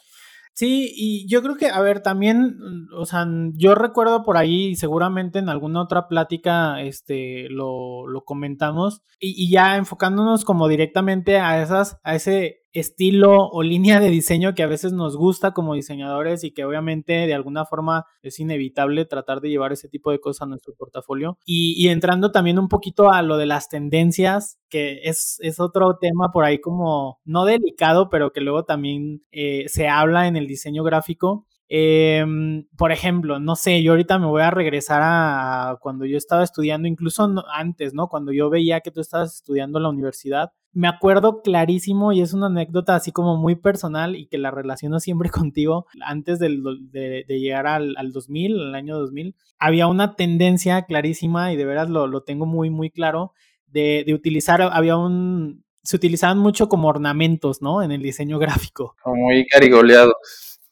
Sí, 0.53 0.91
y 0.95 1.29
yo 1.29 1.43
creo 1.43 1.55
que, 1.55 1.67
a 1.69 1.79
ver, 1.81 2.01
también, 2.01 2.57
o 2.95 3.05
sea, 3.05 3.27
yo 3.53 3.75
recuerdo 3.75 4.23
por 4.23 4.38
ahí, 4.38 4.75
seguramente 4.75 5.38
en 5.38 5.49
alguna 5.49 5.83
otra 5.83 6.07
plática, 6.07 6.81
este, 6.81 7.47
lo, 7.49 8.07
lo 8.07 8.23
comentamos, 8.23 9.03
y, 9.19 9.35
y, 9.38 9.51
ya 9.51 9.77
enfocándonos 9.77 10.45
como 10.45 10.67
directamente 10.67 11.38
a 11.38 11.61
esas, 11.61 11.99
a 12.03 12.15
ese 12.15 12.61
estilo 12.74 13.47
o 13.49 13.63
línea 13.63 13.99
de 13.99 14.09
diseño 14.09 14.53
que 14.53 14.63
a 14.63 14.68
veces 14.68 14.93
nos 14.93 15.18
gusta 15.18 15.53
como 15.53 15.74
diseñadores 15.74 16.43
y 16.43 16.51
que 16.51 16.65
obviamente 16.65 17.13
de 17.13 17.34
alguna 17.34 17.65
forma 17.65 18.05
es 18.22 18.39
inevitable 18.39 19.05
tratar 19.05 19.41
de 19.41 19.49
llevar 19.49 19.72
ese 19.72 19.89
tipo 19.89 20.11
de 20.11 20.20
cosas 20.20 20.43
a 20.43 20.45
nuestro 20.45 20.74
portafolio. 20.76 21.38
Y, 21.45 21.88
entrando 21.88 22.32
también 22.32 22.59
un 22.59 22.68
poquito 22.68 23.11
a 23.11 23.22
lo 23.22 23.38
de 23.38 23.45
las 23.45 23.70
tendencias, 23.70 24.59
que 24.70 25.01
es, 25.03 25.38
es 25.41 25.59
otro 25.59 25.97
tema 25.99 26.32
por 26.32 26.43
ahí 26.43 26.59
como 26.59 27.20
no 27.24 27.45
delicado, 27.45 28.09
pero 28.09 28.32
que 28.32 28.41
luego 28.41 28.65
también 28.65 29.22
eh, 29.32 29.65
se 29.68 29.88
habla 29.88 30.28
en 30.28 30.36
el 30.36 30.47
diseño 30.47 30.84
gráfico. 30.84 31.47
Em, 31.70 32.65
por 32.78 32.93
ejemplo, 32.93 33.39
no 33.39 33.57
sé, 33.57 33.84
yo 33.84 33.91
ahorita 33.91 34.18
me 34.20 34.28
voy 34.28 34.41
a 34.41 34.51
regresar 34.51 35.01
a 35.03 35.78
cuando 35.82 36.05
yo 36.05 36.18
estaba 36.18 36.43
estudiando, 36.43 36.88
incluso 36.88 37.30
antes, 37.53 37.93
¿no? 37.93 38.07
Cuando 38.07 38.32
yo 38.32 38.49
veía 38.49 38.80
que 38.80 38.91
tú 38.91 39.01
estabas 39.01 39.36
estudiando 39.36 39.80
en 39.80 39.84
la 39.84 39.89
universidad, 39.89 40.51
me 40.72 40.88
acuerdo 40.88 41.41
clarísimo 41.41 42.13
y 42.13 42.22
es 42.22 42.34
una 42.34 42.45
anécdota 42.45 42.95
así 42.95 43.11
como 43.11 43.36
muy 43.36 43.55
personal 43.55 44.15
y 44.15 44.28
que 44.28 44.38
la 44.38 44.51
relaciono 44.51 44.99
siempre 44.99 45.30
contigo. 45.51 45.88
Antes 46.01 46.39
de, 46.39 47.26
llegar 47.28 47.68
al, 47.68 47.95
2000, 48.13 48.59
al 48.59 48.76
año 48.76 48.97
2000, 48.97 49.36
había 49.59 49.88
una 49.88 50.15
tendencia 50.15 50.84
clarísima 50.84 51.51
y 51.51 51.57
de 51.57 51.65
veras 51.65 51.89
lo, 51.89 52.22
tengo 52.24 52.45
muy, 52.45 52.70
muy 52.70 52.91
claro 52.91 53.34
de, 53.65 54.05
utilizar, 54.13 54.61
había 54.61 54.95
un, 54.95 55.65
se 55.84 55.97
utilizaban 55.97 56.38
mucho 56.38 56.70
como 56.70 56.88
ornamentos, 56.88 57.61
¿no? 57.61 57.84
En 57.84 57.91
el 57.91 58.01
diseño 58.01 58.39
gráfico. 58.39 58.95
muy 59.05 59.45
carigoleados 59.47 60.13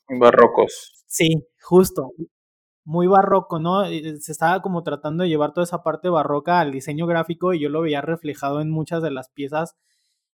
barrocos. 0.09 1.03
Sí, 1.07 1.47
justo. 1.61 2.11
Muy 2.83 3.07
barroco, 3.07 3.59
¿no? 3.59 3.85
Se 3.85 4.31
estaba 4.31 4.61
como 4.61 4.83
tratando 4.83 5.23
de 5.23 5.29
llevar 5.29 5.53
toda 5.53 5.63
esa 5.63 5.81
parte 5.81 6.09
barroca 6.09 6.59
al 6.59 6.71
diseño 6.71 7.07
gráfico 7.07 7.53
y 7.53 7.59
yo 7.59 7.69
lo 7.69 7.81
veía 7.81 8.01
reflejado 8.01 8.61
en 8.61 8.69
muchas 8.69 9.01
de 9.01 9.11
las 9.11 9.29
piezas 9.29 9.75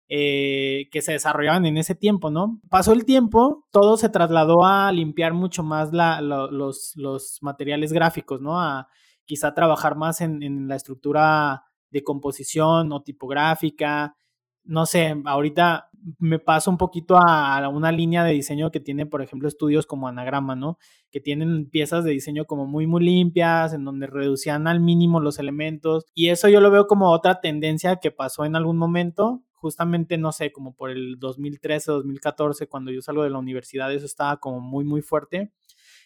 eh, 0.10 0.90
que 0.92 1.02
se 1.02 1.14
desarrollaban 1.14 1.66
en 1.66 1.78
ese 1.78 1.96
tiempo, 1.96 2.30
¿no? 2.30 2.60
Pasó 2.70 2.92
el 2.92 3.06
tiempo, 3.06 3.66
todo 3.72 3.96
se 3.96 4.10
trasladó 4.10 4.66
a 4.66 4.92
limpiar 4.92 5.34
mucho 5.34 5.64
más 5.64 5.92
los, 5.94 6.92
los, 6.98 7.38
materiales 7.42 7.94
gráficos, 7.94 8.42
¿no? 8.42 8.60
A 8.60 8.90
quizá 9.24 9.54
trabajar 9.54 9.96
más 9.96 10.20
en, 10.20 10.44
en 10.44 10.68
la 10.68 10.76
estructura 10.76 11.64
de 11.92 12.04
composición 12.04 12.92
o 12.92 13.04
tipográfica, 13.04 14.18
no 14.64 14.86
sé, 14.86 15.16
ahorita 15.26 15.90
me 16.20 16.40
paso 16.40 16.72
un 16.72 16.78
poquito 16.78 17.18
a, 17.18 17.68
una 17.70 17.92
línea 17.92 18.24
de 18.24 18.34
diseño 18.34 18.72
que 18.72 18.80
tiene, 18.80 19.06
por 19.06 19.22
ejemplo, 19.22 19.48
estudios 19.48 19.86
como 19.86 20.08
Anagrama, 20.08 20.56
¿no? 20.56 20.78
Que 21.12 21.20
tienen 21.20 21.70
piezas 21.70 22.04
de 22.04 22.12
diseño 22.12 22.46
como 22.46 22.66
muy, 22.66 22.88
muy 22.88 23.04
limpias, 23.04 23.74
en 23.74 23.86
donde 23.86 24.08
reducían 24.08 24.68
al 24.68 24.80
mínimo 24.80 25.20
los 25.20 25.40
elementos. 25.40 26.06
Y 26.14 26.30
eso 26.30 26.50
yo 26.50 26.60
lo 26.60 26.72
veo 26.72 26.88
como 26.88 27.12
otra 27.12 27.40
tendencia 27.42 27.98
que 27.98 28.12
pasó 28.12 28.46
en 28.46 28.56
algún 28.56 28.78
momento, 28.78 29.44
justamente, 29.54 30.18
no 30.18 30.32
sé, 30.32 30.52
como 30.52 30.74
por 30.74 30.90
el 30.90 31.20
2013, 31.20 31.92
2014, 31.92 32.68
cuando 32.68 32.92
yo 32.92 33.02
salgo 33.02 33.24
de 33.24 33.30
la 33.30 33.38
universidad, 33.38 33.94
eso 33.94 34.06
estaba 34.06 34.38
como 34.38 34.60
muy, 34.60 34.84
muy 34.84 35.02
fuerte. 35.02 35.52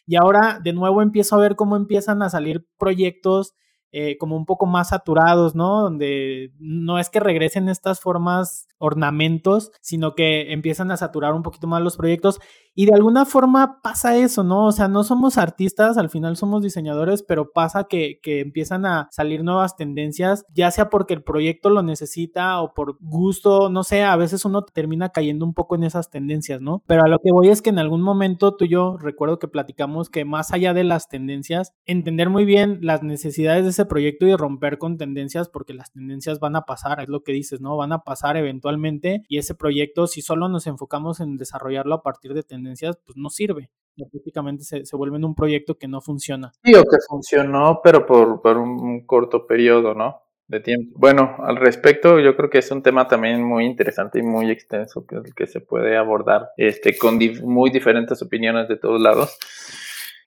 Y 0.06 0.18
ahora 0.18 0.60
de 0.64 0.74
nuevo 0.74 1.02
empiezo 1.02 1.36
a 1.36 1.40
ver 1.40 1.56
cómo 1.56 1.76
empiezan 1.78 2.22
a 2.22 2.30
salir 2.30 2.68
proyectos 2.78 3.56
eh, 3.92 4.18
como 4.18 4.36
un 4.36 4.46
poco 4.46 4.66
más 4.66 4.90
saturados, 4.90 5.56
¿no? 5.56 5.82
Donde 5.82 6.52
no 6.60 7.00
es 7.00 7.10
que 7.10 7.20
regresen 7.20 7.70
estas 7.70 8.00
formas 8.00 8.68
ornamentos, 8.78 9.72
sino 9.82 10.16
que 10.16 10.52
empiezan 10.52 10.92
a 10.92 10.98
saturar 10.98 11.34
un 11.34 11.44
poquito 11.44 11.68
más 11.68 11.82
los 11.82 11.98
proyectos 11.98 12.40
y 12.78 12.88
de 12.88 12.94
alguna 12.94 13.24
forma 13.26 13.80
pasa 13.82 14.18
eso, 14.18 14.44
¿no? 14.44 14.66
O 14.66 14.72
sea, 14.74 14.90
no 14.90 15.06
somos 15.06 15.38
artistas, 15.38 15.98
al 15.98 16.10
final 16.10 16.36
somos 16.36 16.62
diseñadores, 16.62 17.24
pero 17.24 17.52
pasa 17.54 17.86
que, 17.86 18.20
que 18.22 18.42
empiezan 18.42 18.86
a 18.86 19.08
salir 19.12 19.46
nuevas 19.46 19.78
tendencias, 19.78 20.46
ya 20.54 20.70
sea 20.72 20.90
porque 20.90 21.14
el 21.14 21.24
proyecto 21.24 21.70
lo 21.70 21.84
necesita 21.84 22.62
o 22.62 22.74
por 22.74 22.98
gusto, 23.00 23.70
no 23.70 23.84
sé, 23.84 24.04
a 24.04 24.18
veces 24.18 24.44
uno 24.44 24.64
termina 24.66 25.10
cayendo 25.10 25.46
un 25.46 25.54
poco 25.54 25.76
en 25.76 25.86
esas 25.86 26.10
tendencias, 26.10 26.60
¿no? 26.60 26.84
Pero 26.86 27.04
a 27.06 27.08
lo 27.08 27.20
que 27.20 27.32
voy 27.32 27.48
es 27.48 27.62
que 27.62 27.70
en 27.70 27.80
algún 27.80 28.02
momento 28.02 28.58
tú 28.58 28.66
y 28.66 28.70
yo 28.70 28.98
recuerdo 28.98 29.40
que 29.40 29.48
platicamos 29.48 30.10
que 30.10 30.26
más 30.26 30.52
allá 30.52 30.74
de 30.74 30.84
las 30.84 31.08
tendencias, 31.08 31.74
entender 31.86 32.30
muy 32.30 32.44
bien 32.44 32.80
las 32.82 33.04
necesidades 33.04 33.64
de 33.64 33.72
ese 33.76 33.86
proyecto 33.86 34.26
y 34.26 34.36
romper 34.36 34.78
con 34.78 34.98
tendencias, 34.98 35.50
porque 35.50 35.74
las 35.74 35.92
tendencias 35.92 36.40
van 36.40 36.56
a 36.56 36.62
pasar, 36.62 37.02
es 37.02 37.10
lo 37.10 37.24
que 37.24 37.34
dices, 37.34 37.62
¿no? 37.62 37.78
Van 37.78 37.92
a 37.92 38.00
pasar 38.00 38.38
eventualmente 38.38 39.24
y 39.28 39.38
ese 39.38 39.56
proyecto, 39.56 40.08
si 40.08 40.22
solo 40.22 40.50
nos 40.50 40.68
enfocamos 40.68 41.20
en 41.20 41.38
desarrollarlo 41.38 41.96
a 41.96 42.02
partir 42.02 42.34
de 42.34 42.44
tendencias, 42.44 42.98
pues 43.06 43.18
no 43.18 43.30
sirve. 43.30 43.70
prácticamente 44.12 44.64
se, 44.64 44.86
se 44.86 44.96
vuelve 44.96 45.18
un 45.18 45.36
proyecto 45.36 45.78
que 45.78 45.88
no 45.88 46.02
funciona. 46.02 46.52
Sí, 46.64 46.74
o 46.74 46.84
que 46.84 46.98
funcionó, 47.08 47.82
pero 47.84 48.06
por, 48.06 48.42
por 48.42 48.58
un 48.58 49.06
corto 49.06 49.46
periodo, 49.46 49.94
¿no? 49.94 50.22
de 50.48 50.60
tiempo. 50.60 50.98
Bueno, 51.00 51.38
al 51.40 51.58
respecto, 51.58 52.20
yo 52.20 52.36
creo 52.36 52.50
que 52.50 52.60
es 52.60 52.70
un 52.72 52.84
tema 52.84 53.08
también 53.08 53.44
muy 53.44 53.66
interesante 53.66 54.20
y 54.20 54.22
muy 54.22 54.52
extenso 54.52 55.06
que, 55.06 55.18
que 55.36 55.48
se 55.48 55.60
puede 55.60 55.98
abordar 55.98 56.52
este, 56.58 56.98
con 56.98 57.20
muy 57.44 57.72
diferentes 57.72 58.22
opiniones 58.22 58.68
de 58.68 58.78
todos 58.78 59.02
lados. 59.02 59.38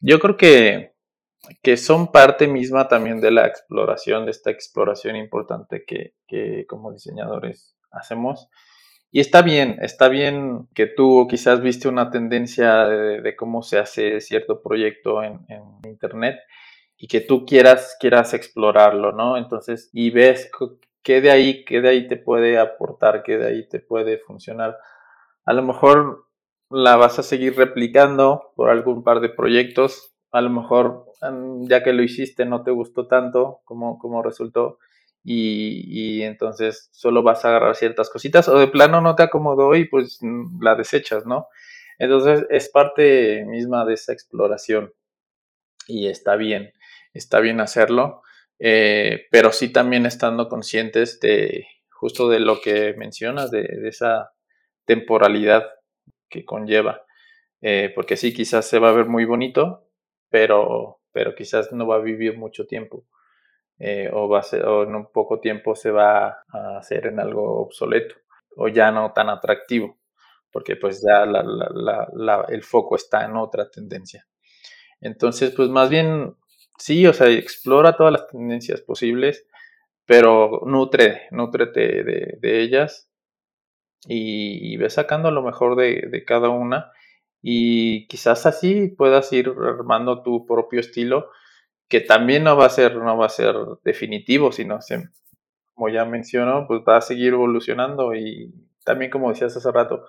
Yo 0.00 0.18
creo 0.18 0.36
que, 0.36 0.94
que 1.62 1.76
son 1.76 2.10
parte 2.12 2.48
misma 2.48 2.88
también 2.88 3.20
de 3.20 3.30
la 3.30 3.46
exploración, 3.46 4.24
de 4.24 4.32
esta 4.32 4.50
exploración 4.50 5.16
importante 5.16 5.84
que, 5.86 6.14
que 6.26 6.66
como 6.66 6.92
diseñadores 6.92 7.76
hacemos. 7.90 8.48
Y 9.10 9.20
está 9.20 9.40
bien, 9.40 9.78
está 9.80 10.08
bien 10.08 10.68
que 10.74 10.86
tú 10.86 11.26
quizás 11.30 11.62
viste 11.62 11.88
una 11.88 12.10
tendencia 12.10 12.84
de, 12.86 13.36
cómo 13.36 13.62
se 13.62 13.78
hace 13.78 14.20
cierto 14.20 14.62
proyecto 14.62 15.22
en, 15.22 15.40
Internet 15.84 16.36
y 16.98 17.08
que 17.08 17.20
tú 17.20 17.46
quieras, 17.46 17.96
quieras 17.98 18.34
explorarlo, 18.34 19.12
¿no? 19.12 19.38
Entonces, 19.38 19.88
y 19.92 20.10
ves 20.10 20.50
qué 21.02 21.20
de 21.22 21.30
ahí, 21.30 21.64
qué 21.64 21.80
de 21.80 21.88
ahí 21.88 22.08
te 22.08 22.16
puede 22.16 22.58
aportar, 22.58 23.22
qué 23.22 23.38
de 23.38 23.46
ahí 23.46 23.68
te 23.68 23.80
puede 23.80 24.18
funcionar. 24.18 24.76
A 25.46 25.54
lo 25.54 25.62
mejor 25.62 26.26
la 26.68 26.96
vas 26.96 27.18
a 27.18 27.22
seguir 27.22 27.56
replicando 27.56 28.52
por 28.56 28.68
algún 28.68 29.02
par 29.04 29.20
de 29.20 29.30
proyectos. 29.30 30.12
A 30.30 30.40
lo 30.40 30.50
mejor, 30.50 31.06
mm, 31.22 31.66
ya 31.68 31.82
que 31.82 31.92
lo 31.92 32.02
hiciste, 32.02 32.44
no 32.44 32.62
te 32.62 32.70
gustó 32.70 33.06
tanto 33.06 33.60
como, 33.64 33.98
como 33.98 34.22
resultó 34.22 34.78
y, 35.24 36.22
entonces 36.22 36.88
solo 36.92 37.22
vas 37.22 37.44
a 37.44 37.48
agarrar 37.48 37.76
ciertas 37.76 38.08
cositas 38.10 38.48
o 38.48 38.58
de 38.58 38.68
plano 38.68 39.00
no 39.00 39.14
te 39.14 39.24
acomodó 39.24 39.74
y 39.74 39.86
pues 39.86 40.20
la 40.60 40.74
desechas, 40.74 41.26
¿no? 41.26 41.48
Entonces 41.98 42.46
es 42.50 42.68
parte 42.70 43.44
misma 43.46 43.84
de 43.84 43.94
esa 43.94 44.12
exploración 44.12 44.92
y 45.86 46.08
está 46.08 46.36
bien, 46.36 46.72
está 47.12 47.40
bien 47.40 47.60
hacerlo, 47.60 48.22
eh, 48.58 49.26
pero 49.30 49.52
sí 49.52 49.70
también 49.70 50.06
estando 50.06 50.48
conscientes 50.48 51.20
de 51.20 51.66
justo 51.90 52.28
de 52.28 52.40
lo 52.40 52.60
que 52.60 52.94
mencionas, 52.96 53.50
de, 53.50 53.66
esa 53.84 54.32
temporalidad 54.84 55.66
que 56.28 56.44
conlleva, 56.44 57.02
eh, 57.60 57.92
porque 57.94 58.16
sí, 58.16 58.32
quizás 58.32 58.66
se 58.66 58.78
va 58.78 58.90
a 58.90 58.92
ver 58.92 59.06
muy 59.06 59.24
bonito, 59.24 59.87
pero, 60.30 61.00
pero 61.12 61.34
quizás 61.34 61.72
no 61.72 61.86
va 61.86 61.96
a 61.96 62.00
vivir 62.00 62.36
mucho 62.36 62.66
tiempo. 62.66 63.04
Eh, 63.78 64.10
o, 64.12 64.28
va 64.28 64.40
a 64.40 64.42
ser, 64.42 64.64
o 64.64 64.82
en 64.82 64.94
un 64.96 65.12
poco 65.12 65.38
tiempo 65.40 65.76
se 65.76 65.90
va 65.92 66.44
a 66.52 66.78
hacer 66.78 67.06
en 67.06 67.20
algo 67.20 67.60
obsoleto 67.60 68.16
o 68.56 68.66
ya 68.68 68.90
no 68.90 69.12
tan 69.12 69.28
atractivo, 69.28 69.98
porque 70.50 70.74
pues 70.76 71.00
ya 71.00 71.24
el 72.48 72.62
foco 72.64 72.96
está 72.96 73.24
en 73.24 73.36
otra 73.36 73.70
tendencia. 73.70 74.26
Entonces, 75.00 75.52
pues 75.54 75.68
más 75.68 75.88
bien, 75.88 76.34
sí, 76.76 77.06
o 77.06 77.12
sea, 77.12 77.28
explora 77.28 77.96
todas 77.96 78.12
las 78.12 78.26
tendencias 78.26 78.80
posibles, 78.80 79.46
pero 80.04 80.62
nutre, 80.66 81.28
nutrete 81.30 82.02
de, 82.02 82.60
ellas 82.60 83.08
y, 84.08 84.76
ve 84.76 84.90
sacando 84.90 85.30
lo 85.30 85.42
mejor 85.42 85.76
de, 85.76 86.24
cada 86.26 86.48
una 86.48 86.90
y 87.42 88.06
quizás 88.08 88.46
así 88.46 88.88
puedas 88.88 89.32
ir 89.32 89.52
armando 89.62 90.22
tu 90.22 90.46
propio 90.46 90.80
estilo 90.80 91.30
que 91.88 92.00
también 92.00 92.44
no 92.44 92.56
va 92.56 92.66
a 92.66 92.70
ser 92.70 92.96
no 92.96 93.16
va 93.16 93.26
a 93.26 93.30
ser 93.30 93.54
definitivo 93.84 94.52
sino 94.52 94.78
como 95.74 95.88
ya 95.88 96.04
mencionó 96.04 96.66
pues 96.66 96.82
va 96.86 96.96
a 96.96 97.00
seguir 97.00 97.34
evolucionando 97.34 98.14
y 98.14 98.52
también 98.84 99.10
como 99.10 99.30
decías 99.30 99.56
hace 99.56 99.70
rato 99.70 100.04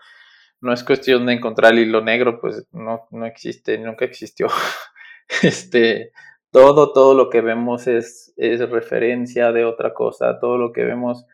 no 0.62 0.74
es 0.74 0.84
cuestión 0.84 1.26
de 1.26 1.34
encontrar 1.34 1.74
el 1.74 1.80
hilo 1.80 2.02
negro, 2.02 2.40
pues 2.40 2.68
no, 2.72 3.08
no 3.12 3.26
existe, 3.26 3.78
nunca 3.78 4.06
existió. 4.06 4.48
este, 5.44 6.12
todo, 6.52 6.92
todo 6.92 7.14
lo 7.14 7.30
que 7.30 7.42
vemos 7.42 7.88
es, 7.88 8.34
es 8.38 8.68
referencia 8.70 9.52
de 9.52 9.66
otra 9.66 9.94
cosa, 9.94 10.40
todo 10.40 10.58
lo 10.58 10.72
que 10.74 10.84
vemos, 10.84 11.26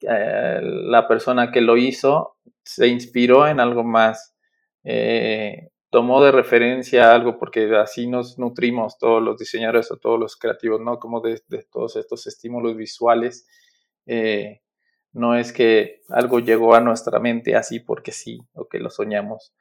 eh, 0.00 0.60
la 0.62 1.06
persona 1.06 1.52
que 1.52 1.60
lo 1.60 1.76
hizo 1.76 2.36
se 2.62 2.88
inspiró 2.88 3.46
en 3.46 3.60
algo 3.60 3.84
más, 3.84 4.33
eh, 4.84 5.70
tomó 5.90 6.22
de 6.22 6.32
referencia 6.32 7.14
algo, 7.14 7.38
porque 7.38 7.76
así 7.76 8.06
nos 8.06 8.38
nutrimos 8.38 8.98
todos 8.98 9.22
los 9.22 9.38
diseñadores 9.38 9.90
o 9.90 9.96
todos 9.96 10.18
los 10.18 10.36
creativos, 10.36 10.80
¿no? 10.80 10.98
Como 10.98 11.20
de, 11.20 11.40
todos 11.72 11.96
estos 11.96 12.26
estímulos 12.26 12.76
visuales. 12.76 13.46
Eh, 14.06 14.60
no 15.14 15.36
es 15.36 15.52
que 15.52 16.02
algo 16.08 16.40
llegó 16.40 16.74
a 16.74 16.80
nuestra 16.80 17.20
mente 17.20 17.54
así 17.54 17.78
porque 17.78 18.10
sí, 18.12 18.40
o 18.52 18.66
que 18.66 18.80
lo 18.80 18.90
soñamos, 18.90 19.54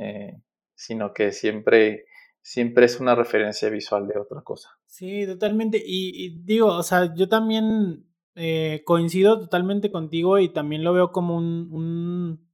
eh, 0.00 0.42
sino 0.74 1.14
que 1.14 1.30
siempre, 1.30 2.06
siempre 2.40 2.86
es 2.86 2.98
una 2.98 3.14
referencia 3.14 3.70
visual 3.70 4.08
de 4.08 4.18
otra 4.18 4.42
cosa. 4.42 4.70
Sí, 4.86 5.24
totalmente. 5.26 5.80
Y, 5.84 6.42
digo, 6.42 6.66
o 6.66 6.82
sea, 6.82 7.14
yo 7.14 7.28
también 7.28 8.04
eh, 8.34 8.82
coincido 8.84 9.38
totalmente 9.38 9.92
contigo 9.92 10.40
y 10.40 10.52
también 10.52 10.82
lo 10.82 10.92
veo 10.92 11.12
como 11.12 11.36
un, 11.36 11.68
un, 11.70 12.51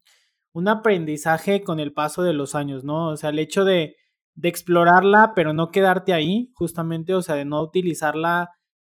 un, 0.52 0.68
aprendizaje 0.68 1.62
con 1.62 1.80
el 1.80 1.92
paso 1.92 2.22
de 2.22 2.32
los 2.32 2.54
años, 2.54 2.84
¿no? 2.84 3.10
O 3.10 3.16
sea, 3.16 3.30
el 3.30 3.38
hecho 3.38 3.64
de, 3.64 3.96
explorarla, 4.40 5.32
pero 5.34 5.52
no 5.52 5.70
quedarte 5.72 6.12
ahí, 6.12 6.52
justamente, 6.54 7.12
o 7.14 7.22
sea, 7.22 7.34
de 7.34 7.44
no 7.44 7.60
utilizarla 7.60 8.50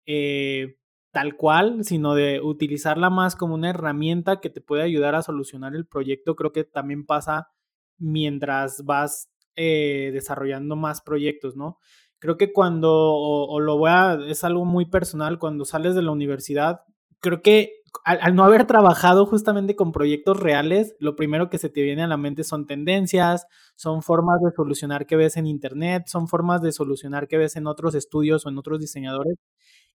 eh, 0.08 0.78
tal 1.12 1.36
cual, 1.38 1.84
sino 1.84 2.16
de 2.16 2.42
utilizarla 2.42 3.12
más 3.12 3.36
como 3.36 3.54
una 3.54 3.70
herramienta 3.70 4.42
que 4.42 4.50
te 4.50 4.60
puede 4.60 4.82
ayudar 4.84 5.14
a 5.14 5.22
solucionar 5.22 5.76
el 5.76 5.86
proyecto. 5.86 6.36
Creo 6.36 6.52
que 6.52 6.64
también 6.64 7.06
pasa 7.06 7.50
mientras 7.98 8.84
vas 8.86 9.30
eh, 9.56 10.10
desarrollando 10.14 10.76
más 10.76 11.02
proyectos, 11.02 11.56
¿no? 11.56 11.78
Creo 12.20 12.38
que 12.38 12.52
cuando, 12.52 12.92
o, 12.92 13.60
lo 13.60 13.78
voy 13.78 13.92
a, 13.92 14.18
es 14.28 14.44
algo 14.44 14.66
muy 14.66 14.86
personal, 14.86 15.40
cuando 15.40 15.64
sales 15.64 15.96
de 15.96 16.02
la 16.02 16.12
universidad, 16.12 16.82
creo 17.20 17.42
que 17.42 17.82
al, 18.04 18.36
no 18.36 18.44
haber 18.44 18.66
trabajado 18.68 19.26
justamente 19.26 19.76
con 19.76 19.92
proyectos 19.92 20.40
reales, 20.40 20.96
lo 21.00 21.16
primero 21.16 21.50
que 21.50 21.58
se 21.58 21.70
te 21.70 21.82
viene 21.82 22.04
a 22.04 22.08
la 22.08 22.18
mente 22.18 22.44
son 22.44 22.66
tendencias, 22.68 23.48
son 23.76 24.02
formas 24.02 24.42
de 24.44 24.52
solucionar 24.56 25.06
que 25.06 25.16
ves 25.16 25.38
en 25.38 25.48
internet, 25.48 26.04
son 26.08 26.28
formas 26.28 26.62
de 26.62 26.72
solucionar 26.72 27.28
que 27.28 27.38
ves 27.38 27.56
en 27.56 27.68
otros 27.68 27.96
estudios 27.96 28.46
o 28.46 28.50
en 28.50 28.58
otros 28.58 28.80
diseñadores. 28.80 29.38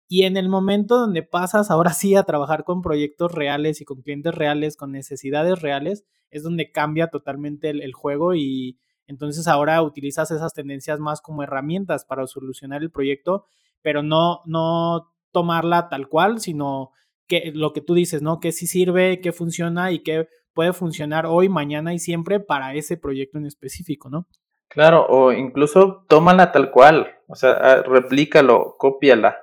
Y 0.08 0.24
en 0.24 0.36
el 0.36 0.48
momento 0.48 0.98
donde 0.98 1.22
pasas 1.22 1.70
ahora 1.70 1.92
sí 1.92 2.16
a 2.16 2.24
trabajar 2.24 2.64
con 2.64 2.82
proyectos 2.82 3.32
reales 3.32 3.80
y 3.80 3.84
con 3.84 4.02
clientes 4.02 4.34
reales, 4.34 4.76
con 4.76 4.90
necesidades 4.92 5.60
reales, 5.62 6.04
es 6.30 6.42
donde 6.42 6.72
cambia 6.72 7.08
totalmente 7.08 7.70
el, 7.70 7.92
juego 7.92 8.34
y 8.34 8.78
entonces 9.06 9.46
ahora 9.46 9.82
utilizas 9.82 10.30
esas 10.30 10.52
tendencias 10.52 11.00
más 11.00 11.20
como 11.20 11.42
herramientas 11.42 12.04
para 12.04 12.26
solucionar 12.26 12.82
el 12.82 12.90
proyecto, 12.90 13.44
pero 13.82 14.02
no, 14.02 14.40
no 14.46 15.12
tomarla 15.32 15.88
tal 15.88 16.08
cual, 16.08 16.40
sino 16.40 16.90
que 17.30 17.52
lo 17.54 17.72
que 17.72 17.80
tú 17.80 17.94
dices, 17.94 18.20
¿no? 18.20 18.40
Que 18.40 18.50
sí 18.50 18.66
sirve, 18.66 19.20
que 19.20 19.32
funciona 19.32 19.92
y 19.92 20.00
que 20.00 20.28
puede 20.52 20.72
funcionar 20.72 21.26
hoy, 21.26 21.48
mañana 21.48 21.94
y 21.94 22.00
siempre 22.00 22.40
para 22.40 22.74
ese 22.74 22.96
proyecto 22.96 23.38
en 23.38 23.46
específico, 23.46 24.10
¿no? 24.10 24.26
Claro, 24.68 25.06
o 25.08 25.32
incluso 25.32 26.04
tómala 26.08 26.52
tal 26.52 26.70
cual, 26.70 27.18
o 27.28 27.36
sea, 27.36 27.52
ah, 27.52 27.82
replícalo, 27.82 28.76
cópiala, 28.78 29.38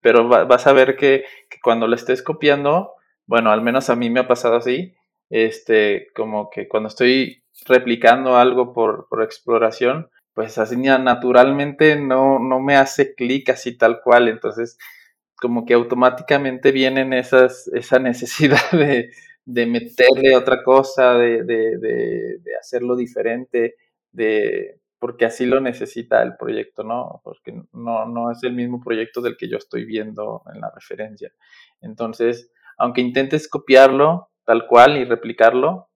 pero 0.00 0.28
vas 0.28 0.66
a 0.66 0.72
ver 0.72 0.96
que, 0.96 1.24
cuando 1.62 1.86
lo 1.86 1.94
estés 1.94 2.22
copiando, 2.22 2.94
bueno, 3.26 3.52
al 3.52 3.60
menos 3.60 3.90
a 3.90 3.96
mí 3.96 4.08
me 4.10 4.20
ha 4.20 4.28
pasado 4.28 4.56
así, 4.56 4.94
este, 5.28 6.08
como 6.14 6.50
que 6.50 6.68
cuando 6.68 6.88
estoy 6.88 7.44
replicando 7.66 8.36
algo 8.36 8.72
por, 8.72 9.06
por 9.08 9.22
exploración, 9.22 10.10
pues 10.34 10.56
así 10.56 10.76
naturalmente 10.76 11.96
no, 11.96 12.38
no 12.38 12.60
me 12.60 12.76
hace 12.76 13.14
clic 13.14 13.50
así 13.50 13.76
tal 13.76 14.00
cual, 14.02 14.28
entonces 14.28 14.78
como 15.40 15.64
que 15.64 15.74
automáticamente 15.74 16.72
vienen 16.72 17.12
esas, 17.12 17.68
esa 17.74 17.98
necesidad 17.98 18.58
de, 18.72 19.10
de 19.44 19.66
meterle 19.66 20.36
otra 20.36 20.62
cosa, 20.62 21.14
de, 21.14 21.42
de, 21.44 22.40
hacerlo 22.58 22.94
diferente, 22.94 23.76
de, 24.12 24.80
porque 24.98 25.24
así 25.24 25.46
lo 25.46 25.60
necesita 25.60 26.22
el 26.22 26.36
proyecto, 26.36 26.84
¿no? 26.84 27.20
Porque 27.24 27.52
no, 27.72 28.06
no 28.06 28.30
es 28.30 28.42
el 28.42 28.52
mismo 28.52 28.80
proyecto 28.80 29.22
del 29.22 29.36
que 29.36 29.48
yo 29.48 29.56
estoy 29.56 29.84
viendo 29.84 30.42
en 30.54 30.60
la 30.60 30.70
referencia. 30.70 31.32
Entonces, 31.80 32.52
aunque 32.76 33.00
intentes 33.00 33.48
copiarlo 33.48 34.30
tal 34.44 34.66
cual 34.66 34.98
y 34.98 35.04
replicarlo, 35.04 35.88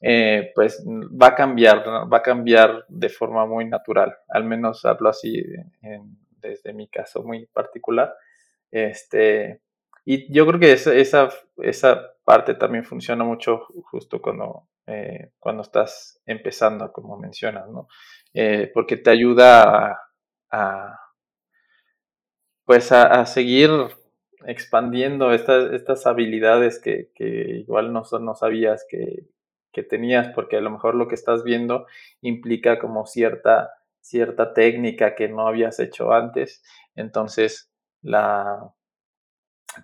eh, 0.00 0.52
pues 0.54 0.84
va 0.86 1.28
a 1.28 1.34
cambiar, 1.34 1.84
va 1.86 2.18
a 2.18 2.22
cambiar 2.22 2.84
de 2.88 3.08
forma 3.08 3.44
muy 3.46 3.66
natural. 3.66 4.14
Al 4.28 4.44
menos 4.44 4.84
hablo 4.84 5.08
así 5.08 5.42
desde 6.40 6.72
mi 6.72 6.88
caso 6.88 7.22
muy 7.22 7.46
particular. 7.46 8.14
Este, 8.70 9.60
y 10.04 10.32
yo 10.32 10.46
creo 10.46 10.60
que 10.60 10.72
esa, 10.72 10.94
esa, 10.94 11.28
esa 11.58 12.12
parte 12.24 12.54
también 12.54 12.84
funciona 12.84 13.24
mucho 13.24 13.66
justo 13.90 14.20
cuando, 14.20 14.68
eh, 14.86 15.32
cuando 15.38 15.62
estás 15.62 16.20
empezando, 16.26 16.92
como 16.92 17.18
mencionas, 17.18 17.68
¿no? 17.68 17.88
Eh, 18.34 18.70
porque 18.72 18.96
te 18.96 19.10
ayuda 19.10 19.98
a, 20.50 21.00
pues 22.64 22.92
a, 22.92 23.24
seguir 23.26 23.70
expandiendo 24.46 25.32
estas, 25.32 25.72
estas 25.72 26.06
habilidades 26.06 26.80
que, 26.80 27.10
igual 27.18 27.92
no, 27.92 28.02
no 28.20 28.34
sabías 28.34 28.86
que, 28.88 29.26
que, 29.72 29.82
tenías, 29.82 30.28
porque 30.34 30.56
a 30.56 30.60
lo 30.60 30.70
mejor 30.70 30.94
lo 30.94 31.08
que 31.08 31.14
estás 31.14 31.44
viendo 31.44 31.86
implica 32.20 32.78
como 32.78 33.06
cierta, 33.06 33.72
cierta 34.00 34.52
técnica 34.52 35.14
que 35.14 35.28
no 35.28 35.48
habías 35.48 35.80
hecho 35.80 36.12
antes. 36.12 36.62
Entonces, 36.94 37.70
la, 38.08 38.72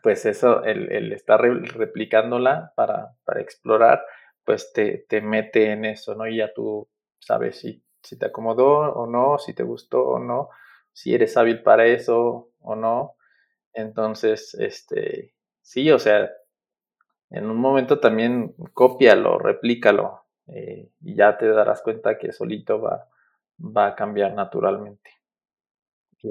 pues 0.03 0.27
eso, 0.27 0.65
el, 0.65 0.91
el 0.93 1.13
estar 1.13 1.41
replicándola 1.41 2.73
para, 2.77 3.17
para 3.25 3.41
explorar, 3.41 4.05
pues 4.45 4.73
te, 4.73 5.07
te, 5.09 5.21
mete 5.21 5.73
en 5.73 5.85
eso, 5.85 6.15
¿no? 6.15 6.27
Y 6.27 6.39
ya 6.39 6.53
tú 6.53 6.89
sabes 7.21 7.61
si 7.61 7.85
si 8.05 8.19
te 8.19 8.27
acomodó 8.27 8.93
o 8.93 9.07
no, 9.07 9.39
si 9.39 9.55
te 9.55 9.63
gustó 9.63 10.07
o 10.07 10.19
no, 10.19 10.51
si 10.93 11.15
eres 11.15 11.37
hábil 11.37 11.63
para 11.63 11.87
eso 11.87 12.51
o 12.61 12.77
no. 12.77 13.17
Entonces, 13.73 14.55
este, 14.55 15.35
sí, 15.63 15.91
o 15.91 15.99
sea, 15.99 16.31
en 17.31 17.47
un 17.51 17.57
momento 17.57 17.99
también 17.99 18.55
cópialo, 18.75 19.39
replícalo 19.39 20.27
eh, 20.47 20.91
y 21.01 21.17
ya 21.17 21.37
te 21.39 21.49
darás 21.49 21.83
cuenta 21.83 22.19
que 22.19 22.33
solito 22.33 22.81
va, 22.81 23.09
va 23.59 23.87
a 23.89 23.95
cambiar 23.97 24.35
naturalmente 24.35 25.11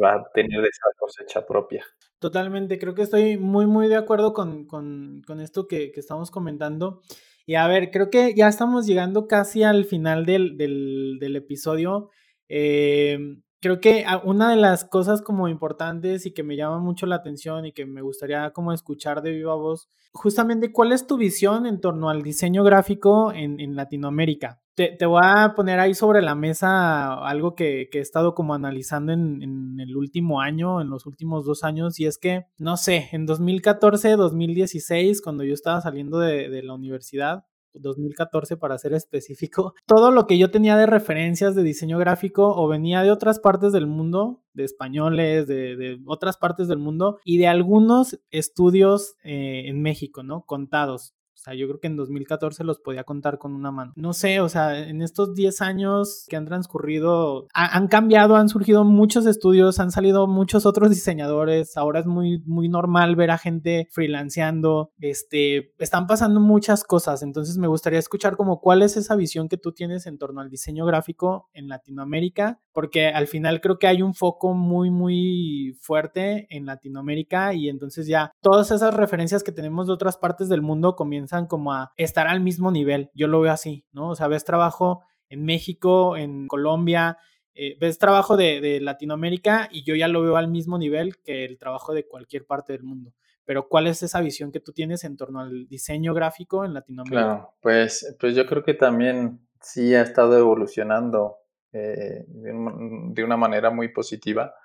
va 0.02 0.16
a 0.16 0.24
tener 0.34 0.60
esa 0.62 0.88
cosecha 0.98 1.46
propia. 1.46 1.84
Totalmente, 2.20 2.80
creo 2.80 2.96
que 2.96 3.02
estoy 3.02 3.38
muy, 3.38 3.66
muy 3.68 3.88
de 3.88 3.96
acuerdo 3.96 4.34
con, 4.34 4.66
con, 4.66 5.22
con 5.26 5.40
esto 5.40 5.68
que, 5.68 5.92
que, 5.92 6.00
estamos 6.00 6.32
comentando. 6.32 7.02
Y 7.46 7.56
a 7.56 7.68
ver, 7.68 7.92
creo 7.92 8.10
que 8.10 8.34
ya 8.36 8.48
estamos 8.48 8.86
llegando 8.86 9.28
casi 9.28 9.64
al 9.64 9.86
final 9.86 10.26
del, 10.26 10.58
del, 10.58 11.18
del 11.20 11.36
episodio. 11.36 12.10
Eh, 12.48 13.18
creo 13.64 13.80
que 13.80 14.04
ah, 14.06 14.22
una 14.26 14.50
de 14.52 14.58
las 14.58 14.84
cosas 14.84 15.22
como 15.22 15.48
importantes 15.48 16.26
y 16.26 16.34
que 16.34 16.44
me 16.44 16.58
llama 16.58 16.80
mucho 16.80 17.06
la 17.06 17.16
atención 17.16 17.66
y 17.66 17.72
que 17.72 17.86
me 17.86 18.02
gustaría 18.02 18.52
como 18.52 18.74
escuchar 18.74 19.22
de 19.22 19.32
viva 19.32 19.56
voz, 19.56 19.90
justamente 20.12 20.74
cuál 20.74 20.92
es 20.92 21.08
tu 21.08 21.16
visión 21.16 21.66
en 21.66 21.80
torno 21.80 22.10
al 22.10 22.24
diseño 22.24 22.66
gráfico 22.66 23.32
en, 23.32 23.76
Latinoamérica. 23.76 24.60
Te, 24.76 24.98
voy 25.06 25.22
a 25.24 25.54
poner 25.56 25.80
ahí 25.80 25.94
sobre 25.94 26.22
la 26.22 26.36
mesa 26.36 27.14
algo 27.26 27.56
que, 27.56 27.90
he 27.92 28.00
estado 28.00 28.36
como 28.36 28.54
analizando 28.54 29.14
en, 29.14 29.80
el 29.80 29.96
último 29.96 30.42
año, 30.42 30.82
en 30.82 30.90
los 30.90 31.06
últimos 31.06 31.46
dos 31.46 31.64
años, 31.64 32.00
y 32.02 32.06
es 32.06 32.18
que, 32.18 32.46
no 32.58 32.76
sé, 32.76 33.08
en 33.14 33.26
2014, 33.26 34.18
2016, 34.18 35.22
cuando 35.22 35.46
yo 35.46 35.54
estaba 35.54 35.80
saliendo 35.80 36.20
de 36.20 36.62
la 36.64 36.74
universidad, 36.74 37.46
2014 37.74 38.58
para 38.58 38.78
ser 38.78 38.94
específico, 38.94 39.74
todo 39.86 40.12
lo 40.12 40.28
que 40.28 40.38
yo 40.38 40.52
tenía 40.52 40.78
de 40.78 40.86
referencias 40.86 41.56
de 41.56 41.64
diseño 41.64 41.98
gráfico 41.98 42.54
o 42.56 42.68
venía 42.68 43.02
de 43.02 43.12
otras 43.12 43.40
partes 43.40 43.74
del 43.74 43.88
mundo, 43.88 44.42
de 44.54 44.64
españoles, 44.64 45.48
de, 45.48 45.76
de 45.76 46.00
otras 46.06 46.38
partes 46.38 46.68
del 46.68 46.78
mundo 46.78 47.20
y 47.24 47.38
de 47.38 47.48
algunos 47.48 48.20
estudios 48.32 49.16
eh, 49.24 49.64
en 49.68 49.82
México, 49.82 50.24
¿no? 50.24 50.44
Contados. 50.46 51.14
Sea, 51.44 51.56
yo 51.56 51.68
creo 51.68 51.80
que 51.82 51.88
en 51.88 51.98
2014 51.98 52.64
los 52.64 52.80
podía 52.80 53.04
contar 53.04 53.38
con 53.38 53.54
una 53.54 53.70
mano. 53.70 53.92
No 53.98 54.14
sé, 54.14 54.40
o 54.40 54.48
sea, 54.48 54.80
en 54.80 55.02
estos 55.02 55.34
10 55.36 55.62
años 55.62 56.26
que 56.30 56.38
han 56.38 56.46
transcurrido, 56.46 57.48
ha, 57.54 57.76
han 57.76 57.90
cambiado, 57.90 58.38
han 58.38 58.48
surgido 58.48 58.86
muchos 58.86 59.26
estudios, 59.26 59.80
han 59.80 59.92
salido 59.92 60.26
muchos 60.26 60.66
otros 60.66 60.90
diseñadores. 60.90 61.76
Ahora 61.76 62.00
es 62.00 62.06
muy, 62.06 62.42
muy 62.46 62.70
normal 62.70 63.18
ver 63.18 63.32
a 63.32 63.38
gente 63.38 63.90
freelanceando. 63.92 64.92
Este, 65.00 65.74
están 65.80 66.08
pasando 66.08 66.40
muchas 66.40 66.86
cosas. 66.86 67.24
Entonces 67.24 67.58
me 67.58 67.68
gustaría 67.68 68.00
escuchar 68.00 68.38
como 68.38 68.62
cuál 68.62 68.82
es 68.82 68.96
esa 68.96 69.18
visión 69.18 69.50
que 69.50 69.58
tú 69.58 69.74
tienes 69.74 70.06
en 70.06 70.18
torno 70.18 70.40
al 70.40 70.50
diseño 70.50 70.86
gráfico 70.86 71.50
en 71.54 71.68
Latinoamérica, 71.68 72.62
porque 72.72 73.08
al 73.08 73.28
final 73.28 73.60
creo 73.60 73.80
que 73.80 73.88
hay 73.88 74.02
un 74.02 74.14
foco 74.14 74.54
muy, 74.54 74.92
muy 74.92 75.78
fuerte 75.82 76.48
en 76.50 76.66
Latinoamérica 76.66 77.54
y 77.54 77.68
entonces 77.68 78.08
ya 78.08 78.32
todas 78.42 78.72
esas 78.72 78.94
referencias 78.94 79.44
que 79.44 79.52
tenemos 79.52 79.88
de 79.88 79.94
otras 79.94 80.18
partes 80.18 80.48
del 80.48 80.62
mundo 80.62 80.96
comienzan 80.96 81.33
como 81.48 81.74
a 81.74 81.92
estar 81.98 82.28
al 82.28 82.40
mismo 82.40 82.72
nivel. 82.72 83.10
Yo 83.14 83.28
lo 83.28 83.42
veo 83.42 83.52
así, 83.52 83.86
¿no? 83.92 84.10
O 84.10 84.16
sea, 84.16 84.28
ves 84.28 84.46
trabajo 84.46 85.04
en 85.30 85.46
México, 85.46 86.16
en 86.16 86.48
Colombia, 86.48 87.18
eh, 87.56 87.78
ves 87.80 88.00
trabajo 88.00 88.36
de, 88.36 88.80
Latinoamérica 88.82 89.70
y 89.72 89.84
yo 89.84 89.96
ya 89.96 90.08
lo 90.08 90.22
veo 90.22 90.38
al 90.38 90.48
mismo 90.48 90.78
nivel 90.78 91.18
que 91.22 91.46
el 91.46 91.58
trabajo 91.58 91.94
de 91.94 92.08
cualquier 92.08 92.46
parte 92.46 92.74
del 92.74 92.84
mundo. 92.84 93.14
Pero 93.46 93.68
¿cuál 93.68 93.88
es 93.88 94.02
esa 94.02 94.22
visión 94.22 94.52
que 94.52 94.60
tú 94.60 94.72
tienes 94.72 95.04
en 95.04 95.18
torno 95.18 95.42
al 95.42 95.68
diseño 95.68 96.14
gráfico 96.14 96.66
en 96.66 96.74
Latinoamérica? 96.74 97.24
Claro, 97.24 97.54
pues, 97.62 98.16
pues 98.20 98.36
yo 98.36 98.46
creo 98.46 98.64
que 98.64 98.74
también 98.74 99.40
sí 99.62 99.94
ha 99.94 100.02
estado 100.02 100.38
evolucionando 100.38 101.38
eh, 101.74 102.24
de, 102.28 102.52
un, 102.54 103.14
de, 103.14 103.24
una 103.24 103.38
manera 103.38 103.70
muy 103.70 103.90
positiva. 103.90 104.56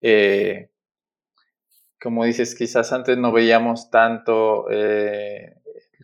Eh, 0.00 0.70
como 2.00 2.24
dices, 2.24 2.54
quizás 2.54 2.92
antes 2.92 3.16
no 3.18 3.32
veíamos 3.32 3.90
tanto 3.90 4.66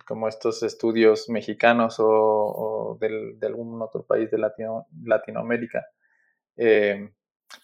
como 0.07 0.29
estos 0.29 0.63
estudios 0.63 1.29
mexicanos 1.29 1.97
o, 1.99 2.97
del, 3.01 3.39
de 3.39 3.47
algún 3.47 3.81
otro 3.83 4.05
país 4.05 4.31
de 4.31 4.39
Latino, 4.39 4.87
Latinoamérica. 5.03 5.87
Eh, 6.57 7.11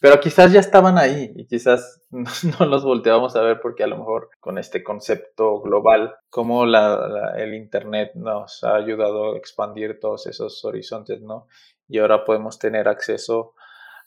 pero 0.01 0.21
quizás 0.21 0.53
ya 0.53 0.61
estaban 0.61 0.99
ahí 0.99 1.33
y 1.35 1.47
quizás 1.47 2.03
no, 2.11 2.31
no, 2.59 2.67
los 2.67 2.85
volteábamos 2.85 3.35
a 3.37 3.43
ver 3.43 3.61
porque 3.61 3.85
a 3.85 3.87
lo 3.87 3.99
mejor 3.99 4.31
con 4.41 4.59
este 4.59 4.83
concepto 4.83 5.61
global, 5.61 6.17
como 6.29 6.67
la, 6.67 7.35
el 7.37 7.55
Internet 7.55 8.13
nos 8.15 8.63
ha 8.65 8.77
ayudado 8.77 9.35
a 9.35 9.37
expandir 9.37 9.99
todos 10.01 10.27
esos 10.27 10.65
horizontes, 10.65 11.21
¿no? 11.23 11.49
Y 11.89 11.99
ahora 11.99 12.25
podemos 12.25 12.59
tener 12.59 12.89
acceso 12.89 13.55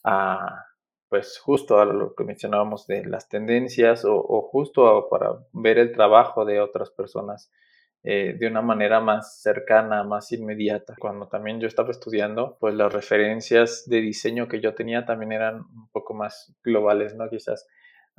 a, 0.04 0.66
pues 1.14 1.38
justo 1.38 1.80
a 1.80 1.86
lo 1.86 2.16
que 2.16 2.24
mencionábamos 2.24 2.88
de 2.88 3.06
las 3.06 3.30
tendencias 3.30 4.04
o, 4.04 4.42
justo 4.52 5.10
para 5.12 5.46
ver 5.52 5.78
el 5.78 5.92
trabajo 5.92 6.44
de 6.44 6.60
otras 6.60 6.90
personas 6.90 7.52
eh, 8.04 8.36
de 8.38 8.48
una 8.48 8.62
manera 8.62 9.00
más 9.00 9.42
cercana, 9.42 10.04
más 10.04 10.32
inmediata. 10.34 10.96
Cuando 11.00 11.28
también 11.28 11.62
yo 11.62 11.68
estaba 11.68 11.92
estudiando, 11.92 12.58
pues 12.60 12.76
las 12.76 12.92
referencias 12.92 13.84
de 13.88 14.02
diseño 14.02 14.50
que 14.50 14.60
yo 14.60 14.76
tenía 14.76 15.06
también 15.06 15.32
eran 15.32 15.56
un 15.56 15.88
poco 15.92 16.14
más 16.14 16.54
globales, 16.64 17.16
¿no? 17.16 17.30
Quizás 17.30 17.66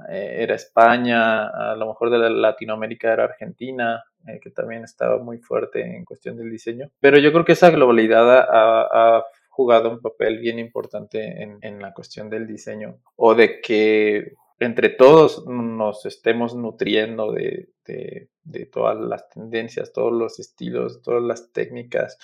eh, 0.09 0.37
era 0.39 0.55
España, 0.55 1.49
a 1.49 1.76
lo 1.76 1.87
mejor 1.87 2.11
de 2.11 2.18
la 2.18 2.30
Latinoamérica 2.30 3.12
era 3.12 3.24
Argentina, 3.24 4.03
eh, 4.26 4.41
que 4.43 4.51
también 4.51 4.85
estaba 4.85 5.18
muy 5.18 5.39
fuerte 5.39 5.82
en 5.82 6.07
cuestión 6.07 6.37
del 6.39 6.51
diseño. 6.51 6.91
Pero 7.01 7.18
yo 7.18 7.30
creo 7.32 7.45
que 7.45 7.53
esa 7.53 7.70
globalidad 7.70 8.39
ha, 8.41 9.18
ha 9.18 9.24
jugado 9.51 9.91
un 9.91 10.01
papel 10.01 10.39
bien 10.39 10.59
importante 10.59 11.43
en, 11.43 11.59
en 11.61 11.80
la 11.80 11.93
cuestión 11.93 12.30
del 12.30 12.47
diseño 12.47 13.01
o 13.16 13.35
de 13.35 13.61
que 13.61 14.32
entre 14.59 14.89
todos 14.89 15.45
nos 15.47 16.07
estemos 16.07 16.55
nutriendo 16.55 17.33
de, 17.33 17.71
de, 17.85 18.67
todas 18.67 18.99
las 18.99 19.29
tendencias, 19.29 19.93
todos 19.93 20.13
los 20.13 20.39
estilos, 20.39 21.03
todas 21.03 21.23
las 21.23 21.53
técnicas, 21.53 22.19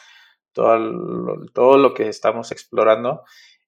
todo 0.53 0.79
lo, 0.79 1.47
todo 1.53 1.79
lo 1.79 1.95
que 1.95 2.09
estamos 2.09 2.53
explorando. 2.53 3.23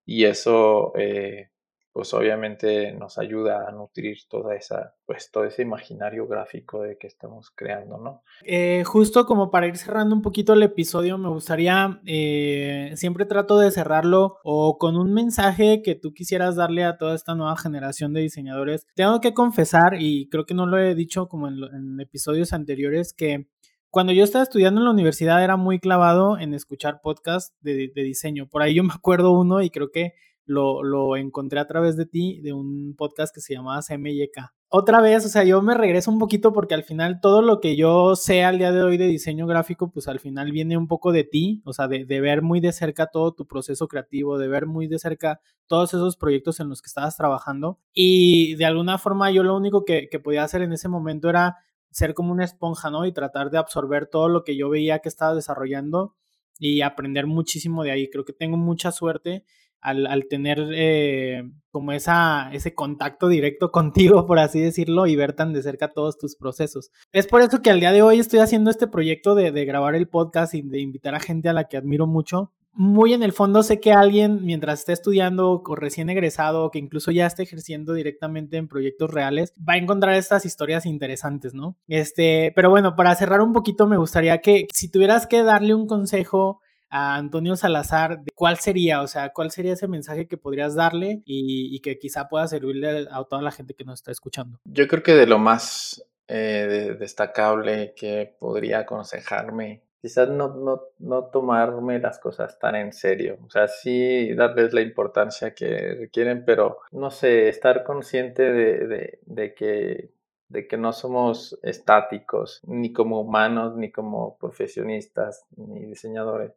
Y 0.05 0.25
eso 0.25 0.93
eh, 0.97 1.51
pues 1.93 2.14
obviamente 2.14 2.93
nos 2.93 3.18
ayuda 3.18 3.68
a 3.68 3.72
nutrir 3.72 4.16
toda 4.28 4.57
esa, 4.57 4.95
pues 5.05 5.30
todo 5.30 5.45
ese 5.45 5.61
imaginario 5.61 6.26
gráfico 6.26 6.82
de 6.82 6.97
que 6.97 7.07
estamos 7.07 7.51
creando, 7.51 7.99
¿no? 7.99 8.22
Eh, 8.45 8.82
justo 8.84 9.26
como 9.26 9.51
para 9.51 9.66
ir 9.66 9.76
cerrando 9.76 10.14
un 10.14 10.22
poquito 10.22 10.55
el 10.55 10.62
episodio, 10.62 11.18
me 11.18 11.28
gustaría, 11.28 12.01
eh, 12.07 12.93
siempre 12.97 13.26
trato 13.26 13.59
de 13.59 13.70
cerrarlo 13.70 14.38
o 14.43 14.78
con 14.78 14.97
un 14.97 15.12
mensaje 15.12 15.82
que 15.82 15.95
tú 15.95 16.14
quisieras 16.14 16.57
darle 16.57 16.84
a 16.84 16.97
toda 16.97 17.14
esta 17.14 17.34
nueva 17.34 17.57
generación 17.59 18.14
de 18.14 18.22
diseñadores. 18.22 18.86
Tengo 18.95 19.20
que 19.20 19.34
confesar, 19.34 19.97
y 20.01 20.30
creo 20.30 20.47
que 20.47 20.55
no 20.55 20.64
lo 20.64 20.78
he 20.78 20.95
dicho 20.95 21.28
como 21.28 21.49
en, 21.49 22.01
episodios 22.01 22.55
anteriores, 22.55 23.12
que 23.12 23.49
cuando 23.90 24.14
yo 24.14 24.24
estaba 24.24 24.45
estudiando 24.45 24.80
en 24.80 24.86
la 24.86 24.93
universidad 24.93 25.45
era 25.45 25.59
muy 25.59 25.78
clavado 25.78 26.38
en 26.38 26.55
escuchar 26.55 27.03
podcasts 27.03 27.55
de, 27.61 27.93
de 27.95 28.03
diseño. 28.03 28.49
Por 28.49 28.62
ahí 28.62 28.74
yo 28.74 28.82
me 28.82 28.95
acuerdo 28.95 29.32
uno 29.32 29.61
y 29.61 29.68
creo 29.68 29.90
que 29.90 30.14
lo, 30.45 30.82
lo, 30.82 31.16
encontré 31.16 31.61
a 31.61 31.66
través 31.66 31.97
de 31.97 32.07
ti, 32.07 32.40
de 32.40 32.53
un 32.53 32.95
podcast 32.97 33.34
que 33.34 33.40
se 33.40 33.55
llamaba 33.55 33.80
CMYK. 33.86 34.53
Otra 34.68 35.01
vez, 35.01 35.26
o 35.26 35.28
sea, 35.28 35.45
yo 35.45 35.61
me 35.62 35.74
regreso 35.74 36.11
un 36.11 36.18
poquito 36.18 36.53
porque 36.53 36.74
al 36.74 36.82
final 36.82 37.20
todo 37.20 37.43
lo 37.43 37.61
que 37.61 37.76
yo 37.76 38.16
sé 38.16 38.43
al 38.43 38.59
día 38.59 38.72
de 38.72 38.82
hoy 38.82 38.97
de 38.97 39.07
diseño 39.07 39.47
gráfico, 39.47 39.90
pues 39.90 40.09
al 40.09 40.18
final 40.18 40.51
viene 40.51 40.76
un 40.76 40.88
poco 40.88 41.12
de 41.12 41.24
ti, 41.24 41.62
o 41.64 41.72
sea, 41.72 41.88
de, 41.88 42.07
de 42.07 42.20
ver 42.20 42.43
muy 42.43 42.61
de 42.61 42.72
cerca 42.72 43.07
todo 43.07 43.34
tu 43.34 43.47
proceso 43.47 43.86
creativo, 43.86 44.38
de 44.38 44.49
ver 44.49 44.66
muy 44.66 44.86
de 44.86 44.99
cerca 44.99 45.40
todos 45.66 45.95
esos 45.95 46.16
proyectos 46.16 46.59
en 46.61 46.68
los 46.68 46.80
que 46.80 46.86
estabas 46.86 47.16
trabajando. 47.16 47.78
Y 47.93 48.55
de 48.57 48.64
alguna 48.64 48.99
forma 48.99 49.30
yo 49.30 49.43
lo 49.43 49.57
único 49.57 49.84
que, 49.84 50.09
que 50.11 50.20
podía 50.20 50.45
hacer 50.45 50.62
en 50.62 50.72
ese 50.72 50.88
momento 50.88 51.28
era 51.28 51.57
ser 51.90 52.14
como 52.14 52.32
una 52.32 52.45
esponja, 52.45 52.90
¿no? 52.90 53.05
Y 53.07 53.12
tratar 53.12 53.51
de 53.51 53.59
absorber 53.59 54.07
todo 54.07 54.28
lo 54.28 54.45
que 54.45 54.57
yo 54.57 54.70
veía 54.70 55.01
que 55.01 55.09
estaba 55.09 55.34
desarrollando 55.34 56.14
y 56.59 56.80
aprender 56.80 57.26
muchísimo 57.26 57.82
de 57.84 57.90
ahí. 57.90 58.09
Creo 58.09 58.24
que 58.24 58.32
tengo 58.32 58.57
mucha 58.57 58.93
suerte 58.93 59.45
al, 59.83 60.26
tener 60.30 60.68
eh, 60.72 61.43
como 61.70 61.93
esa, 61.93 62.51
ese 62.53 62.74
contacto 62.74 63.28
directo 63.28 63.70
contigo, 63.72 64.26
por 64.26 64.39
así 64.39 64.61
decirlo, 64.61 65.07
y 65.07 65.16
ver 65.16 65.35
tan 65.35 65.53
de 65.53 65.62
cerca 65.62 65.93
todos 65.93 66.18
tus 66.18 66.37
procesos. 66.37 66.91
Es 67.12 67.26
por 67.26 67.43
eso 67.43 67.61
que 67.61 67.70
al 67.70 67.80
día 67.80 67.93
de 67.93 68.03
hoy 68.03 68.20
estoy 68.20 68.39
haciendo 68.39 68.70
este 68.70 68.87
proyecto 68.87 69.35
de, 69.35 69.51
de 69.51 69.64
grabar 69.64 69.95
el 69.95 70.09
podcast 70.09 70.55
y 70.55 70.62
de 70.62 70.80
invitar 70.80 71.14
a 71.14 71.20
gente 71.20 71.49
a 71.49 71.53
la 71.53 71.64
que 71.64 71.76
admiro 71.76 72.07
mucho. 72.07 72.53
Muy 72.74 73.12
en 73.12 73.22
el 73.22 73.33
fondo 73.33 73.62
sé 73.62 73.80
que 73.80 73.93
alguien, 73.93 74.47
mientras 74.47 74.80
esté 74.80 74.95
estudiando 74.95 75.62
o 75.62 75.76
recién 75.76 76.09
egresado, 76.09 76.64
o 76.64 76.70
que 76.70 76.78
incluso 76.78 77.11
ya 77.11 77.26
esté 77.26 77.43
ejerciendo 77.43 77.93
directamente 77.93 78.57
en 78.57 78.66
proyectos 78.66 79.11
reales, 79.11 79.53
va 79.59 79.74
a 79.74 79.76
encontrar 79.76 80.14
estas 80.14 80.47
historias 80.47 80.87
interesantes, 80.87 81.53
¿no? 81.53 81.76
Este, 81.87 82.51
pero 82.57 82.70
bueno, 82.70 82.97
para 82.97 83.14
cerrar 83.14 83.43
un 83.43 83.53
poquito, 83.53 83.87
me 83.87 83.99
gustaría 83.99 84.41
que 84.41 84.68
si 84.72 84.91
tuvieras 84.91 85.26
que 85.26 85.43
darle 85.43 85.74
un 85.74 85.87
consejo 85.87 86.62
a 86.93 87.16
Antonio 87.16 87.57
Salazar, 87.57 88.20
¿cuál 88.34 88.59
sería? 88.59 89.01
O 89.01 89.07
sea, 89.07 89.30
¿cuál 89.30 89.51
sería 89.51 89.72
ese 89.72 89.88
mensaje 89.88 90.28
que 90.28 90.36
podrías 90.36 90.74
darle 90.74 91.22
y, 91.24 91.80
que 91.80 91.99
quizá 91.99 92.28
pueda 92.28 92.47
servirle 92.47 93.09
a 93.11 93.24
toda 93.24 93.40
la 93.40 93.51
gente 93.51 93.72
que 93.74 93.84
nos 93.84 94.01
está 94.01 94.12
escuchando? 94.12 94.59
Yo 94.66 94.86
creo 94.86 95.03
que 95.03 95.14
de 95.14 95.26
lo 95.26 95.38
más 95.38 96.05
eh, 96.28 96.66
de, 96.68 96.95
destacable 96.95 97.95
que 97.97 98.36
podría 98.38 98.80
aconsejarme, 98.80 99.82
quizás 100.03 100.28
no, 100.28 100.55
no, 100.55 100.82
no 100.99 101.24
tomarme 101.30 101.99
las 101.99 102.18
cosas 102.18 102.59
tan 102.59 102.76
en 102.76 102.93
serio. 102.93 103.38
O 103.47 103.49
sea, 103.49 103.68
sí 103.68 104.34
darles 104.34 104.74
la 104.74 104.82
importancia 104.82 105.55
que 105.55 105.95
requieren, 105.95 106.45
pero 106.45 106.76
no 106.90 107.11
sé, 107.11 107.49
estar 107.49 107.84
consciente 107.84 108.53
de, 108.53 109.18
de 109.24 109.55
que 109.55 110.11
de 110.53 110.68
que 110.68 110.76
no 110.76 110.93
somos 110.93 111.59
estáticos, 111.62 112.61
ni 112.64 112.93
como 112.93 113.22
humanos, 113.22 113.74
ni 113.74 113.90
como 113.90 114.36
profesionistas, 114.36 115.47
ni 115.57 115.86
diseñadores. 115.86 116.53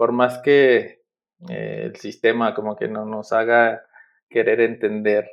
Por 0.00 0.12
más 0.12 0.38
que 0.38 1.02
eh, 1.50 1.82
el 1.84 1.96
sistema 1.96 2.54
como 2.54 2.74
que 2.74 2.88
no 2.88 3.04
nos 3.04 3.34
haga 3.34 3.84
querer 4.30 4.62
entender 4.62 5.30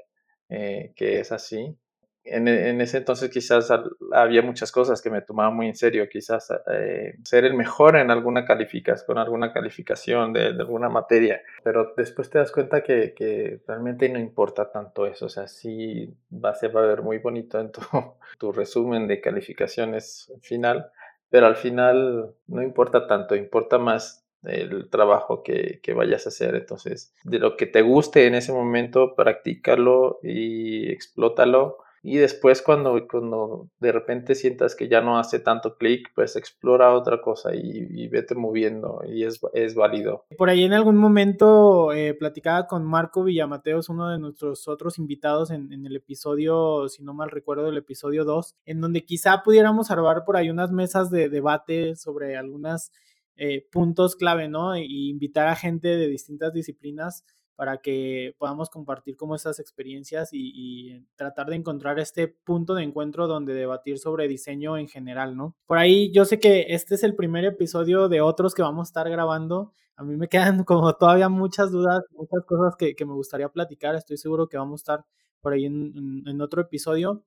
eh, 0.49 0.91
que 0.93 1.21
es 1.21 1.31
así, 1.31 1.77
en, 2.25 2.49
ese 2.81 2.97
entonces 2.97 3.29
quizás 3.29 3.71
había 4.11 4.41
muchas 4.41 4.73
cosas 4.73 5.01
que 5.01 5.09
me 5.09 5.21
tomaban 5.21 5.55
muy 5.55 5.67
en 5.67 5.75
serio, 5.77 6.09
quizás 6.09 6.49
eh, 6.69 7.15
ser 7.23 7.45
el 7.45 7.53
mejor 7.53 7.95
en 7.95 8.11
alguna 8.11 8.43
calificación, 8.43 9.05
con 9.07 9.17
alguna 9.19 9.53
calificación 9.53 10.33
de, 10.33 10.47
alguna 10.47 10.89
materia, 10.89 11.41
pero 11.63 11.93
después 11.95 12.29
te 12.29 12.39
das 12.39 12.51
cuenta 12.51 12.83
que, 12.83 13.13
que, 13.13 13.61
realmente 13.65 14.09
no 14.09 14.19
importa 14.19 14.69
tanto 14.69 15.05
eso, 15.05 15.27
o 15.27 15.29
sea, 15.29 15.47
sí 15.47 16.13
va, 16.29 16.53
se 16.55 16.67
va 16.67 16.83
a 16.83 16.87
ver 16.87 17.03
muy 17.03 17.19
bonito 17.19 17.57
en 17.61 17.71
tu, 17.71 17.79
tu 18.37 18.51
resumen 18.51 19.07
de 19.07 19.21
calificaciones 19.21 20.29
final, 20.41 20.91
pero 21.29 21.45
al 21.45 21.55
final 21.55 22.33
no 22.47 22.61
importa 22.61 23.07
tanto, 23.07 23.33
importa 23.33 23.77
más 23.77 24.26
el 24.47 24.89
trabajo 24.89 25.43
que, 25.43 25.79
que, 25.81 25.93
vayas 25.93 26.25
a 26.25 26.29
hacer. 26.29 26.55
Entonces, 26.55 27.13
de 27.23 27.39
lo 27.39 27.57
que 27.57 27.65
te 27.65 27.81
guste 27.81 28.27
en 28.27 28.35
ese 28.35 28.51
momento, 28.51 29.15
practícalo 29.15 30.19
y 30.23 30.91
explótalo 30.91 31.77
y 32.03 32.15
después 32.15 32.61
cuando, 32.61 33.05
cuando 33.05 33.69
de 33.79 33.91
repente 33.91 34.33
sientas 34.33 34.75
que 34.75 34.87
ya 34.87 35.01
no 35.01 35.19
hace 35.19 35.39
tanto 35.39 35.75
clic, 35.77 36.09
pues 36.15 36.37
explora 36.37 36.93
otra 36.93 37.21
cosa 37.21 37.53
y, 37.53 38.07
vete 38.07 38.33
moviendo 38.33 39.01
y 39.05 39.25
es, 39.25 39.41
es, 39.51 39.75
válido. 39.75 40.25
Por 40.37 40.49
ahí 40.49 40.63
en 40.63 40.71
algún 40.71 40.95
momento 40.95 41.91
eh, 41.91 42.13
platicaba 42.13 42.65
con 42.65 42.85
Marco 42.85 43.25
Villamateos, 43.25 43.89
uno 43.89 44.09
de 44.09 44.19
nuestros 44.19 44.69
otros 44.69 44.97
invitados 44.99 45.51
en, 45.51 45.73
en, 45.73 45.85
el 45.85 45.97
episodio, 45.97 46.87
si 46.87 47.03
no 47.03 47.13
mal 47.13 47.29
recuerdo, 47.29 47.67
el 47.67 47.77
episodio 47.77 48.23
2, 48.23 48.55
en 48.65 48.79
donde 48.79 49.03
quizá 49.03 49.43
pudiéramos 49.43 49.91
armar 49.91 50.23
por 50.23 50.37
ahí 50.37 50.49
unas 50.49 50.71
mesas 50.71 51.11
de 51.11 51.27
debate 51.27 51.97
sobre 51.97 52.37
algunos 52.37 52.91
eh, 53.37 53.67
puntos 53.71 54.15
clave, 54.15 54.49
¿no? 54.49 54.75
Y 54.75 55.09
invitar 55.09 55.47
a 55.47 55.55
gente 55.55 55.87
de 55.87 56.07
distintas 56.07 56.53
disciplinas 56.53 57.23
para 57.57 57.77
que 57.79 58.35
podamos 58.37 58.69
compartir 58.69 59.17
como 59.17 59.33
esas 59.35 59.59
experiencias 59.59 60.29
y, 60.31 61.03
tratar 61.15 61.47
de 61.47 61.55
encontrar 61.55 61.99
este 61.99 62.27
punto 62.27 62.75
de 62.75 62.83
encuentro 62.83 63.27
donde 63.27 63.55
debatir 63.55 63.97
sobre 63.97 64.27
diseño 64.27 64.77
en 64.77 64.87
general, 64.87 65.35
¿no? 65.35 65.55
Por 65.65 65.79
ahí 65.79 66.11
yo 66.11 66.23
sé 66.25 66.39
que 66.39 66.67
este 66.69 66.93
es 66.93 67.03
el 67.03 67.15
primer 67.15 67.45
episodio 67.45 68.09
de 68.09 68.21
otros 68.21 68.53
que 68.53 68.61
vamos 68.61 68.87
a 68.87 68.89
estar 68.89 69.09
grabando. 69.09 69.71
A 69.95 70.03
mí 70.03 70.15
me 70.15 70.27
quedan 70.27 70.63
como 70.65 70.93
todavía 70.93 71.29
muchas 71.29 71.71
dudas, 71.71 72.01
muchas 72.11 72.45
cosas 72.45 72.75
que, 72.75 72.95
me 73.05 73.13
gustaría 73.13 73.49
platicar. 73.49 73.95
Estoy 73.95 74.17
seguro 74.17 74.47
que 74.47 74.57
vamos 74.57 74.81
a 74.81 74.83
estar 74.83 75.05
por 75.41 75.53
ahí 75.53 75.65
en, 75.65 76.41
otro 76.41 76.61
episodio. 76.61 77.23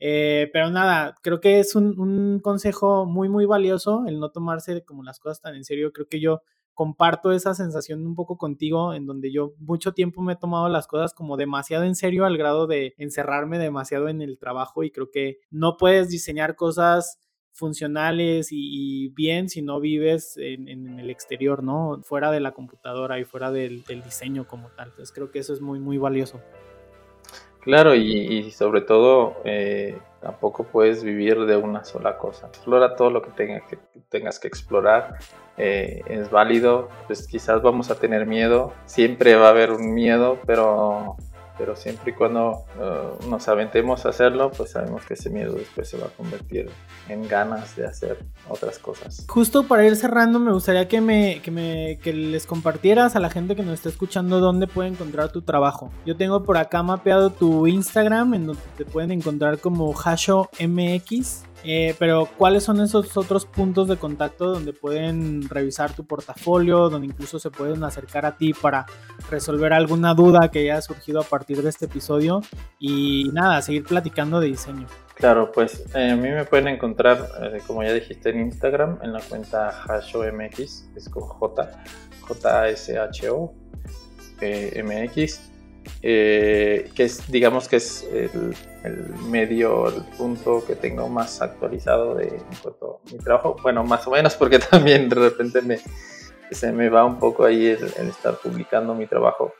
Eh, 0.00 0.50
pero 0.52 0.70
nada, 0.70 1.14
creo 1.22 1.40
que 1.40 1.60
es 1.60 1.74
un, 1.76 2.00
un 2.00 2.40
consejo 2.40 3.06
muy, 3.06 3.28
muy 3.28 3.44
valioso 3.44 4.04
el 4.06 4.18
no 4.18 4.30
tomarse 4.30 4.82
como 4.84 5.02
las 5.04 5.20
cosas 5.20 5.40
tan 5.40 5.54
en 5.54 5.64
serio. 5.64 5.92
Creo 5.92 6.08
que 6.08 6.20
yo 6.20 6.42
comparto 6.80 7.32
esa 7.32 7.54
sensación 7.54 8.06
un 8.06 8.14
poco 8.14 8.38
contigo, 8.38 8.94
en 8.94 9.04
donde 9.04 9.30
yo 9.30 9.52
mucho 9.58 9.92
tiempo 9.92 10.22
me 10.22 10.32
he 10.32 10.36
tomado 10.36 10.70
las 10.70 10.86
cosas 10.86 11.12
como 11.12 11.36
demasiado 11.36 11.84
en 11.84 11.94
serio 11.94 12.24
al 12.24 12.38
grado 12.38 12.66
de 12.66 12.94
encerrarme 12.96 13.58
demasiado 13.58 14.08
en 14.08 14.22
el 14.22 14.38
trabajo 14.38 14.82
y 14.82 14.90
creo 14.90 15.10
que 15.10 15.40
no 15.50 15.76
puedes 15.76 16.08
diseñar 16.08 16.56
cosas 16.56 17.18
funcionales 17.52 18.48
y, 18.50 19.08
bien 19.08 19.50
si 19.50 19.60
no 19.60 19.78
vives 19.78 20.38
en, 20.38 20.98
el 20.98 21.10
exterior, 21.10 21.62
¿no? 21.62 22.00
Fuera 22.02 22.30
de 22.30 22.40
la 22.40 22.52
computadora 22.52 23.18
y 23.18 23.24
fuera 23.24 23.52
del, 23.52 23.84
diseño 24.02 24.48
como 24.48 24.68
tal. 24.70 24.88
Entonces 24.88 25.12
creo 25.14 25.30
que 25.30 25.40
eso 25.40 25.52
es 25.52 25.60
muy, 25.60 25.80
muy 25.80 25.98
valioso. 25.98 26.40
Claro, 27.60 27.94
y, 27.94 28.50
sobre 28.52 28.80
todo 28.80 29.36
eh, 29.44 29.98
tampoco 30.20 30.64
puedes 30.64 31.04
vivir 31.04 31.44
de 31.44 31.56
una 31.56 31.84
sola 31.84 32.16
cosa. 32.16 32.46
Explora 32.48 32.96
todo 32.96 33.10
lo 33.10 33.22
que, 33.22 33.30
que 33.34 33.78
tengas 34.08 34.38
que 34.38 34.48
explorar. 34.48 35.18
Eh, 35.58 36.02
es 36.06 36.30
válido, 36.30 36.88
pues 37.06 37.26
quizás 37.26 37.60
vamos 37.60 37.90
a 37.90 37.96
tener 37.96 38.24
miedo, 38.26 38.72
siempre 38.86 39.34
va 39.34 39.48
a 39.48 39.50
haber 39.50 39.72
un 39.72 39.92
miedo, 39.92 40.38
pero 40.46 41.16
pero 41.60 41.76
siempre 41.76 42.12
y 42.12 42.14
cuando 42.14 42.64
uh, 42.78 43.28
nos 43.28 43.46
aventemos 43.46 44.06
a 44.06 44.08
hacerlo, 44.08 44.50
pues 44.50 44.70
sabemos 44.70 45.04
que 45.04 45.12
ese 45.12 45.28
miedo 45.28 45.52
después 45.52 45.90
se 45.90 45.98
va 45.98 46.06
a 46.06 46.08
convertir 46.08 46.70
en 47.06 47.28
ganas 47.28 47.76
de 47.76 47.84
hacer 47.84 48.16
otras 48.48 48.78
cosas. 48.78 49.26
Justo 49.28 49.64
para 49.68 49.84
ir 49.84 49.94
cerrando, 49.94 50.38
me 50.38 50.52
gustaría 50.52 50.88
que, 50.88 51.02
me, 51.02 51.42
que, 51.42 51.50
me, 51.50 51.98
que 52.02 52.14
les 52.14 52.46
compartieras 52.46 53.14
a 53.14 53.20
la 53.20 53.28
gente 53.28 53.56
que 53.56 53.62
nos 53.62 53.74
está 53.74 53.90
escuchando 53.90 54.40
dónde 54.40 54.68
puede 54.68 54.88
encontrar 54.88 55.32
tu 55.32 55.42
trabajo. 55.42 55.90
Yo 56.06 56.16
tengo 56.16 56.44
por 56.44 56.56
acá 56.56 56.82
mapeado 56.82 57.28
tu 57.28 57.66
Instagram, 57.66 58.32
en 58.32 58.46
donde 58.46 58.62
te 58.78 58.86
pueden 58.86 59.10
encontrar 59.10 59.58
como 59.58 59.92
HashoMX. 59.92 61.44
Eh, 61.64 61.94
pero 61.98 62.28
¿cuáles 62.38 62.64
son 62.64 62.80
esos 62.80 63.16
otros 63.16 63.44
puntos 63.46 63.88
de 63.88 63.96
contacto 63.96 64.46
donde 64.50 64.72
pueden 64.72 65.48
revisar 65.48 65.94
tu 65.94 66.06
portafolio, 66.06 66.88
donde 66.88 67.06
incluso 67.06 67.38
se 67.38 67.50
pueden 67.50 67.84
acercar 67.84 68.24
a 68.26 68.36
ti 68.36 68.52
para 68.54 68.86
resolver 69.30 69.72
alguna 69.72 70.14
duda 70.14 70.50
que 70.50 70.60
haya 70.60 70.80
surgido 70.80 71.20
a 71.20 71.24
partir 71.24 71.62
de 71.62 71.68
este 71.68 71.84
episodio? 71.86 72.40
Y 72.78 73.30
nada, 73.32 73.60
seguir 73.62 73.84
platicando 73.84 74.40
de 74.40 74.48
diseño. 74.48 74.86
Claro, 75.14 75.52
pues 75.52 75.84
eh, 75.94 76.10
a 76.12 76.16
mí 76.16 76.30
me 76.30 76.44
pueden 76.44 76.68
encontrar, 76.68 77.28
eh, 77.42 77.60
como 77.66 77.82
ya 77.82 77.92
dijiste, 77.92 78.30
en 78.30 78.40
Instagram, 78.40 78.98
en 79.02 79.12
la 79.12 79.20
cuenta 79.20 79.68
HashoMX, 79.68 80.90
es 80.96 81.08
con 81.10 81.22
J, 81.24 81.70
J-S-H-O, 82.22 83.54
MX. 84.40 85.49
Eh, 86.02 86.90
que 86.94 87.04
es, 87.04 87.30
digamos 87.30 87.68
que 87.68 87.76
es 87.76 88.08
el, 88.10 88.54
medio, 89.28 89.88
el 89.88 90.02
punto 90.16 90.64
que 90.66 90.74
tengo 90.74 91.08
más 91.08 91.42
actualizado 91.42 92.14
de 92.14 92.40
mi 93.12 93.18
trabajo. 93.18 93.56
Bueno, 93.62 93.84
más 93.84 94.06
o 94.06 94.10
menos 94.10 94.34
porque 94.36 94.58
también 94.70 95.08
de 95.08 95.16
repente 95.16 95.60
se 96.50 96.72
me 96.72 96.88
va 96.88 97.04
un 97.04 97.18
poco 97.18 97.44
ahí 97.44 97.66
el, 97.66 98.08
estar 98.08 98.36
publicando 98.36 98.94
mi 98.94 99.06
trabajo. 99.06 99.54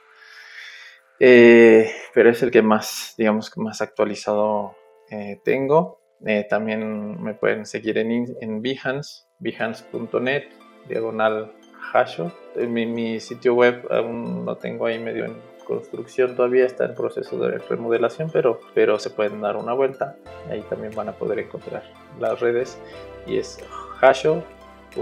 Eh, 1.19 1.91
pero 2.15 2.31
es 2.31 2.43
el 2.43 2.51
que 2.51 2.63
más, 2.63 3.15
digamos 3.19 3.55
más 3.59 3.83
actualizado 3.83 4.75
eh, 5.11 5.41
tengo. 5.45 6.01
también 6.49 7.23
me 7.23 7.35
pueden 7.35 7.67
seguir 7.67 7.99
en, 7.99 8.35
en 8.41 8.63
Behance, 8.63 9.25
behance.net, 9.39 10.45
diagonal 10.89 11.53
hasho. 11.93 12.33
Mi, 12.57 12.87
mi 12.87 13.21
sitio 13.21 13.55
web 13.55 13.87
aún 13.91 14.47
lo 14.47 14.57
tengo 14.57 14.87
ahí 14.87 14.99
medio 14.99 15.27
en 15.27 15.50
construcción 15.71 16.35
todavía 16.35 16.67
está 16.67 16.85
en 16.85 16.97
proceso 16.97 17.39
de 17.39 17.59
remodelación, 17.59 18.29
pero, 18.33 18.61
pero 18.75 18.99
se 18.99 19.09
pueden 19.11 19.41
dar 19.41 19.57
una 19.57 19.73
vuelta. 19.73 20.17
Ahí 20.51 20.63
también 20.69 20.93
van 20.97 21.09
a 21.09 21.13
poder 21.13 21.39
encontrar 21.39 21.85
las 22.19 22.41
redes 22.41 22.77
y 23.25 23.39
es 23.39 23.59
hasho.mx 24.01 24.95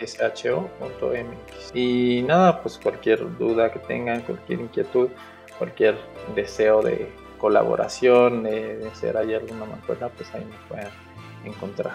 jsho.mx 0.00 1.72
y 1.74 2.22
nada 2.26 2.60
pues 2.62 2.78
cualquier 2.82 3.38
duda 3.38 3.70
que 3.70 3.78
tengan 3.78 4.22
cualquier 4.22 4.60
inquietud 4.60 5.10
cualquier 5.58 5.94
deseo 6.34 6.82
de 6.82 7.08
colaboración 7.38 8.42
de, 8.42 8.88
hacer 8.90 9.16
ahí 9.16 9.34
alguna 9.34 9.66
mancuerna 9.66 10.08
pues 10.08 10.34
ahí 10.34 10.44
me 10.44 10.56
pueden 10.68 10.88
encontrar 11.44 11.94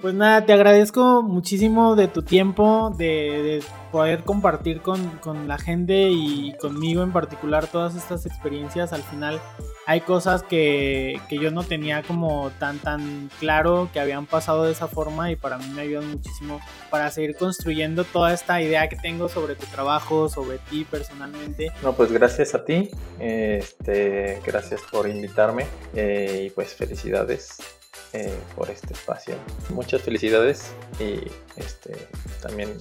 pues 0.00 0.14
nada, 0.14 0.46
te 0.46 0.52
agradezco 0.52 1.22
muchísimo 1.22 1.94
de 1.94 2.08
tu 2.08 2.22
tiempo, 2.22 2.94
de, 2.96 3.62
poder 3.92 4.22
compartir 4.22 4.80
con, 4.80 5.10
la 5.46 5.58
gente 5.58 6.10
y 6.10 6.54
conmigo 6.60 7.02
en 7.02 7.12
particular 7.12 7.66
todas 7.66 7.96
estas 7.96 8.24
experiencias. 8.24 8.92
Al 8.92 9.02
final 9.02 9.40
hay 9.86 10.00
cosas 10.00 10.42
que, 10.42 11.20
yo 11.30 11.50
no 11.50 11.64
tenía 11.64 12.02
como 12.02 12.50
tan 12.58 12.78
tan 12.78 13.30
claro 13.40 13.88
que 13.92 14.00
habían 14.00 14.26
pasado 14.26 14.64
de 14.64 14.72
esa 14.72 14.88
forma 14.88 15.30
y 15.30 15.36
para 15.36 15.58
mí 15.58 15.66
me 15.74 15.82
ayudan 15.82 16.10
muchísimo 16.10 16.60
para 16.90 17.10
seguir 17.10 17.36
construyendo 17.36 18.04
toda 18.04 18.32
esta 18.32 18.60
idea 18.62 18.88
que 18.88 18.96
tengo 18.96 19.28
sobre 19.28 19.54
tu 19.54 19.66
trabajo, 19.66 20.28
sobre 20.28 20.58
ti 20.70 20.86
personalmente. 20.90 21.72
No, 21.82 21.92
pues 21.94 22.12
gracias 22.12 22.54
a 22.54 22.64
ti, 22.64 22.90
este, 23.18 24.40
gracias 24.46 24.80
por 24.90 25.08
invitarme 25.08 25.66
eh, 25.94 26.44
y 26.46 26.50
pues 26.50 26.74
felicidades 26.74 27.79
eh, 28.12 28.38
por 28.56 28.70
este 28.70 28.94
espacio. 28.94 29.34
Muchas 29.70 30.02
felicidades 30.02 30.72
y 30.98 31.20
este, 31.56 32.08
también 32.42 32.76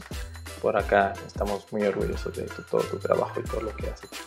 por 0.62 0.78
acá 0.78 1.14
estamos 1.26 1.72
muy 1.72 1.84
orgullosos 1.84 2.36
de 2.36 2.44
todo 2.70 2.82
tu 2.82 2.98
trabajo 2.98 3.40
y 3.40 3.44
todo 3.44 3.62
lo 3.62 3.76
que 3.76 3.90
has 3.90 4.04
hecho. 4.04 4.24